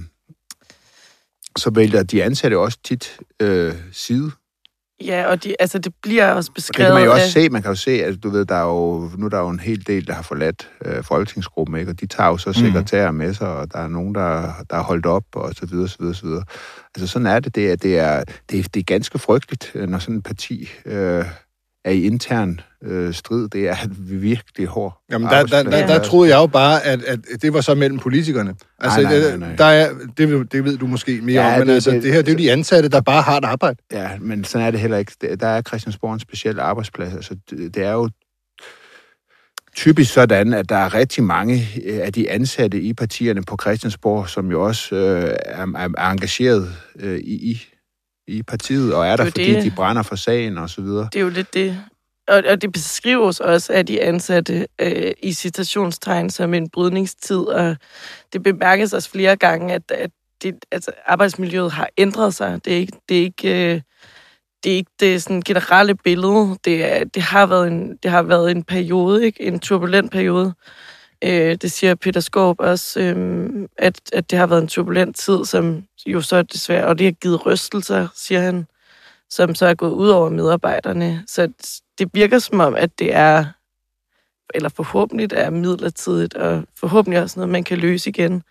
så 1.57 1.71
vælger 1.71 2.03
de 2.03 2.25
ansatte 2.25 2.59
også 2.59 2.79
tit 2.85 3.19
øh, 3.43 3.75
side. 3.93 4.31
Ja, 5.05 5.27
og 5.27 5.45
de, 5.45 5.55
altså, 5.61 5.79
det 5.79 5.93
bliver 6.03 6.33
også 6.33 6.51
Og 6.51 6.57
det 6.57 6.63
beskrevet 6.63 6.89
kan 6.89 6.95
man 6.95 7.05
jo 7.05 7.13
også 7.13 7.25
af... 7.25 7.31
se. 7.31 7.49
Man 7.49 7.63
kan 7.63 7.71
jo 7.71 7.75
se, 7.75 7.91
at 8.05 8.23
du 8.23 8.31
ved, 8.31 8.45
der 8.45 8.55
er 8.55 8.67
jo, 8.67 9.11
nu 9.17 9.27
er 9.27 9.31
der 9.31 9.39
jo 9.39 9.49
en 9.49 9.61
hel 9.61 9.87
del, 9.87 10.07
der 10.07 10.13
har 10.13 10.23
forladt 10.23 10.71
øh, 10.85 11.05
folketingsgruppen, 11.05 11.77
ikke? 11.77 11.91
og 11.91 12.01
de 12.01 12.07
tager 12.07 12.29
jo 12.29 12.37
så 12.37 12.53
sekretærer 12.53 13.11
med 13.11 13.35
sig, 13.35 13.49
og 13.49 13.73
der 13.73 13.79
er 13.79 13.89
nogen, 13.89 14.15
der, 14.15 14.53
der 14.71 14.77
er 14.77 14.83
holdt 14.83 15.07
op, 15.07 15.25
og 15.35 15.55
så 15.55 15.67
videre, 15.67 15.89
så 15.89 15.97
videre, 16.01 16.15
så 16.15 16.27
videre. 16.27 16.45
Altså 16.95 17.07
sådan 17.07 17.27
er 17.27 17.41
det. 17.41 17.55
Det 17.55 17.71
er, 17.71 17.77
det 17.77 17.99
er, 17.99 18.25
det 18.51 18.59
er, 18.59 18.63
det 18.63 18.81
er 18.81 18.85
ganske 18.85 19.19
frygteligt, 19.19 19.73
øh, 19.75 19.89
når 19.89 19.99
sådan 19.99 20.17
et 20.17 20.25
parti 20.25 20.69
øh, 20.87 21.25
er 21.87 21.91
i 21.91 22.03
intern 22.03 22.61
øh, 22.85 23.15
strid. 23.15 23.49
Det 23.49 23.69
er 23.69 23.77
virkelig 24.01 24.67
hård 24.67 25.03
Jamen, 25.13 25.29
der, 25.29 25.47
der, 25.47 25.63
der, 25.63 25.87
der 25.87 26.03
troede 26.03 26.31
jeg 26.31 26.37
jo 26.37 26.47
bare, 26.47 26.85
at, 26.85 27.03
at 27.05 27.19
det 27.43 27.53
var 27.55 27.61
så 27.61 27.75
mellem 27.75 27.99
politikerne. 27.99 28.55
Altså, 28.79 29.03
Nej, 29.03 29.19
nej, 29.19 29.29
nej, 29.29 29.37
nej. 29.37 29.57
Der 29.57 29.65
er, 29.65 29.91
det, 30.19 30.31
ved- 30.31 30.45
det 30.45 30.65
ved 30.65 30.77
du 30.79 30.87
måske 30.87 31.21
mere 31.23 31.43
Ja, 31.43 31.53
om, 31.53 31.59
men 31.59 31.69
det- 31.69 31.75
altså, 31.75 31.91
det- 31.91 32.03
det 32.03 32.13
her, 32.13 32.23
det 32.23 32.29
er 32.29 32.33
jo 32.33 32.39
de 32.39 32.53
ansatte, 32.53 32.89
der 32.89 33.01
bare 33.01 33.23
har 33.23 33.37
et 33.39 33.45
arbejde. 33.45 33.77
Ja, 33.93 34.11
men 34.21 34.45
sådan 34.45 34.67
er 34.67 34.71
det 34.71 34.81
heller 34.81 34.97
ikke. 34.97 35.13
Der 35.41 35.47
er 35.47 35.63
Christiansborg 35.63 36.15
en 36.15 36.21
speciel 36.21 36.61
arbejdsplads. 36.61 37.15
Altså, 37.15 37.37
det, 37.51 37.75
det 37.75 37.85
er 37.85 37.93
jo 37.93 38.11
typisk 39.77 40.13
sådan, 40.13 40.53
at 40.55 40.69
der 40.69 40.77
er 40.77 40.95
rigtig 40.95 41.25
mange 41.25 41.69
øh, 41.85 41.99
af 42.03 42.13
de 42.13 42.31
ansatte 42.31 42.81
i 42.81 42.93
partierne 42.93 43.43
på 43.43 43.57
Christiansborg, 43.63 44.29
som 44.29 44.51
jo 44.51 44.63
også 44.65 44.95
øh, 44.97 45.35
er, 45.45 45.67
er, 45.77 45.89
er 45.99 46.11
engageret 46.11 46.73
øh, 47.01 47.19
i, 47.19 47.63
i, 48.27 48.43
partiet, 48.43 48.95
og 48.95 49.07
er 49.07 49.17
der, 49.17 49.25
er 49.25 49.31
fordi 49.31 49.55
det. 49.55 49.65
de 49.65 49.71
brænder 49.71 50.03
for 50.03 50.17
sagen 50.17 50.59
og 50.59 50.71
så 50.71 50.81
videre. 50.81 51.09
Det 51.13 51.19
er 51.19 51.23
jo 51.23 51.29
lidt 51.29 51.55
det. 51.55 51.81
Og, 52.29 52.43
og 52.49 52.63
det 52.63 52.73
beskrives 52.73 53.41
også 53.41 53.73
af 53.73 53.87
de 53.87 54.03
ansatte 54.03 54.67
øh, 54.81 55.13
i 55.23 55.33
citationstegn 55.33 56.31
som 56.31 56.55
en 56.55 56.71
brydningstid, 56.71 57.39
og 57.39 57.77
det 58.33 58.43
bemærkes 58.43 58.93
også 58.93 59.11
flere 59.11 59.37
gange, 59.37 59.75
at, 59.75 59.83
at 59.91 60.11
det, 60.43 60.55
altså, 60.73 60.91
arbejdsmiljøet 61.07 61.73
har 61.73 61.89
ændret 61.99 62.35
sig. 62.35 62.65
Det 62.65 62.73
er 62.73 62.77
ikke 62.77 62.99
det, 63.09 63.19
er 63.19 63.23
ikke, 63.23 63.75
øh, 63.75 63.81
det, 64.65 64.73
er 64.73 64.77
ikke 64.77 64.91
det 65.01 65.23
sådan 65.23 65.43
generelle 65.43 65.95
billede. 65.95 66.57
Det, 66.65 66.85
er, 66.85 67.05
det, 67.05 67.23
har 67.23 67.47
været 67.47 67.69
en, 67.69 67.97
det 68.03 68.11
har 68.11 68.23
været 68.23 68.51
en 68.51 68.65
periode, 68.65 69.27
ikke? 69.27 69.43
en 69.43 69.61
turbulent 69.61 70.13
periode. 70.13 70.55
Øh, 71.25 71.55
det 71.63 71.73
siger 71.73 71.95
Peter 71.95 72.21
Skåb 72.21 72.57
også, 72.61 73.01
øh, 73.01 73.49
at, 73.79 74.01
at 74.13 74.31
det 74.31 74.39
har 74.39 74.47
været 74.47 74.63
en 74.63 74.69
turbulent 74.69 75.17
tid, 75.17 75.45
som 75.45 75.85
jo 76.07 76.21
så 76.21 76.43
desværre, 76.43 76.87
og 76.87 76.99
det 76.99 77.05
har 77.05 77.13
givet 77.13 77.47
rystelser, 77.47 78.09
siger 78.15 78.41
han, 78.41 78.67
som 79.31 79.55
så 79.55 79.67
er 79.67 79.75
gået 79.75 79.91
ud 79.91 80.09
over 80.09 80.31
medarbejderne. 80.31 81.25
Så 81.27 81.49
det 81.99 82.11
virker 82.15 82.39
som 82.39 82.61
om, 82.61 82.75
at 82.75 82.99
det 82.99 83.15
er, 83.15 83.45
eller 84.55 84.69
forhåbentlig 84.69 85.29
er 85.33 85.51
midlertidigt, 85.51 86.35
og 86.35 86.65
forhåbentlig 86.77 87.23
også 87.23 87.41
noget, 87.41 87.53
man 87.53 87.65
kan 87.65 87.79
løse 87.79 88.11
igen. 88.11 88.43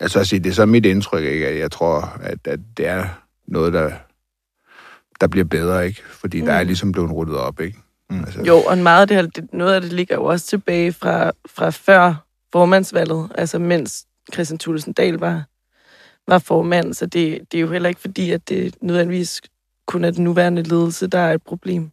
Altså 0.00 0.20
at 0.20 0.28
sige, 0.28 0.40
det 0.40 0.50
er 0.50 0.54
så 0.54 0.66
mit 0.66 0.86
indtryk, 0.86 1.24
ikke? 1.24 1.48
at 1.48 1.58
jeg 1.58 1.70
tror, 1.70 2.18
at, 2.22 2.38
at 2.44 2.60
det 2.76 2.86
er 2.86 3.06
noget, 3.46 3.72
der, 3.72 3.92
der 5.20 5.26
bliver 5.26 5.44
bedre, 5.44 5.86
ikke? 5.86 6.02
Fordi 6.10 6.40
mm. 6.40 6.46
der 6.46 6.52
er 6.52 6.62
ligesom 6.62 6.92
blevet 6.92 7.16
ryddet 7.16 7.36
op, 7.36 7.60
ikke? 7.60 7.78
Mm. 8.12 8.24
Altså, 8.24 8.42
Jo, 8.42 8.62
og 8.62 8.78
meget 8.78 9.00
af 9.00 9.08
det 9.08 9.16
her, 9.16 9.26
det, 9.26 9.52
noget 9.52 9.74
af 9.74 9.80
det 9.80 9.92
ligger 9.92 10.14
jo 10.14 10.24
også 10.24 10.46
tilbage 10.46 10.92
fra, 10.92 11.32
fra 11.46 11.70
før 11.70 12.14
formandsvalget, 12.52 13.32
altså 13.34 13.58
mens 13.58 14.06
Christian 14.32 14.58
Thulesen 14.58 14.92
Dahl 14.92 15.14
var, 15.14 15.44
var 16.28 16.38
formand, 16.38 16.94
så 16.94 17.06
det, 17.06 17.38
det 17.52 17.58
er 17.58 17.60
jo 17.60 17.72
heller 17.72 17.88
ikke 17.88 18.00
fordi, 18.00 18.30
at 18.30 18.48
det 18.48 18.74
nødvendigvis 18.80 19.40
kun 19.86 20.04
er 20.04 20.10
den 20.10 20.24
nuværende 20.24 20.62
ledelse, 20.62 21.06
der 21.06 21.18
er 21.18 21.34
et 21.34 21.42
problem. 21.42 21.90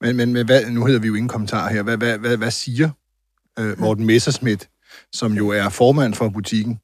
Men, 0.00 0.16
men, 0.16 0.32
men 0.32 0.46
hvad, 0.46 0.70
nu 0.70 0.84
hedder 0.84 1.00
vi 1.00 1.06
jo 1.06 1.14
ingen 1.14 1.28
kommentar 1.28 1.68
her. 1.68 1.82
Hvad, 1.82 1.96
hvad, 1.96 2.18
hvad, 2.18 2.36
hvad 2.36 2.50
siger 2.50 2.90
øh, 3.58 3.80
Morten 3.80 4.06
Messerschmidt, 4.06 4.68
som 5.12 5.32
jo 5.32 5.48
er 5.48 5.68
formand 5.68 6.14
for 6.14 6.28
butikken? 6.28 6.80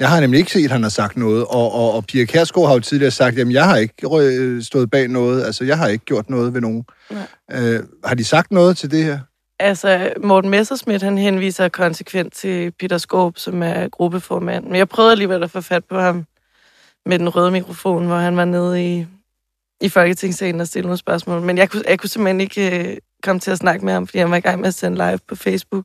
Jeg 0.00 0.08
har 0.08 0.20
nemlig 0.20 0.38
ikke 0.38 0.52
set, 0.52 0.64
at 0.64 0.70
han 0.70 0.82
har 0.82 0.90
sagt 0.90 1.16
noget, 1.16 1.44
og, 1.44 1.72
og, 1.72 1.92
og 1.92 2.04
Pia 2.04 2.24
Kærsgaard 2.24 2.66
har 2.66 2.74
jo 2.74 2.80
tidligere 2.80 3.10
sagt, 3.10 3.38
at 3.38 3.52
jeg 3.52 3.64
har 3.64 3.76
ikke 3.76 3.94
øh, 4.16 4.62
stået 4.62 4.90
bag 4.90 5.08
noget, 5.08 5.44
altså 5.44 5.64
jeg 5.64 5.78
har 5.78 5.88
ikke 5.88 6.04
gjort 6.04 6.30
noget 6.30 6.54
ved 6.54 6.60
nogen. 6.60 6.84
Nej. 7.10 7.26
Øh, 7.52 7.82
har 8.04 8.14
de 8.14 8.24
sagt 8.24 8.50
noget 8.52 8.76
til 8.76 8.90
det 8.90 9.04
her? 9.04 9.18
Altså, 9.58 10.12
Morten 10.24 10.50
Messerschmidt, 10.50 11.02
han 11.02 11.18
henviser 11.18 11.68
konsekvent 11.68 12.34
til 12.34 12.72
Peter 12.78 12.98
Skåb, 12.98 13.38
som 13.38 13.62
er 13.62 13.88
gruppeformand. 13.88 14.64
Men 14.64 14.76
jeg 14.76 14.88
prøvede 14.88 15.12
alligevel 15.12 15.42
at 15.42 15.50
få 15.50 15.60
fat 15.60 15.84
på 15.84 15.98
ham 15.98 16.24
med 17.06 17.18
den 17.18 17.28
røde 17.28 17.50
mikrofon, 17.50 18.06
hvor 18.06 18.16
han 18.16 18.36
var 18.36 18.44
nede 18.44 18.94
i, 18.94 19.06
i 19.80 19.88
Folketingssalen 19.88 20.60
og 20.60 20.66
stille 20.66 20.86
nogle 20.86 20.98
spørgsmål. 20.98 21.42
Men 21.42 21.58
jeg 21.58 21.70
kunne, 21.70 21.82
jeg 21.88 21.98
kunne 21.98 22.08
simpelthen 22.08 22.40
ikke 22.40 23.00
komme 23.22 23.40
til 23.40 23.50
at 23.50 23.58
snakke 23.58 23.84
med 23.84 23.92
ham, 23.92 24.06
fordi 24.06 24.18
han 24.18 24.30
var 24.30 24.36
i 24.36 24.40
gang 24.40 24.60
med 24.60 24.68
at 24.68 24.74
sende 24.74 24.96
live 24.96 25.18
på 25.28 25.34
Facebook. 25.36 25.84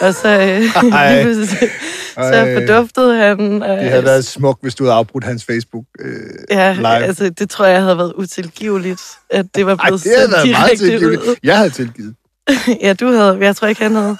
Og 0.00 0.14
så, 0.14 0.28
øh, 0.28 0.36
Ej. 0.92 1.24
så 1.34 1.66
Ej. 2.16 2.54
forduftede 2.54 3.16
han. 3.16 3.62
Og, 3.62 3.68
Det 3.78 3.90
havde 3.90 4.04
været 4.04 4.24
smukt, 4.24 4.62
hvis 4.62 4.74
du 4.74 4.84
havde 4.84 4.94
afbrudt 4.96 5.24
hans 5.24 5.44
Facebook. 5.44 5.84
Øh, 6.00 6.10
Ja, 6.50 6.72
live. 6.74 6.86
altså, 7.04 7.30
det 7.30 7.50
tror 7.50 7.66
jeg 7.66 7.82
havde 7.82 7.98
været 7.98 8.12
utilgiveligt, 8.12 9.02
at 9.30 9.46
det 9.54 9.66
var 9.66 9.76
Ej, 9.76 9.86
blevet 9.88 10.04
det 10.04 10.12
havde 10.16 10.30
været 10.32 10.50
meget 10.50 10.78
tilgiveligt. 10.78 11.22
ud. 11.22 11.34
Jeg 11.42 11.56
havde 11.56 11.70
tilgivet. 11.70 12.14
ja, 12.82 12.92
du 12.92 13.06
havde. 13.12 13.38
Jeg 13.40 13.56
tror 13.56 13.68
ikke, 13.68 13.82
han 13.82 13.94
havde. 13.94 14.16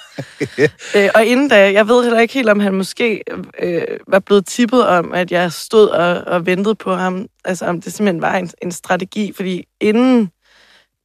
øh, 0.96 1.08
og 1.14 1.24
inden 1.24 1.48
da, 1.48 1.72
jeg 1.72 1.88
ved 1.88 2.02
heller 2.02 2.20
ikke 2.20 2.34
helt, 2.34 2.48
om 2.48 2.60
han 2.60 2.74
måske 2.74 3.22
øh, 3.62 3.82
var 4.08 4.18
blevet 4.18 4.46
tippet 4.46 4.86
om, 4.86 5.12
at 5.14 5.32
jeg 5.32 5.52
stod 5.52 5.88
og, 5.88 6.16
og 6.26 6.46
ventede 6.46 6.74
på 6.74 6.94
ham. 6.94 7.26
Altså, 7.44 7.64
om 7.64 7.80
det 7.80 7.92
simpelthen 7.92 8.22
var 8.22 8.34
en, 8.36 8.50
en 8.62 8.72
strategi. 8.72 9.32
Fordi 9.36 9.64
inden 9.80 10.30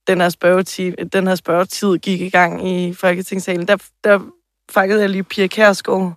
den 0.08 0.22
her, 0.22 0.30
spørgetid, 0.30 0.96
den 1.14 1.28
her 1.28 1.36
spørgetid 1.36 1.98
gik 1.98 2.22
i 2.22 2.30
gang 2.30 2.70
i 2.70 2.94
Folketingssalen, 2.94 3.68
der, 3.68 3.78
der 4.04 4.20
fangede 4.72 5.02
jeg 5.02 5.10
lige 5.10 5.24
Pia 5.24 5.48
Kærsgaard 5.48 6.14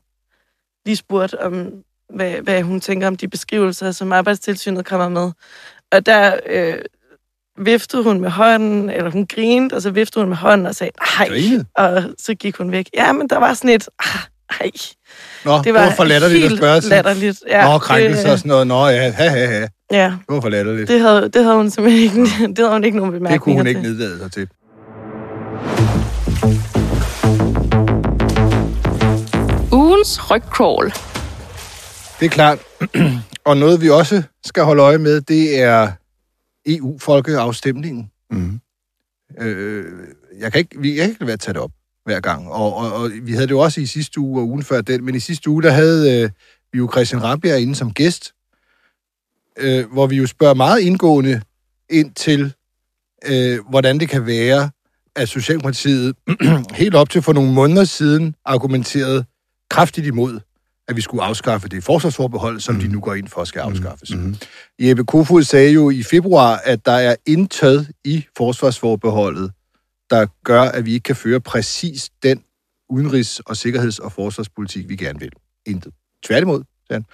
lige 0.86 0.96
spurgt 0.96 1.34
om, 1.34 1.72
hvad, 2.14 2.32
hvad 2.32 2.62
hun 2.62 2.80
tænker 2.80 3.06
om 3.06 3.16
de 3.16 3.28
beskrivelser, 3.28 3.92
som 3.92 4.12
arbejdstilsynet 4.12 4.86
kommer 4.86 5.08
med. 5.08 5.30
Og 5.92 6.06
der 6.06 6.36
øh, 6.46 6.78
viftede 7.58 8.02
hun 8.02 8.20
med 8.20 8.30
hånden, 8.30 8.90
eller 8.90 9.10
hun 9.10 9.26
grinede, 9.26 9.76
og 9.76 9.82
så 9.82 9.90
viftede 9.90 10.22
hun 10.24 10.28
med 10.28 10.36
hånden 10.36 10.66
og 10.66 10.74
sagde, 10.74 10.92
nej, 11.18 11.28
og 11.74 12.02
så 12.18 12.34
gik 12.34 12.56
hun 12.56 12.72
væk. 12.72 12.88
Ja, 12.94 13.12
men 13.12 13.28
der 13.28 13.38
var 13.38 13.54
sådan 13.54 13.70
et, 13.70 13.88
ah, 13.98 14.20
ej, 14.60 14.70
Nå, 15.44 15.62
det 15.62 15.74
var, 15.74 15.90
for 15.90 16.04
latterligt 16.04 16.44
at 16.44 16.58
spørge 16.58 16.80
til. 16.80 16.90
latterligt. 16.90 17.42
Ja, 17.48 17.72
Nå, 17.72 17.78
krænkelse 17.78 18.22
det, 18.24 18.32
og 18.32 18.38
sådan 18.38 18.48
noget. 18.48 18.66
Nå, 18.66 18.86
ja, 18.86 19.10
ha, 19.10 19.28
ha, 19.28 19.46
ha. 19.46 19.66
Ja. 19.92 20.04
Det 20.04 20.34
var 20.34 20.40
for 20.40 20.48
latterligt. 20.48 20.88
Det 20.88 21.00
havde, 21.00 21.28
det 21.28 21.44
havde 21.44 21.56
hun 21.56 21.70
simpelthen 21.70 22.02
ikke, 22.02 22.32
ja. 22.40 22.46
det 22.56 22.58
havde 22.58 22.72
hun 22.72 22.84
ikke 22.84 22.96
nogen 22.96 23.12
bemærkninger 23.12 23.32
Det 23.32 23.40
kunne 23.40 23.56
hun 23.56 23.66
ikke 23.66 23.82
nedlade 23.82 24.18
sig 24.18 24.32
til. 24.32 24.48
Ugens 29.72 30.30
rygcrawl. 30.30 30.92
Det 32.20 32.26
er 32.26 32.30
klart. 32.30 32.58
Og 33.44 33.56
noget, 33.56 33.80
vi 33.80 33.90
også 33.90 34.22
skal 34.44 34.62
holde 34.62 34.82
øje 34.82 34.98
med, 34.98 35.20
det 35.20 35.60
er 35.60 35.92
EU-folkeafstemningen. 36.66 38.10
Mm. 38.30 38.60
Øh, 39.40 39.84
jeg 40.40 40.52
kan 40.52 40.58
ikke, 40.58 40.80
vi, 40.80 40.96
jeg 40.96 41.02
kan 41.02 41.10
ikke 41.10 41.26
være 41.26 41.36
tæt 41.36 41.56
op 41.56 41.70
hver 42.04 42.20
gang. 42.20 42.48
Og, 42.48 42.76
og, 42.76 42.92
og 42.92 43.10
vi 43.22 43.32
havde 43.32 43.46
det 43.46 43.50
jo 43.50 43.58
også 43.58 43.80
i 43.80 43.86
sidste 43.86 44.20
uge 44.20 44.40
og 44.40 44.48
ugen 44.48 44.62
før 44.62 44.80
den, 44.80 45.04
men 45.04 45.14
i 45.14 45.20
sidste 45.20 45.50
uge, 45.50 45.62
der 45.62 45.70
havde 45.70 46.22
øh, 46.22 46.30
vi 46.72 46.78
jo 46.78 46.88
Christian 46.92 47.22
Rabia 47.22 47.56
inde 47.56 47.74
som 47.74 47.92
gæst, 47.92 48.32
øh, 49.58 49.92
hvor 49.92 50.06
vi 50.06 50.16
jo 50.16 50.26
spørger 50.26 50.54
meget 50.54 50.80
indgående 50.80 51.42
ind 51.90 52.14
til, 52.14 52.54
øh, 53.26 53.58
hvordan 53.70 54.00
det 54.00 54.08
kan 54.08 54.26
være, 54.26 54.70
at 55.16 55.28
Socialdemokratiet 55.28 56.16
helt 56.74 56.94
op 56.94 57.10
til 57.10 57.22
for 57.22 57.32
nogle 57.32 57.52
måneder 57.52 57.84
siden 57.84 58.34
argumenterede 58.44 59.24
kraftigt 59.70 60.06
imod, 60.06 60.40
at 60.88 60.96
vi 60.96 61.00
skulle 61.00 61.22
afskaffe 61.22 61.68
det 61.68 61.84
forsvarsforbehold, 61.84 62.60
som 62.60 62.74
mm. 62.74 62.80
de 62.80 62.88
nu 62.88 63.00
går 63.00 63.14
ind 63.14 63.28
for 63.28 63.44
skal 63.44 63.60
afskaffes. 63.60 64.14
Mm. 64.14 64.36
Jeppe 64.78 65.04
Kofod 65.04 65.42
sagde 65.42 65.72
jo 65.72 65.90
i 65.90 66.02
februar, 66.02 66.60
at 66.64 66.86
der 66.86 66.92
er 66.92 67.16
intet 67.26 67.90
i 68.04 68.24
forsvarsforbeholdet, 68.36 69.52
der 70.10 70.26
gør, 70.44 70.62
at 70.62 70.86
vi 70.86 70.92
ikke 70.92 71.04
kan 71.04 71.16
føre 71.16 71.40
præcis 71.40 72.10
den 72.22 72.42
udenrigs- 72.92 73.40
og 73.46 73.56
sikkerheds- 73.56 73.98
og 73.98 74.12
forsvarspolitik, 74.12 74.88
vi 74.88 74.96
gerne 74.96 75.20
vil. 75.20 75.30
Intet. 75.66 75.92
Tværtimod, 76.24 76.62
han. 76.94 77.04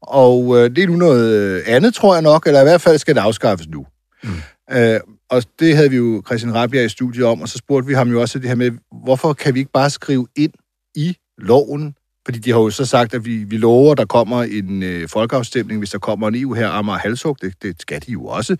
Og 0.00 0.56
øh, 0.58 0.70
det 0.76 0.84
er 0.84 0.86
nu 0.86 0.96
noget 0.96 1.34
øh, 1.34 1.62
andet, 1.66 1.94
tror 1.94 2.14
jeg 2.14 2.22
nok, 2.22 2.46
eller 2.46 2.60
i 2.60 2.64
hvert 2.64 2.80
fald 2.80 2.98
skal 2.98 3.14
det 3.14 3.20
afskaffes 3.20 3.68
nu. 3.68 3.86
Mm. 4.22 4.30
Øh, 4.72 5.00
og 5.30 5.42
det 5.60 5.76
havde 5.76 5.90
vi 5.90 5.96
jo 5.96 6.22
Christian 6.26 6.54
Rabia 6.54 6.82
i 6.82 6.88
studiet 6.88 7.26
om, 7.26 7.40
og 7.42 7.48
så 7.48 7.58
spurgte 7.58 7.86
vi 7.86 7.94
ham 7.94 8.08
jo 8.08 8.20
også 8.20 8.38
det 8.38 8.48
her 8.48 8.54
med, 8.54 8.70
hvorfor 9.04 9.32
kan 9.32 9.54
vi 9.54 9.58
ikke 9.58 9.72
bare 9.72 9.90
skrive 9.90 10.26
ind 10.36 10.52
i 10.94 11.16
loven, 11.38 11.94
fordi 12.24 12.38
de 12.38 12.50
har 12.50 12.58
jo 12.58 12.70
så 12.70 12.84
sagt, 12.84 13.14
at 13.14 13.24
vi, 13.24 13.36
vi 13.36 13.56
lover, 13.56 13.92
at 13.92 13.98
der 13.98 14.04
kommer 14.04 14.42
en 14.42 14.82
øh, 14.82 15.08
folkeafstemning, 15.08 15.80
hvis 15.80 15.90
der 15.90 15.98
kommer 15.98 16.28
en 16.28 16.34
EU 16.34 16.52
her, 16.52 16.68
Amager 16.68 16.98
Halsuk, 16.98 17.40
det, 17.40 17.62
det 17.62 17.76
skal 17.80 18.02
de 18.06 18.12
jo 18.12 18.24
også. 18.26 18.52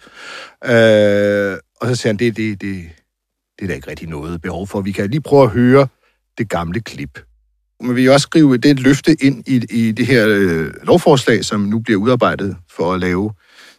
Øh, 0.65 1.59
og 1.81 1.89
så 1.89 1.95
siger 1.95 2.09
han, 2.09 2.17
det, 2.17 2.37
det, 2.37 2.61
det, 2.61 2.85
det 3.59 3.65
er 3.65 3.67
der 3.67 3.75
ikke 3.75 3.91
rigtig 3.91 4.09
noget 4.09 4.43
behov 4.43 4.67
for. 4.67 4.81
Vi 4.81 4.93
kan 4.93 5.11
lige 5.11 5.21
prøve 5.21 5.43
at 5.43 5.51
høre 5.51 5.89
det 6.39 6.49
gamle 6.49 6.81
klip. 6.81 7.19
Men 7.81 7.97
vi 7.97 8.03
vil 8.03 8.11
også 8.11 8.29
skrive 8.31 8.57
det 8.57 8.81
løfte 8.81 9.13
ind 9.27 9.45
i, 9.49 9.57
i 9.71 9.93
det 9.93 10.07
her 10.07 10.23
øh, 10.29 10.67
lovforslag, 10.87 11.45
som 11.45 11.61
nu 11.61 11.79
bliver 11.79 11.99
udarbejdet 12.01 12.57
for 12.77 12.93
at 12.95 13.01
lave 13.01 13.33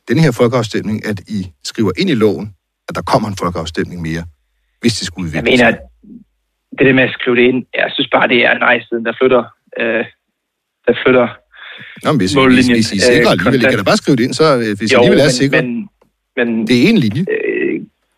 den 0.08 0.18
her 0.20 0.32
folkeafstemning, 0.32 1.06
at 1.06 1.20
I 1.28 1.40
skriver 1.64 1.92
ind 1.98 2.10
i 2.10 2.14
loven, 2.14 2.54
at 2.90 2.96
der 2.96 3.02
kommer 3.02 3.28
en 3.30 3.36
folkeafstemning 3.40 4.02
mere, 4.02 4.24
hvis 4.82 4.94
det 5.00 5.08
skulle 5.08 5.32
Jeg 5.34 5.40
udvikle 5.42 5.52
mener, 5.52 5.78
det 6.78 6.86
der 6.88 6.94
med 6.94 7.04
at 7.04 7.14
skrive 7.20 7.36
det 7.36 7.42
ind, 7.42 7.66
jeg 7.76 7.90
synes 7.96 8.10
bare, 8.16 8.28
det 8.28 8.40
er 8.46 8.54
nice, 8.74 8.88
siden 8.90 9.06
der 9.06 9.14
flytter, 9.22 9.44
øh, 9.80 10.06
der 10.88 10.94
flytter 11.04 11.28
Nå, 12.04 12.12
men 12.12 12.18
hvis, 12.20 12.32
hvis, 12.32 12.36
mållinjen, 12.36 12.76
hvis 12.78 12.92
I 12.94 12.98
er 12.98 13.02
sikre 13.12 13.28
øh, 13.28 13.32
alligevel, 13.32 13.62
I 13.62 13.70
kan 13.72 13.80
da 13.84 13.84
bare 13.92 14.02
skrive 14.04 14.18
det 14.18 14.24
ind, 14.28 14.34
så 14.42 14.46
øh, 14.64 14.72
hvis 14.78 14.92
I 14.92 14.94
Jo, 14.94 15.00
alligevel 15.00 15.20
er 15.26 15.30
sikre. 15.42 15.62
men, 15.62 15.90
men 16.38 16.48
Det 16.68 16.76
er 16.84 16.90
en 16.90 16.98
linje. 17.06 17.24
øh, 17.36 17.76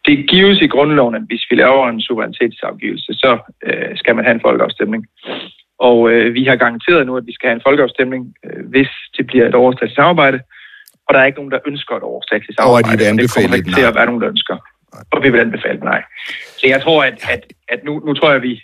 det 0.08 0.18
gives 0.34 0.58
i 0.62 0.68
grundloven, 0.68 1.16
at 1.16 1.24
hvis 1.30 1.44
vi 1.50 1.56
laver 1.56 1.90
en 1.90 2.02
suverænitetsafgivelse, 2.02 3.12
så 3.24 3.32
øh, 3.68 3.92
skal 4.02 4.16
man 4.16 4.24
have 4.26 4.36
en 4.36 4.42
folkeafstemning. 4.48 5.02
Og 5.88 6.12
øh, 6.12 6.34
vi 6.34 6.44
har 6.46 6.56
garanteret 6.56 7.06
nu, 7.08 7.18
at 7.18 7.26
vi 7.30 7.34
skal 7.34 7.48
have 7.50 7.56
en 7.56 7.68
folkeafstemning, 7.68 8.34
øh, 8.46 8.66
hvis 8.70 8.90
det 9.18 9.28
bliver 9.28 9.46
et 9.48 9.56
overstatsligt 9.56 9.96
samarbejde. 9.96 10.40
Og 11.08 11.14
der 11.14 11.20
er 11.20 11.26
ikke 11.26 11.40
nogen, 11.40 11.52
der 11.52 11.60
ønsker 11.68 11.96
et 11.96 12.04
overstatsligt 12.04 12.60
Og 12.60 12.64
samarbejde. 12.64 12.94
og 12.94 13.00
det 13.00 13.06
anbefale 13.14 13.48
kommer 13.48 13.76
til 13.78 13.86
at 13.90 13.96
være 13.96 14.06
nogen, 14.06 14.22
der 14.22 14.30
ønsker. 14.30 14.56
Og 15.14 15.24
vi 15.24 15.30
vil 15.32 15.40
anbefale 15.40 15.80
nej. 15.80 16.02
Så 16.60 16.64
jeg 16.74 16.82
tror, 16.82 17.04
at, 17.04 17.18
at, 17.34 17.42
at 17.74 17.80
nu, 17.84 18.00
nu 18.06 18.14
tror 18.14 18.28
jeg, 18.28 18.36
at 18.36 18.42
vi... 18.50 18.62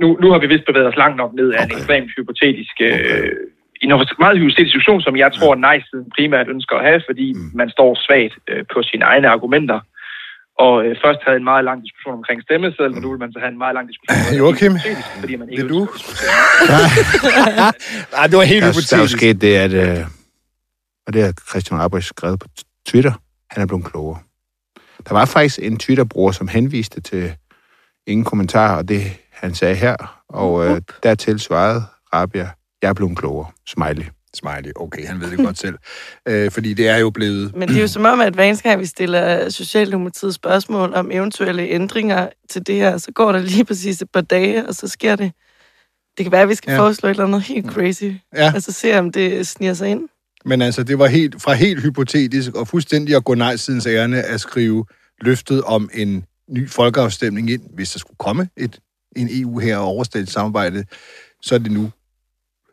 Nu, 0.00 0.18
nu 0.22 0.30
har 0.32 0.38
vi 0.38 0.46
vist 0.46 0.64
bevæget 0.66 0.88
os 0.88 0.96
langt 0.96 1.16
nok 1.16 1.32
ned 1.34 1.48
af 1.52 1.58
en 1.62 1.64
Okay. 1.64 1.76
ekstremt 1.76 2.10
hypotetisk... 2.16 2.74
Øh, 2.80 3.30
en 3.82 3.88
meget 4.18 4.38
hypotetisk 4.38 4.70
situation, 4.72 5.00
som 5.00 5.16
jeg 5.16 5.32
tror, 5.32 5.52
at 5.52 5.60
nej-siden 5.60 6.10
primært 6.16 6.48
ønsker 6.48 6.76
at 6.76 6.84
have, 6.88 7.02
fordi 7.08 7.32
Mm. 7.32 7.50
man 7.54 7.70
står 7.70 7.90
svagt 8.06 8.34
øh, 8.48 8.64
på 8.72 8.82
sine 8.82 9.04
egne 9.04 9.28
argumenter. 9.28 9.80
Og 10.64 10.74
øh, 10.84 10.96
først 11.04 11.20
havde 11.26 11.36
en 11.36 11.44
meget 11.44 11.64
lang 11.64 11.78
diskussion 11.84 12.14
omkring 12.14 12.42
stemmeseddel, 12.42 12.94
og 12.96 13.00
nu 13.02 13.10
vil 13.10 13.18
man 13.18 13.32
så 13.32 13.38
have 13.38 13.52
en 13.52 13.58
meget 13.58 13.74
lang 13.74 13.86
diskussion 13.88 14.18
omkring 14.20 14.38
Joachim, 14.38 14.72
hypotetisk, 14.72 15.08
fordi 15.20 15.36
man 15.36 15.48
ikke 15.50 15.62
vil 15.62 15.70
du? 15.74 15.80
Nej, 18.16 18.26
det 18.30 18.36
var 18.40 18.44
helt 18.54 18.64
Der, 18.64 18.72
der 18.72 18.96
er 18.96 18.98
jo 18.98 19.04
hypotetisk. 19.06 19.16
sket 19.18 19.40
det, 19.40 19.54
at... 19.56 19.72
Øh, 19.72 20.04
og 21.06 21.12
det 21.12 21.22
har 21.22 21.32
Christian 21.50 21.80
Rabri 21.80 22.00
skrevet 22.02 22.38
på 22.40 22.48
Twitter. 22.86 23.12
Han 23.50 23.62
er 23.62 23.66
blevet 23.66 23.84
klogere. 23.84 24.18
Der 25.08 25.14
var 25.14 25.24
faktisk 25.24 25.58
en 25.62 25.78
Twitter-bruger, 25.78 26.32
som 26.32 26.48
henviste 26.48 27.00
til 27.00 27.34
ingen 28.06 28.24
kommentarer, 28.24 28.76
og 28.76 28.88
det 28.88 29.02
han 29.32 29.54
sagde 29.54 29.74
her. 29.74 30.22
Og 30.28 30.66
øh, 30.66 30.80
dertil 31.02 31.40
svarede 31.40 31.82
Rabia, 32.14 32.50
jeg 32.82 32.88
er 32.88 32.92
blevet 32.94 33.18
klogere. 33.18 33.50
Smiley. 33.66 34.04
Smiley, 34.36 34.70
okay, 34.76 35.06
han 35.06 35.20
ved 35.20 35.30
det 35.30 35.38
godt 35.38 35.58
selv. 35.58 35.74
Øh, 36.28 36.50
fordi 36.50 36.74
det 36.74 36.88
er 36.88 36.96
jo 36.96 37.10
blevet... 37.10 37.56
Men 37.56 37.68
det 37.68 37.76
er 37.76 37.80
jo 37.80 37.88
som 37.88 38.04
om, 38.04 38.20
at 38.20 38.34
hver 38.34 38.44
eneste 38.44 38.68
gang, 38.68 38.80
vi 38.80 38.86
stiller 38.86 39.48
Socialdemokratiet 39.48 40.34
spørgsmål 40.34 40.94
om 40.94 41.10
eventuelle 41.10 41.62
ændringer 41.62 42.28
til 42.50 42.66
det 42.66 42.74
her, 42.74 42.98
så 42.98 43.12
går 43.12 43.32
der 43.32 43.38
lige 43.38 43.64
præcis 43.70 44.02
et 44.02 44.10
par 44.10 44.20
dage, 44.20 44.68
og 44.68 44.74
så 44.74 44.88
sker 44.88 45.16
det. 45.16 45.32
Det 46.18 46.24
kan 46.24 46.32
være, 46.32 46.42
at 46.42 46.48
vi 46.48 46.54
skal 46.54 46.70
Ja. 46.70 46.74
ja. 46.74 46.80
foreslå 46.80 47.08
et 47.08 47.10
eller 47.10 47.24
andet 47.24 47.42
helt 47.42 47.66
crazy. 47.72 48.04
Ja. 48.34 48.52
Altså 48.54 48.72
se, 48.72 48.98
om 48.98 49.12
det 49.12 49.46
sniger 49.46 49.74
sig 49.74 49.88
ind. 49.88 50.08
Men 50.44 50.62
altså, 50.62 50.82
det 50.82 50.98
var 50.98 51.06
helt, 51.06 51.42
fra 51.42 51.52
helt 51.54 51.82
hypotetisk 51.82 52.54
og 52.54 52.68
fuldstændig 52.68 53.16
at 53.16 53.24
gå 53.24 53.34
nej 53.34 53.56
sidens 53.56 53.86
ærne 53.86 54.22
at 54.22 54.40
skrive 54.40 54.84
løftet 55.20 55.62
om 55.62 55.90
en 55.94 56.24
ny 56.50 56.70
folkeafstemning 56.70 57.50
ind, 57.50 57.62
hvis 57.74 57.92
der 57.92 57.98
skulle 57.98 58.16
komme 58.18 58.48
et, 58.56 58.78
en 59.16 59.28
EU 59.30 59.58
her 59.58 59.76
og 59.76 59.84
overstatsligt 59.84 60.30
samarbejde, 60.32 60.84
så 61.42 61.54
er 61.54 61.58
det 61.58 61.72
nu, 61.72 61.90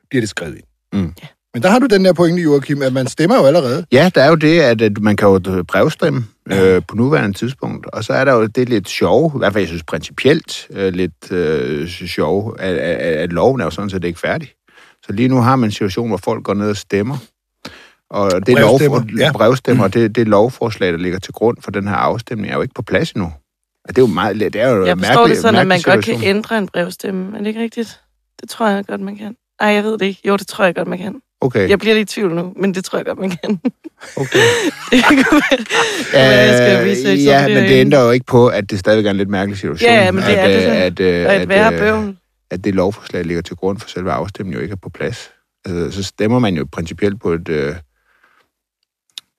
bliver 0.09 0.22
det 0.22 0.30
skrevet 0.30 0.55
ind. 0.55 0.64
Mm. 0.93 1.14
Men 1.54 1.64
der 1.64 1.70
har 1.70 1.80
du 1.80 1.86
den 1.86 2.06
der 2.06 2.14
pointe, 2.14 2.41
Joachim, 2.41 2.82
at 2.82 2.93
man 2.93 3.08
stemmer 3.08 3.36
jo 3.38 3.45
allerede. 3.45 3.86
Ja, 3.91 4.12
der 4.16 4.24
er 4.24 4.30
jo 4.30 4.36
det, 4.36 4.60
at, 4.60 4.82
at 4.82 5.01
man 5.01 5.16
kan 5.16 5.28
jo 5.28 5.64
brevstemme 5.68 6.24
øh, 6.51 6.82
på 6.88 6.95
nuværende 6.95 7.38
tidspunkt. 7.38 7.86
Og 7.86 8.04
så 8.04 8.14
er 8.14 8.26
der 8.26 8.34
jo 8.34 8.45
det 8.45 8.70
lidt 8.70 8.89
sjove, 8.89 9.32
i 9.36 9.38
hvert 9.38 9.54
fald 9.54 9.62
jeg 9.62 9.68
synes 9.68 9.84
principielt 9.84 10.68
øh, 10.72 10.93
lidt 10.93 11.32
øh, 11.32 11.88
sjove, 11.88 12.62
at, 12.62 12.76
at, 12.76 12.97
at 12.97 13.34
loven 13.34 13.62
er 13.62 13.66
jo 13.66 13.72
sådan 13.72 13.89
set 13.89 14.04
ikke 14.04 14.20
færdig. 14.20 14.51
Så 15.06 15.14
lige 15.14 15.28
nu 15.28 15.41
har 15.41 15.56
man 15.56 15.68
en 15.68 15.72
situation, 15.72 16.08
hvor 16.08 16.18
folk 16.18 16.43
går 16.43 16.54
ned 16.54 16.70
og 16.70 16.78
stemmer. 16.78 17.18
Og 18.10 18.32
det 18.32 18.56
Brevstemmer, 18.56 18.97
lovfor, 18.97 19.20
ja. 19.20 19.32
brevstemmer, 19.32 19.88
det, 19.88 20.16
det 20.16 20.28
lovforslag, 20.28 20.91
der 20.91 20.97
ligger 20.97 21.20
til 21.20 21.34
grund 21.34 21.58
for 21.62 21.72
den 21.72 21.88
her 21.88 21.95
afstemning, 21.95 22.49
er 22.51 22.56
jo 22.56 22.62
ikke 22.62 22.74
på 22.74 22.82
plads 22.82 23.12
endnu. 23.12 23.34
Og 23.86 23.89
det 23.89 23.97
er 23.97 24.01
jo 24.01 24.14
meget, 24.14 24.39
det 24.39 24.56
er 24.56 24.70
jo 24.70 24.86
Jeg 24.86 24.97
forstår 24.97 25.14
mærkelig, 25.14 25.36
det 25.36 25.41
sådan, 25.41 25.56
at 25.56 25.60
man 25.60 25.68
mærkelig 25.68 25.86
godt 25.86 26.06
kan 26.06 26.14
situation. 26.14 26.36
ændre 26.36 26.58
en 26.58 26.68
brevstemme. 26.68 27.34
Er 27.38 27.39
det 27.39 27.47
ikke 27.47 27.62
rigtigt? 27.62 28.01
Det 28.41 28.49
tror 28.49 28.68
jeg 28.68 28.86
godt, 28.86 29.01
man 29.01 29.16
kan. 29.16 29.36
Nej, 29.62 29.72
jeg 29.72 29.84
ved 29.84 29.97
det 29.97 30.06
ikke. 30.06 30.22
Jo, 30.28 30.38
det 30.38 30.47
tror 30.47 30.66
jeg 30.66 30.76
godt, 30.76 30.88
man 30.88 30.97
kan. 30.97 31.22
Okay, 31.44 31.70
Jeg 31.70 31.80
bliver 31.80 31.96
lidt 31.96 32.12
i 32.12 32.14
tvivl 32.14 32.36
nu, 32.36 32.54
men 32.56 32.74
det 32.74 32.86
tror 32.86 32.98
jeg 33.00 33.06
godt, 33.06 33.20
man 33.20 33.30
kan. 33.30 33.60
okay. 34.16 34.39
det 34.91 35.04
kan 35.04 35.18
være, 35.32 35.60
at 36.14 36.48
jeg 36.48 36.58
skal 36.58 36.89
researche 36.89 37.12
Øh, 37.14 37.24
ja, 37.26 37.46
det 37.46 37.54
men 37.54 37.64
det 37.64 37.80
ændrer 37.80 38.04
jo 38.06 38.12
ikke 38.12 38.26
på, 38.26 38.48
at 38.48 38.70
det 38.72 38.80
stadigvæk 38.80 39.06
er 39.06 39.12
en 39.12 39.18
lidt 39.18 39.30
mærkelig 39.30 39.58
situation. 39.58 39.89
Ja, 39.89 40.04
ja, 40.04 40.12
men 40.12 40.24
det 40.24 40.39
er 40.39 40.48
det 40.48 40.64
så. 40.64 40.70
At, 40.70 41.00
øh, 41.00 41.28
Og 41.28 41.36
et 41.36 41.50
værre 41.50 41.74
øh, 41.74 41.80
bøvl. 41.80 42.18
at 42.52 42.64
det 42.64 42.76
lovforslag 42.76 43.26
ligger 43.26 43.41
til 43.41 43.56
grund 43.56 43.80
for 43.80 43.89
selve 43.89 44.12
afstemningen 44.12 44.58
jo 44.58 44.64
ikke 44.64 44.72
er 44.72 44.78
på 44.84 44.89
plads. 44.89 45.30
Altså, 45.66 45.91
så 46.02 46.04
stemmer 46.08 46.39
man 46.39 46.56
jo 46.56 46.68
principielt 46.72 47.22
på 47.22 47.32
et 47.34 47.50
øh, 47.50 47.76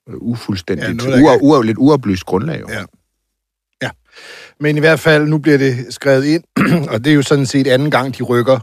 ufuldstændigt, 0.08 1.04
Ja, 1.04 1.10
ja, 1.10 1.16
kan- 1.36 1.38
ua, 1.42 1.62
lidt 1.62 1.78
uoplyst 1.78 2.24
grundlag. 2.24 2.60
Jo. 2.60 2.66
Ja. 2.70 2.82
Men 4.60 4.76
i 4.76 4.80
hvert 4.80 5.00
fald, 5.00 5.26
nu 5.28 5.38
bliver 5.38 5.58
det 5.58 5.86
skrevet 5.90 6.24
ind, 6.24 6.44
og 6.92 7.04
det 7.04 7.10
er 7.10 7.14
jo 7.14 7.22
sådan 7.22 7.46
set 7.46 7.66
anden 7.66 7.90
gang, 7.90 8.18
de 8.18 8.22
rykker 8.22 8.58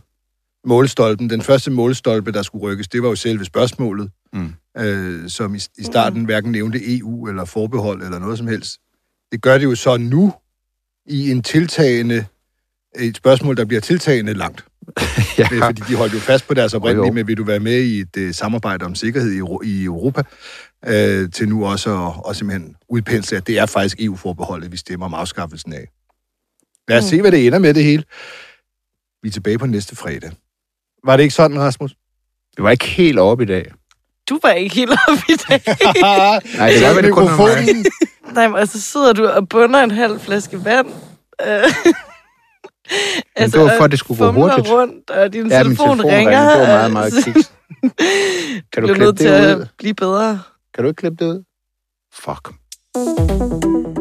målstolpen. 0.66 1.30
Den 1.30 1.42
første 1.42 1.72
målstolpe, 1.72 2.32
der 2.32 2.42
skulle 2.42 2.64
rykkes, 2.64 2.88
det 2.88 3.04
var 3.04 3.10
jo 3.10 3.16
selve 3.16 3.46
spørgsmålet, 3.46 4.12
Mm. 4.34 4.54
øh, 4.78 5.30
som 5.30 5.56
i, 5.56 5.60
i 5.78 5.84
starten 5.84 6.26
hverken 6.26 6.52
nævnte 6.52 6.98
EU 6.98 7.28
eller 7.28 7.46
forbehold 7.46 8.04
eller 8.04 8.20
noget 8.20 8.38
som 8.38 8.48
helst. 8.48 8.78
Det 9.32 9.42
gør 9.42 9.58
det 9.58 9.66
jo 9.66 9.76
så 9.76 9.98
nu 9.98 10.34
i 11.06 11.32
en 11.32 11.44
tiltagende, 11.44 12.26
et 13.00 13.18
spørgsmål, 13.18 13.58
der 13.58 13.66
bliver 13.66 13.82
tiltagende 13.82 14.34
langt. 14.34 14.66
ja. 15.38 15.48
Ja. 15.52 15.68
Fordi 15.68 15.82
de 15.88 15.96
holdt 15.96 16.14
jo 16.14 16.20
fast 16.20 16.48
på 16.48 16.54
deres 16.54 16.74
oprindelige, 16.74 17.12
med 17.12 17.24
vil 17.24 17.38
du 17.38 17.44
være 17.44 17.60
med 17.60 17.82
i 17.82 18.00
et 18.00 18.18
uh, 18.18 18.32
samarbejde 18.32 18.86
om 18.86 18.96
sikkerhed 18.96 19.32
i, 19.32 19.70
i 19.70 19.84
Europa, 19.84 20.22
uh, 20.88 21.30
til 21.32 21.50
nu 21.50 21.66
også 21.66 22.08
at, 22.08 22.30
at 22.30 22.36
simpelthen 22.36 22.76
udpensle, 22.90 23.38
at 23.38 23.48
det 23.48 23.60
er 23.60 23.66
faktisk 23.66 23.96
EU-forbeholdet, 24.00 24.72
vi 24.72 24.78
stemmer 24.78 25.06
om 25.06 25.14
afskaffelsen 25.14 25.74
af. 25.74 25.88
Lad 26.88 26.98
os 26.98 27.04
Mm. 27.04 27.10
se, 27.10 27.22
hvad 27.22 27.32
det 27.32 27.48
ender 27.48 27.60
med 27.60 27.74
det 27.74 27.84
hele. 27.84 28.04
Vi 29.24 29.28
er 29.30 29.34
tilbage 29.34 29.58
på 29.58 29.66
næste 29.66 29.96
fredag. 29.96 30.32
Var 31.04 31.18
det 31.18 31.24
ikke 31.24 31.36
sådan, 31.36 31.60
Rasmus? 31.60 31.92
Det 32.56 32.64
var 32.64 32.70
ikke 32.72 32.86
helt 32.86 33.20
oppe 33.20 33.44
i 33.44 33.48
dag. 33.48 33.72
Du 34.30 34.40
var 34.44 34.50
ikke 34.52 34.76
helt 34.76 34.92
oppe 35.08 35.24
i 35.30 35.36
dag. 35.50 35.62
Nej, 36.58 36.70
det 36.70 36.82
var 36.88 36.94
vel 36.96 37.04
det 37.04 37.14
kun 37.14 37.24
mig. 37.24 37.84
Nej, 38.34 38.48
men 38.48 38.58
altså 38.58 38.82
sidder 38.82 39.14
du 39.14 39.28
og 39.28 39.50
bunder 39.50 39.84
en 39.84 39.92
halv 39.92 40.20
flaske 40.20 40.66
vand. 40.66 40.88
Øh, 41.48 41.64
det 43.38 43.56
var 43.60 43.74
for, 43.78 43.84
at 43.84 43.92
det 43.92 44.00
skulle 44.00 44.18
gå 44.18 44.26
fumler 44.32 44.42
hurtigt. 44.56 44.70
rundt, 44.74 45.10
og 45.10 45.34
din 45.34 45.48
Ja, 45.48 45.58
telefon, 45.64 45.88
telefon 45.98 46.12
ringer. 46.12 46.18
ringer. 46.18 46.50
Det 46.60 46.68
var 46.68 46.68
meget, 46.68 46.92
meget 46.92 47.14
kiks. 47.26 47.52
Kan 48.74 48.82
du 48.84 48.88
klippe 48.88 49.00
nødt 49.00 49.18
til 49.18 49.30
det 49.30 49.36
at 49.36 49.58
ud? 49.58 49.66
blive 49.78 49.94
bedre. 49.94 50.40
Kan 50.74 50.84
du 50.84 50.88
ikke 50.90 51.00
klippe 51.00 51.26
det 51.26 51.32
ud? 51.32 51.44
Fuck. 52.14 54.01